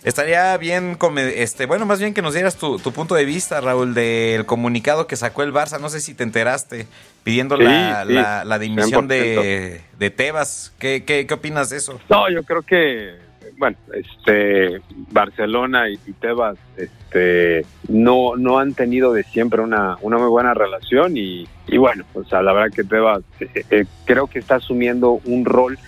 Estaría 0.02 0.56
bien, 0.56 0.96
este, 1.34 1.66
bueno, 1.66 1.84
más 1.84 2.00
bien 2.00 2.14
que 2.14 2.22
nos 2.22 2.32
dieras 2.32 2.56
tu, 2.56 2.78
punto 2.78 3.14
de 3.14 3.26
vista, 3.26 3.60
Raúl, 3.60 3.92
del 3.92 4.46
comunicado 4.46 5.06
que 5.06 5.16
sacó 5.16 5.42
el 5.42 5.52
Barça. 5.52 5.78
No 5.78 5.90
sé 5.90 6.00
si 6.00 6.14
te 6.14 6.22
enteraste, 6.22 6.86
pidiendo 7.22 7.56
la, 7.58 8.04
la, 8.44 8.58
dimisión 8.58 9.08
de, 9.08 9.82
de, 9.98 10.10
Tebas. 10.10 10.72
¿Qué, 10.78 11.04
¿Qué, 11.04 11.26
qué, 11.26 11.34
opinas 11.34 11.68
de 11.68 11.76
eso? 11.76 12.00
No, 12.08 12.30
yo 12.30 12.42
creo 12.44 12.62
que, 12.62 13.14
bueno, 13.58 13.76
este, 13.92 14.80
Barcelona 15.10 15.90
y, 15.90 15.98
Tebas 16.18 16.56
este, 16.78 17.66
no, 17.88 18.36
no 18.36 18.58
han 18.58 18.72
tenido 18.72 19.12
de 19.12 19.22
siempre 19.24 19.60
una, 19.60 19.98
una 20.00 20.16
muy 20.16 20.28
buena 20.28 20.54
relación 20.54 21.18
y, 21.18 21.46
y 21.66 21.76
bueno, 21.76 22.04
o 22.14 22.24
sea, 22.24 22.40
la 22.40 22.54
verdad 22.54 22.74
que 22.74 22.84
Tebas 22.84 23.22
eh, 23.40 23.64
eh, 23.68 23.84
creo 24.06 24.28
que 24.28 24.38
está 24.38 24.54
asumiendo 24.54 25.20
un 25.26 25.44
rol 25.44 25.78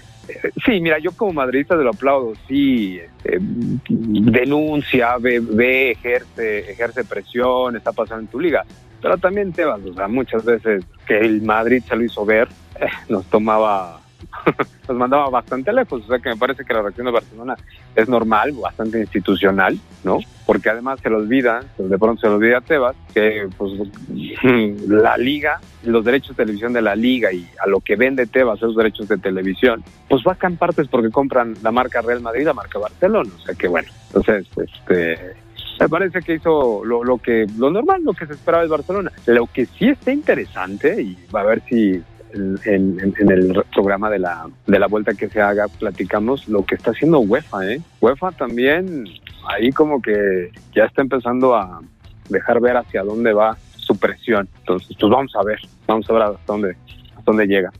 Sí, 0.65 0.81
mira, 0.81 0.99
yo 0.99 1.13
como 1.13 1.33
madridista 1.33 1.77
te 1.77 1.83
lo 1.83 1.91
aplaudo, 1.91 2.33
sí, 2.47 3.01
eh, 3.25 3.39
denuncia, 3.41 5.17
ve, 5.19 5.91
ejerce, 5.91 6.71
ejerce 6.71 7.05
presión, 7.05 7.77
está 7.77 7.93
pasando 7.93 8.23
en 8.23 8.29
tu 8.29 8.39
liga, 8.39 8.65
pero 9.01 9.19
también 9.19 9.53
te 9.53 9.65
vas, 9.65 9.81
o 9.85 9.95
sea, 9.95 10.09
muchas 10.09 10.45
veces 10.45 10.85
que 11.07 11.19
el 11.19 11.43
Madrid 11.43 11.83
se 11.89 11.97
lo 11.97 12.05
hizo 12.05 12.25
ver, 12.25 12.49
eh, 12.81 12.87
nos 13.09 13.27
tomaba 13.27 14.02
nos 14.89 14.97
mandaba 14.97 15.29
bastante 15.31 15.73
lejos. 15.73 16.03
O 16.05 16.07
sea 16.07 16.19
que 16.19 16.31
me 16.31 16.37
parece 16.37 16.65
que 16.65 16.75
la 16.75 16.83
reacción 16.83 17.07
de 17.07 17.13
Barcelona 17.13 17.57
es 17.95 18.09
normal, 18.09 18.53
bastante 18.53 19.01
institucional, 19.01 19.79
¿no? 20.05 20.19
Porque 20.47 20.71
además 20.71 21.01
se 21.01 21.11
le 21.11 21.17
olvida, 21.17 21.61
de 21.79 21.99
pronto 21.99 22.21
se 22.21 22.29
le 22.29 22.35
olvida 22.35 22.59
a 22.59 22.61
Tebas, 22.61 22.97
que 23.15 23.49
pues 23.57 23.73
la 24.89 25.17
liga, 25.17 25.61
los 25.85 26.05
derechos 26.05 26.37
de 26.37 26.45
televisión 26.45 26.73
de 26.73 26.83
la 26.83 26.97
liga 26.97 27.33
y 27.33 27.49
a 27.63 27.67
lo 27.67 27.81
que 27.81 27.97
vende 27.97 28.27
Tebas 28.27 28.59
esos 28.59 28.77
derechos 28.77 29.09
de 29.09 29.19
televisión, 29.19 29.83
pues 30.09 30.23
en 30.43 30.57
partes 30.57 30.89
porque 30.89 31.11
compran 31.11 31.55
la 31.63 31.71
marca 31.71 32.01
Real 32.01 32.21
Madrid, 32.21 32.45
la 32.45 32.55
marca 32.55 32.79
Barcelona. 32.79 33.31
O 33.37 33.45
sea 33.45 33.55
que 33.55 33.69
bueno, 33.69 33.89
entonces, 34.09 34.47
este 34.57 35.43
me 35.81 35.89
parece 35.89 36.21
que 36.21 36.35
hizo 36.35 36.85
lo, 36.85 37.03
lo, 37.03 37.19
que 37.19 37.47
lo 37.59 37.71
normal, 37.71 38.03
lo 38.05 38.13
que 38.13 38.27
se 38.27 38.35
esperaba 38.35 38.63
de 38.63 38.69
Barcelona. 38.69 39.11
Lo 39.27 39.47
que 39.47 39.67
sí 39.67 39.89
está 39.89 40.13
interesante, 40.13 41.03
y 41.03 41.17
va 41.35 41.41
a 41.41 41.45
ver 41.45 41.63
si 41.69 42.01
en, 42.35 42.59
el 42.65 43.65
programa 43.73 44.11
de 44.11 44.19
la, 44.19 44.49
de 44.67 44.79
la 44.79 44.87
vuelta 44.87 45.15
que 45.15 45.29
se 45.29 45.41
haga, 45.41 45.69
platicamos 45.69 46.49
lo 46.49 46.65
que 46.65 46.75
está 46.75 46.91
haciendo 46.91 47.21
UEFA. 47.21 47.67
¿eh? 47.71 47.81
UEFA 48.01 48.33
también 48.33 49.05
ahí 49.49 49.71
como 49.71 50.01
que 50.01 50.51
ya 50.75 50.85
está 50.85 51.03
empezando 51.03 51.55
a 51.55 51.81
dejar 52.29 52.61
ver 52.61 52.77
hacia 52.77 53.03
dónde 53.03 53.33
va 53.33 53.57
su 53.77 53.97
presión. 53.97 54.49
Entonces, 54.61 54.97
pues 54.99 55.11
vamos 55.11 55.33
a 55.37 55.43
ver, 55.43 55.59
vamos 55.87 56.09
a 56.09 56.13
ver 56.13 56.23
hasta 56.23 56.41
dónde, 56.47 56.77
hasta 57.11 57.23
dónde 57.25 57.47
llega. 57.47 57.73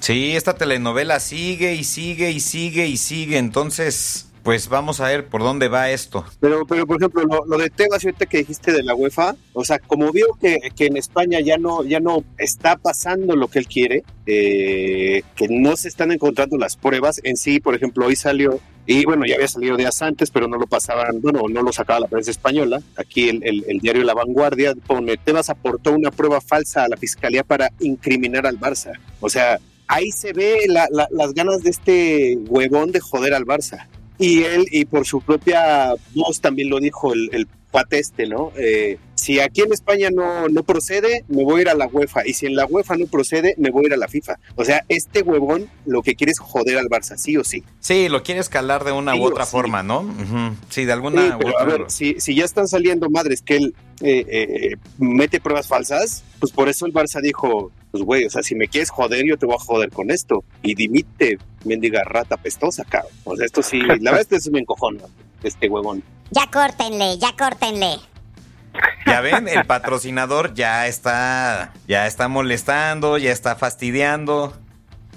Sí, 0.00 0.36
esta 0.36 0.54
telenovela 0.54 1.18
sigue 1.18 1.74
y 1.74 1.84
sigue 1.84 2.30
y 2.30 2.40
sigue 2.40 2.86
y 2.86 2.96
sigue, 2.96 3.36
entonces 3.36 4.27
pues 4.48 4.70
vamos 4.70 4.98
a 5.00 5.08
ver 5.08 5.26
por 5.26 5.42
dónde 5.42 5.68
va 5.68 5.90
esto. 5.90 6.24
Pero, 6.40 6.66
pero 6.66 6.86
por 6.86 6.96
ejemplo, 6.96 7.22
lo, 7.46 7.58
de 7.58 7.68
Tebas, 7.68 8.02
ahorita 8.02 8.24
que 8.24 8.38
dijiste 8.38 8.72
de 8.72 8.82
la 8.82 8.94
UEFA, 8.94 9.36
o 9.52 9.62
sea, 9.62 9.78
como 9.78 10.10
vio 10.10 10.24
que, 10.40 10.72
que 10.74 10.86
en 10.86 10.96
España 10.96 11.38
ya 11.40 11.58
no, 11.58 11.84
ya 11.84 12.00
no 12.00 12.24
está 12.38 12.76
pasando 12.76 13.36
lo 13.36 13.48
que 13.48 13.58
él 13.58 13.66
quiere, 13.66 14.04
eh, 14.24 15.20
que 15.36 15.48
no 15.50 15.76
se 15.76 15.88
están 15.88 16.12
encontrando 16.12 16.56
las 16.56 16.76
pruebas 16.76 17.20
en 17.24 17.36
sí, 17.36 17.60
por 17.60 17.74
ejemplo, 17.74 18.06
hoy 18.06 18.16
salió, 18.16 18.58
y 18.86 19.04
bueno, 19.04 19.26
ya 19.26 19.34
había 19.34 19.48
salido 19.48 19.76
días 19.76 20.00
antes, 20.00 20.30
pero 20.30 20.48
no 20.48 20.56
lo 20.56 20.66
pasaban, 20.66 21.20
bueno, 21.20 21.42
no 21.50 21.62
lo 21.62 21.70
sacaba 21.70 22.00
la 22.00 22.08
prensa 22.08 22.30
española, 22.30 22.80
aquí 22.96 23.28
el, 23.28 23.44
el, 23.44 23.80
diario 23.80 24.02
La 24.02 24.14
Vanguardia 24.14 24.72
pone, 24.86 25.18
Tebas 25.18 25.50
aportó 25.50 25.92
una 25.92 26.10
prueba 26.10 26.40
falsa 26.40 26.84
a 26.84 26.88
la 26.88 26.96
fiscalía 26.96 27.44
para 27.44 27.70
incriminar 27.80 28.46
al 28.46 28.58
Barça. 28.58 28.92
O 29.20 29.28
sea, 29.28 29.58
ahí 29.88 30.10
se 30.10 30.32
ve 30.32 30.60
las 30.68 31.34
ganas 31.34 31.62
de 31.62 31.68
este 31.68 32.38
huevón 32.48 32.92
de 32.92 33.00
joder 33.00 33.34
al 33.34 33.44
Barça. 33.44 33.86
Y 34.18 34.42
él, 34.42 34.66
y 34.70 34.84
por 34.84 35.06
su 35.06 35.20
propia 35.20 35.94
voz 36.14 36.40
también 36.40 36.70
lo 36.70 36.80
dijo 36.80 37.12
el, 37.12 37.30
el 37.32 37.46
pateste, 37.70 38.26
¿no? 38.26 38.52
Eh, 38.56 38.98
si 39.18 39.40
aquí 39.40 39.62
en 39.62 39.72
España 39.72 40.10
no, 40.10 40.48
no 40.48 40.62
procede, 40.62 41.24
me 41.26 41.42
voy 41.42 41.58
a 41.58 41.62
ir 41.62 41.68
a 41.70 41.74
la 41.74 41.86
UEFA. 41.86 42.24
Y 42.24 42.34
si 42.34 42.46
en 42.46 42.54
la 42.54 42.66
UEFA 42.66 42.96
no 42.96 43.06
procede, 43.06 43.56
me 43.58 43.70
voy 43.70 43.84
a 43.84 43.86
ir 43.88 43.94
a 43.94 43.96
la 43.96 44.06
FIFA. 44.06 44.38
O 44.54 44.64
sea, 44.64 44.84
este 44.88 45.22
huevón 45.22 45.68
lo 45.86 46.02
que 46.02 46.14
quiere 46.14 46.30
es 46.30 46.38
joder 46.38 46.78
al 46.78 46.86
Barça, 46.86 47.16
sí 47.16 47.36
o 47.36 47.42
sí. 47.42 47.64
Sí, 47.80 48.08
lo 48.08 48.22
quiere 48.22 48.40
escalar 48.40 48.84
de 48.84 48.92
una 48.92 49.16
u 49.16 49.24
otra 49.24 49.44
forma, 49.44 49.82
¿no? 49.82 50.08
Sí, 50.68 50.84
de 50.84 50.92
alguna 50.92 51.36
u 51.36 51.48
otra. 51.48 51.50
A 51.58 51.64
ver, 51.64 51.84
si, 51.88 52.14
si, 52.20 52.36
ya 52.36 52.44
están 52.44 52.68
saliendo 52.68 53.10
madres 53.10 53.42
que 53.42 53.56
él 53.56 53.74
eh, 54.02 54.24
eh, 54.28 54.76
mete 54.98 55.40
pruebas 55.40 55.66
falsas, 55.66 56.22
pues 56.38 56.52
por 56.52 56.68
eso 56.68 56.86
el 56.86 56.92
Barça 56.92 57.20
dijo, 57.20 57.72
pues 57.90 58.04
güey, 58.04 58.24
o 58.24 58.30
sea, 58.30 58.44
si 58.44 58.54
me 58.54 58.68
quieres 58.68 58.90
joder, 58.90 59.26
yo 59.26 59.36
te 59.36 59.46
voy 59.46 59.56
a 59.56 59.64
joder 59.64 59.90
con 59.90 60.12
esto. 60.12 60.44
Y 60.62 60.76
dimite, 60.76 61.38
mendiga 61.64 62.04
rata 62.04 62.36
pestosa, 62.36 62.84
cabrón. 62.84 63.12
O 63.24 63.36
sea, 63.36 63.46
esto 63.46 63.64
sí, 63.64 63.80
la 63.80 64.12
verdad 64.12 64.20
es 64.20 64.26
que 64.28 64.36
es 64.36 64.46
un 64.46 64.58
encojón, 64.58 64.98
este 65.42 65.68
huevón. 65.68 66.04
Ya 66.30 66.48
córtenle, 66.52 67.18
ya 67.18 67.34
córtenle. 67.36 67.96
Ya 69.06 69.20
ven, 69.20 69.48
el 69.48 69.64
patrocinador 69.64 70.54
ya 70.54 70.86
está, 70.86 71.72
ya 71.86 72.06
está 72.06 72.28
molestando, 72.28 73.18
ya 73.18 73.32
está 73.32 73.56
fastidiando. 73.56 74.56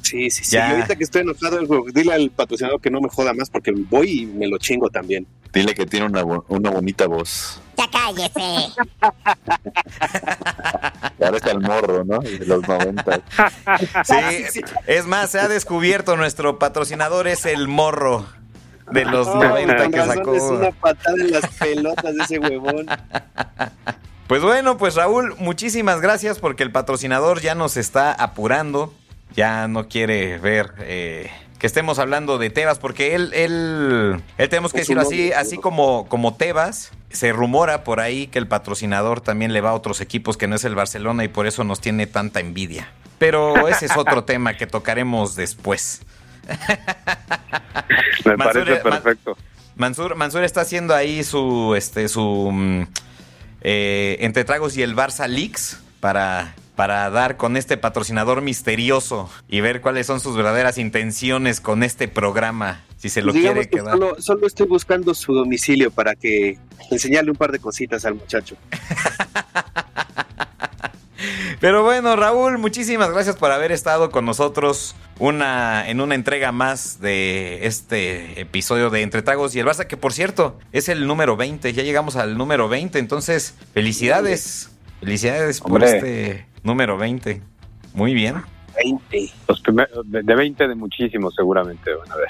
Sí, 0.01 0.29
sí, 0.29 0.43
sí. 0.43 0.51
Ya. 0.55 0.69
Y 0.69 0.71
ahorita 0.71 0.95
que 0.95 1.03
estoy 1.03 1.21
enojado, 1.21 1.59
dile 1.93 2.13
al 2.13 2.29
patrocinador 2.31 2.81
que 2.81 2.89
no 2.89 3.01
me 3.01 3.09
joda 3.09 3.33
más 3.33 3.49
porque 3.49 3.71
voy 3.71 4.21
y 4.21 4.25
me 4.25 4.47
lo 4.47 4.57
chingo 4.57 4.89
también. 4.89 5.27
Dile 5.53 5.73
que 5.73 5.85
tiene 5.85 6.05
una, 6.05 6.23
una 6.23 6.69
bonita 6.69 7.07
voz. 7.07 7.61
Ya 7.77 7.89
cállese. 7.89 8.73
Parece 11.19 11.51
al 11.51 11.59
morro, 11.59 12.05
¿no? 12.05 12.19
De 12.19 12.45
los 12.45 12.65
90. 12.65 13.21
Sí, 14.05 14.61
es 14.87 15.05
más, 15.05 15.31
se 15.31 15.39
ha 15.39 15.49
descubierto 15.49 16.15
nuestro 16.15 16.57
patrocinador 16.57 17.27
es 17.27 17.45
el 17.45 17.67
morro 17.67 18.25
de 18.91 19.05
los 19.05 19.27
No, 19.27 19.43
90 19.43 19.77
con 19.77 19.91
que 19.91 20.05
sacó. 20.05 20.35
Es 20.35 20.43
una 20.43 20.71
patada 20.71 21.17
en 21.19 21.31
las 21.31 21.47
pelotas 21.57 22.15
de 22.15 22.23
ese 22.23 22.39
huevón. 22.39 22.87
Pues 24.31 24.41
bueno, 24.41 24.77
pues 24.77 24.95
Raúl, 24.95 25.35
muchísimas 25.39 25.99
gracias 25.99 26.39
porque 26.39 26.63
el 26.63 26.71
patrocinador 26.71 27.41
ya 27.41 27.53
nos 27.53 27.75
está 27.75 28.13
apurando. 28.13 28.93
Ya 29.35 29.67
no 29.67 29.89
quiere 29.89 30.37
ver 30.37 30.73
eh, 30.79 31.29
que 31.59 31.67
estemos 31.67 31.99
hablando 31.99 32.37
de 32.37 32.49
Tebas 32.49 32.79
porque 32.79 33.13
él, 33.13 33.33
él, 33.33 34.23
él 34.37 34.49
tenemos 34.49 34.71
que 34.71 34.79
decirlo 34.79 35.01
así, 35.01 35.33
así 35.33 35.57
como, 35.57 36.07
como 36.07 36.35
Tebas. 36.35 36.91
Se 37.09 37.33
rumora 37.33 37.83
por 37.83 37.99
ahí 37.99 38.27
que 38.27 38.39
el 38.39 38.47
patrocinador 38.47 39.19
también 39.19 39.51
le 39.51 39.59
va 39.59 39.71
a 39.71 39.73
otros 39.73 39.99
equipos 39.99 40.37
que 40.37 40.47
no 40.47 40.55
es 40.55 40.63
el 40.63 40.75
Barcelona 40.75 41.25
y 41.25 41.27
por 41.27 41.45
eso 41.45 41.65
nos 41.65 41.81
tiene 41.81 42.07
tanta 42.07 42.39
envidia. 42.39 42.89
Pero 43.19 43.67
ese 43.67 43.87
es 43.87 43.97
otro 43.97 44.23
tema 44.25 44.55
que 44.55 44.65
tocaremos 44.65 45.35
después. 45.35 46.03
Me 48.25 48.37
Mansur, 48.37 48.53
parece 48.65 48.73
eh, 48.73 48.77
perfecto. 48.77 49.37
Mansur, 49.75 50.15
Mansur 50.15 50.43
está 50.43 50.61
haciendo 50.61 50.93
ahí 50.95 51.23
su, 51.23 51.73
este, 51.75 52.07
su 52.07 52.49
mm, 52.51 52.83
eh, 53.61 54.17
entre 54.19 54.43
tragos 54.43 54.77
y 54.77 54.81
el 54.81 54.95
Barça 54.95 55.27
Leaks 55.27 55.79
para, 55.99 56.53
para 56.75 57.09
dar 57.09 57.37
con 57.37 57.57
este 57.57 57.77
patrocinador 57.77 58.41
misterioso 58.41 59.29
y 59.47 59.61
ver 59.61 59.81
cuáles 59.81 60.07
son 60.07 60.19
sus 60.19 60.35
verdaderas 60.35 60.77
intenciones 60.77 61.61
con 61.61 61.83
este 61.83 62.07
programa, 62.07 62.83
si 62.97 63.09
se 63.09 63.21
lo 63.21 63.33
Digamos 63.33 63.53
quiere 63.53 63.69
que 63.69 63.77
quedar. 63.77 63.93
solo, 63.93 64.15
solo 64.19 64.47
estoy 64.47 64.67
buscando 64.67 65.13
su 65.13 65.33
domicilio 65.33 65.91
para 65.91 66.15
que 66.15 66.57
enseñarle 66.89 67.31
un 67.31 67.37
par 67.37 67.51
de 67.51 67.59
cositas 67.59 68.05
al 68.05 68.15
muchacho. 68.15 68.55
Pero 71.61 71.83
bueno, 71.83 72.15
Raúl, 72.15 72.57
muchísimas 72.57 73.11
gracias 73.11 73.35
por 73.35 73.51
haber 73.51 73.71
estado 73.71 74.09
con 74.09 74.25
nosotros 74.25 74.95
una, 75.19 75.87
en 75.87 76.01
una 76.01 76.15
entrega 76.15 76.51
más 76.51 76.99
de 76.99 77.67
este 77.67 78.41
episodio 78.41 78.89
de 78.89 79.03
Entre 79.03 79.21
Tragos 79.21 79.53
y 79.53 79.59
el 79.59 79.67
Barça, 79.67 79.85
que 79.85 79.95
por 79.95 80.11
cierto 80.11 80.57
es 80.71 80.89
el 80.89 81.05
número 81.05 81.37
20, 81.37 81.71
ya 81.71 81.83
llegamos 81.83 82.15
al 82.15 82.35
número 82.35 82.67
20, 82.67 82.97
entonces 82.97 83.55
felicidades, 83.75 84.71
felicidades 85.01 85.61
por 85.61 85.83
este 85.83 86.47
número 86.63 86.97
20. 86.97 87.43
Muy 87.93 88.15
bien. 88.15 88.41
20. 88.83 89.31
Los 89.47 89.61
primeros, 89.61 90.09
de, 90.09 90.23
de 90.23 90.35
20 90.35 90.67
de 90.67 90.73
muchísimos 90.73 91.35
seguramente 91.35 91.93
van 91.93 92.11
a 92.11 92.15
ver. 92.15 92.27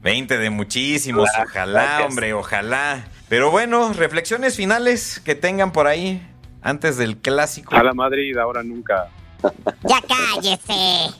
20 0.00 0.38
de 0.38 0.48
muchísimos, 0.48 1.28
ojalá, 1.38 2.06
hombre, 2.08 2.32
ojalá. 2.32 3.04
Pero 3.28 3.50
bueno, 3.50 3.92
reflexiones 3.92 4.56
finales 4.56 5.20
que 5.22 5.34
tengan 5.34 5.70
por 5.70 5.86
ahí 5.86 6.26
antes 6.62 6.96
del 6.96 7.16
clásico. 7.18 7.74
A 7.74 7.82
la 7.82 7.94
Madrid 7.94 8.36
ahora 8.36 8.62
nunca. 8.62 9.08
Ya 9.82 10.00
cállese. 10.02 11.14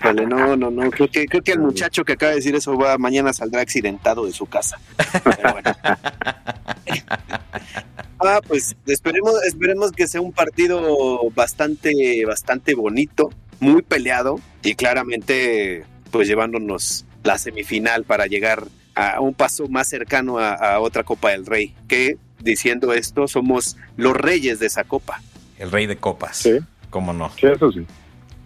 Híjole, 0.00 0.26
no, 0.26 0.56
no, 0.56 0.70
no. 0.70 0.90
Creo 0.90 1.10
que, 1.10 1.26
creo 1.26 1.42
que 1.42 1.52
el 1.52 1.60
muchacho 1.60 2.04
que 2.04 2.12
acaba 2.12 2.30
de 2.30 2.36
decir 2.36 2.54
eso 2.54 2.76
va 2.76 2.98
mañana 2.98 3.32
saldrá 3.32 3.62
accidentado 3.62 4.26
de 4.26 4.32
su 4.32 4.46
casa. 4.46 4.78
Pero 5.24 5.52
bueno. 5.52 5.76
Ah, 8.20 8.40
pues 8.44 8.74
esperemos, 8.86 9.32
esperemos 9.44 9.92
que 9.92 10.08
sea 10.08 10.20
un 10.20 10.32
partido 10.32 11.30
bastante, 11.36 12.24
bastante 12.26 12.74
bonito, 12.74 13.30
muy 13.60 13.82
peleado 13.82 14.40
y 14.64 14.74
claramente, 14.74 15.84
pues 16.10 16.26
llevándonos 16.26 17.04
la 17.22 17.38
semifinal 17.38 18.02
para 18.02 18.26
llegar 18.26 18.66
a 18.96 19.20
un 19.20 19.34
paso 19.34 19.68
más 19.68 19.88
cercano 19.88 20.38
a, 20.38 20.52
a 20.52 20.80
otra 20.80 21.04
Copa 21.04 21.30
del 21.30 21.46
Rey. 21.46 21.76
Que 21.86 22.18
diciendo 22.40 22.92
esto, 22.92 23.26
somos 23.28 23.76
los 23.96 24.16
reyes 24.16 24.58
de 24.58 24.66
esa 24.66 24.84
copa. 24.84 25.20
El 25.58 25.70
rey 25.70 25.86
de 25.86 25.96
copas. 25.96 26.36
Sí. 26.38 26.58
¿Cómo 26.90 27.12
no? 27.12 27.30
Sí, 27.30 27.46
eso 27.46 27.70
sí. 27.72 27.86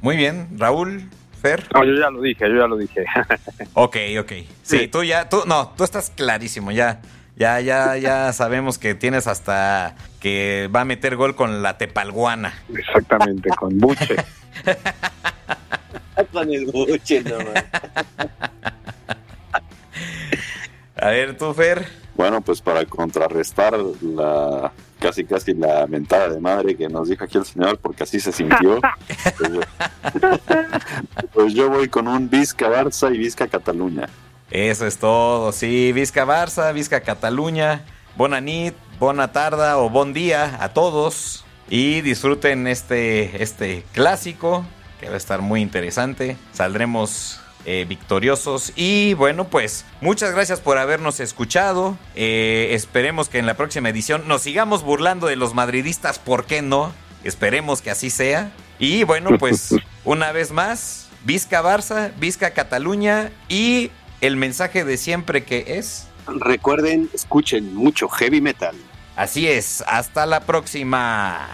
Muy 0.01 0.17
bien, 0.17 0.49
Raúl, 0.59 1.09
Fer. 1.41 1.65
No, 1.75 1.85
yo 1.85 1.95
ya 2.01 2.11
lo 2.11 2.21
dije, 2.23 2.49
yo 2.49 2.57
ya 2.57 2.67
lo 2.67 2.77
dije. 2.77 3.05
Ok, 3.75 3.97
ok. 4.21 4.33
Sí, 4.33 4.47
Sí. 4.63 4.89
tú 4.89 5.03
ya, 5.05 5.29
tú, 5.29 5.43
no, 5.47 5.73
tú 5.77 5.85
estás 5.85 6.11
clarísimo, 6.11 6.73
ya. 6.73 7.01
Ya, 7.37 7.61
ya, 7.61 7.97
ya 7.97 8.33
sabemos 8.35 8.79
que 8.79 8.95
tienes 8.95 9.27
hasta 9.27 9.95
que 10.21 10.69
va 10.75 10.83
a 10.83 10.85
meter 10.85 11.17
gol 11.17 11.35
con 11.35 11.63
la 11.63 11.79
tepalguana. 11.79 12.53
Exactamente, 12.77 13.49
con 13.51 13.79
Buche. 13.79 14.17
Con 16.31 16.53
el 16.53 16.67
buche, 16.67 17.23
no, 17.23 17.37
man. 17.39 17.65
A 20.97 21.09
ver, 21.09 21.37
tú, 21.37 21.53
Fer. 21.55 21.87
Bueno, 22.15 22.41
pues 22.41 22.61
para 22.61 22.85
contrarrestar 22.85 23.79
la 23.79 24.73
casi 25.03 25.25
casi 25.25 25.53
la 25.55 25.87
mentada 25.89 26.29
de 26.29 26.41
madre 26.41 26.77
que 26.77 26.89
nos 26.89 27.09
dijo 27.09 27.25
aquí 27.25 27.37
el 27.37 27.45
señor, 27.45 27.79
porque 27.79 28.05
así 28.05 28.21
se 28.21 28.31
sintió. 28.31 28.81
pues, 31.35 31.53
yo, 31.55 31.69
voy 31.69 31.89
con 31.89 32.07
un 32.07 32.31
Vizca 32.31 32.69
Barça 32.69 33.13
y 33.13 33.19
Vizca 33.19 33.49
Cataluña. 33.49 34.09
Eso 34.51 34.87
es 34.87 34.99
todo. 34.99 35.51
Sí, 35.51 35.93
Vizca 35.93 36.25
Barça, 36.25 36.73
Vizca 36.73 37.01
Cataluña. 37.01 37.85
Bona 38.17 38.41
nit, 38.41 38.75
bona 39.01 39.33
tarda 39.33 39.79
o 39.79 39.91
bon 39.91 40.13
día 40.13 40.59
a 40.63 40.69
todos. 40.73 41.45
Y 41.69 42.03
disfruten 42.03 42.67
este, 42.69 43.43
este 43.43 43.85
clásico, 43.93 44.65
que 45.01 45.09
va 45.09 45.15
a 45.15 45.17
estar 45.17 45.41
muy 45.41 45.63
interesante. 45.63 46.37
Saldremos 46.53 47.42
eh, 47.65 47.87
victoriosos. 47.89 48.73
Y 48.77 49.15
bueno, 49.15 49.45
pues 49.49 49.85
muchas 50.01 50.33
gracias 50.33 50.61
por 50.61 50.79
habernos 50.79 51.21
escuchado. 51.21 51.97
Eh, 52.15 52.71
esperemos 52.73 53.29
que 53.29 53.39
en 53.39 53.47
la 53.47 53.55
próxima 53.55 53.89
edición 53.89 54.27
nos 54.27 54.43
sigamos 54.43 54.83
burlando 54.83 55.27
de 55.27 55.37
los 55.37 55.55
madridistas, 55.55 56.19
¿por 56.19 56.45
qué 56.45 56.63
no? 56.63 56.93
Esperemos 57.25 57.83
que 57.83 57.91
así 57.91 58.11
sea. 58.11 58.53
Y 58.79 59.05
bueno, 59.05 59.39
pues 59.39 59.75
una 60.05 60.33
vez 60.33 60.51
más, 60.51 61.09
Vizca 61.25 61.63
Barça, 61.63 62.13
Vizca 62.19 62.51
Cataluña 62.51 63.31
y 63.49 63.91
el 64.21 64.37
mensaje 64.37 64.85
de 64.85 64.97
siempre 64.97 65.45
que 65.45 65.79
es, 65.79 66.09
Recuerden, 66.27 67.11
escuchen 67.13 67.75
mucho 67.75 68.09
heavy 68.09 68.41
metal. 68.41 68.77
así 69.17 69.49
es, 69.49 69.83
hasta 69.87 70.27
la 70.27 70.41
próxima. 70.41 71.49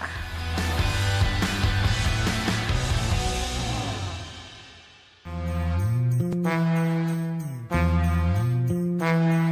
Thank 6.41 7.43
you. 8.71 9.48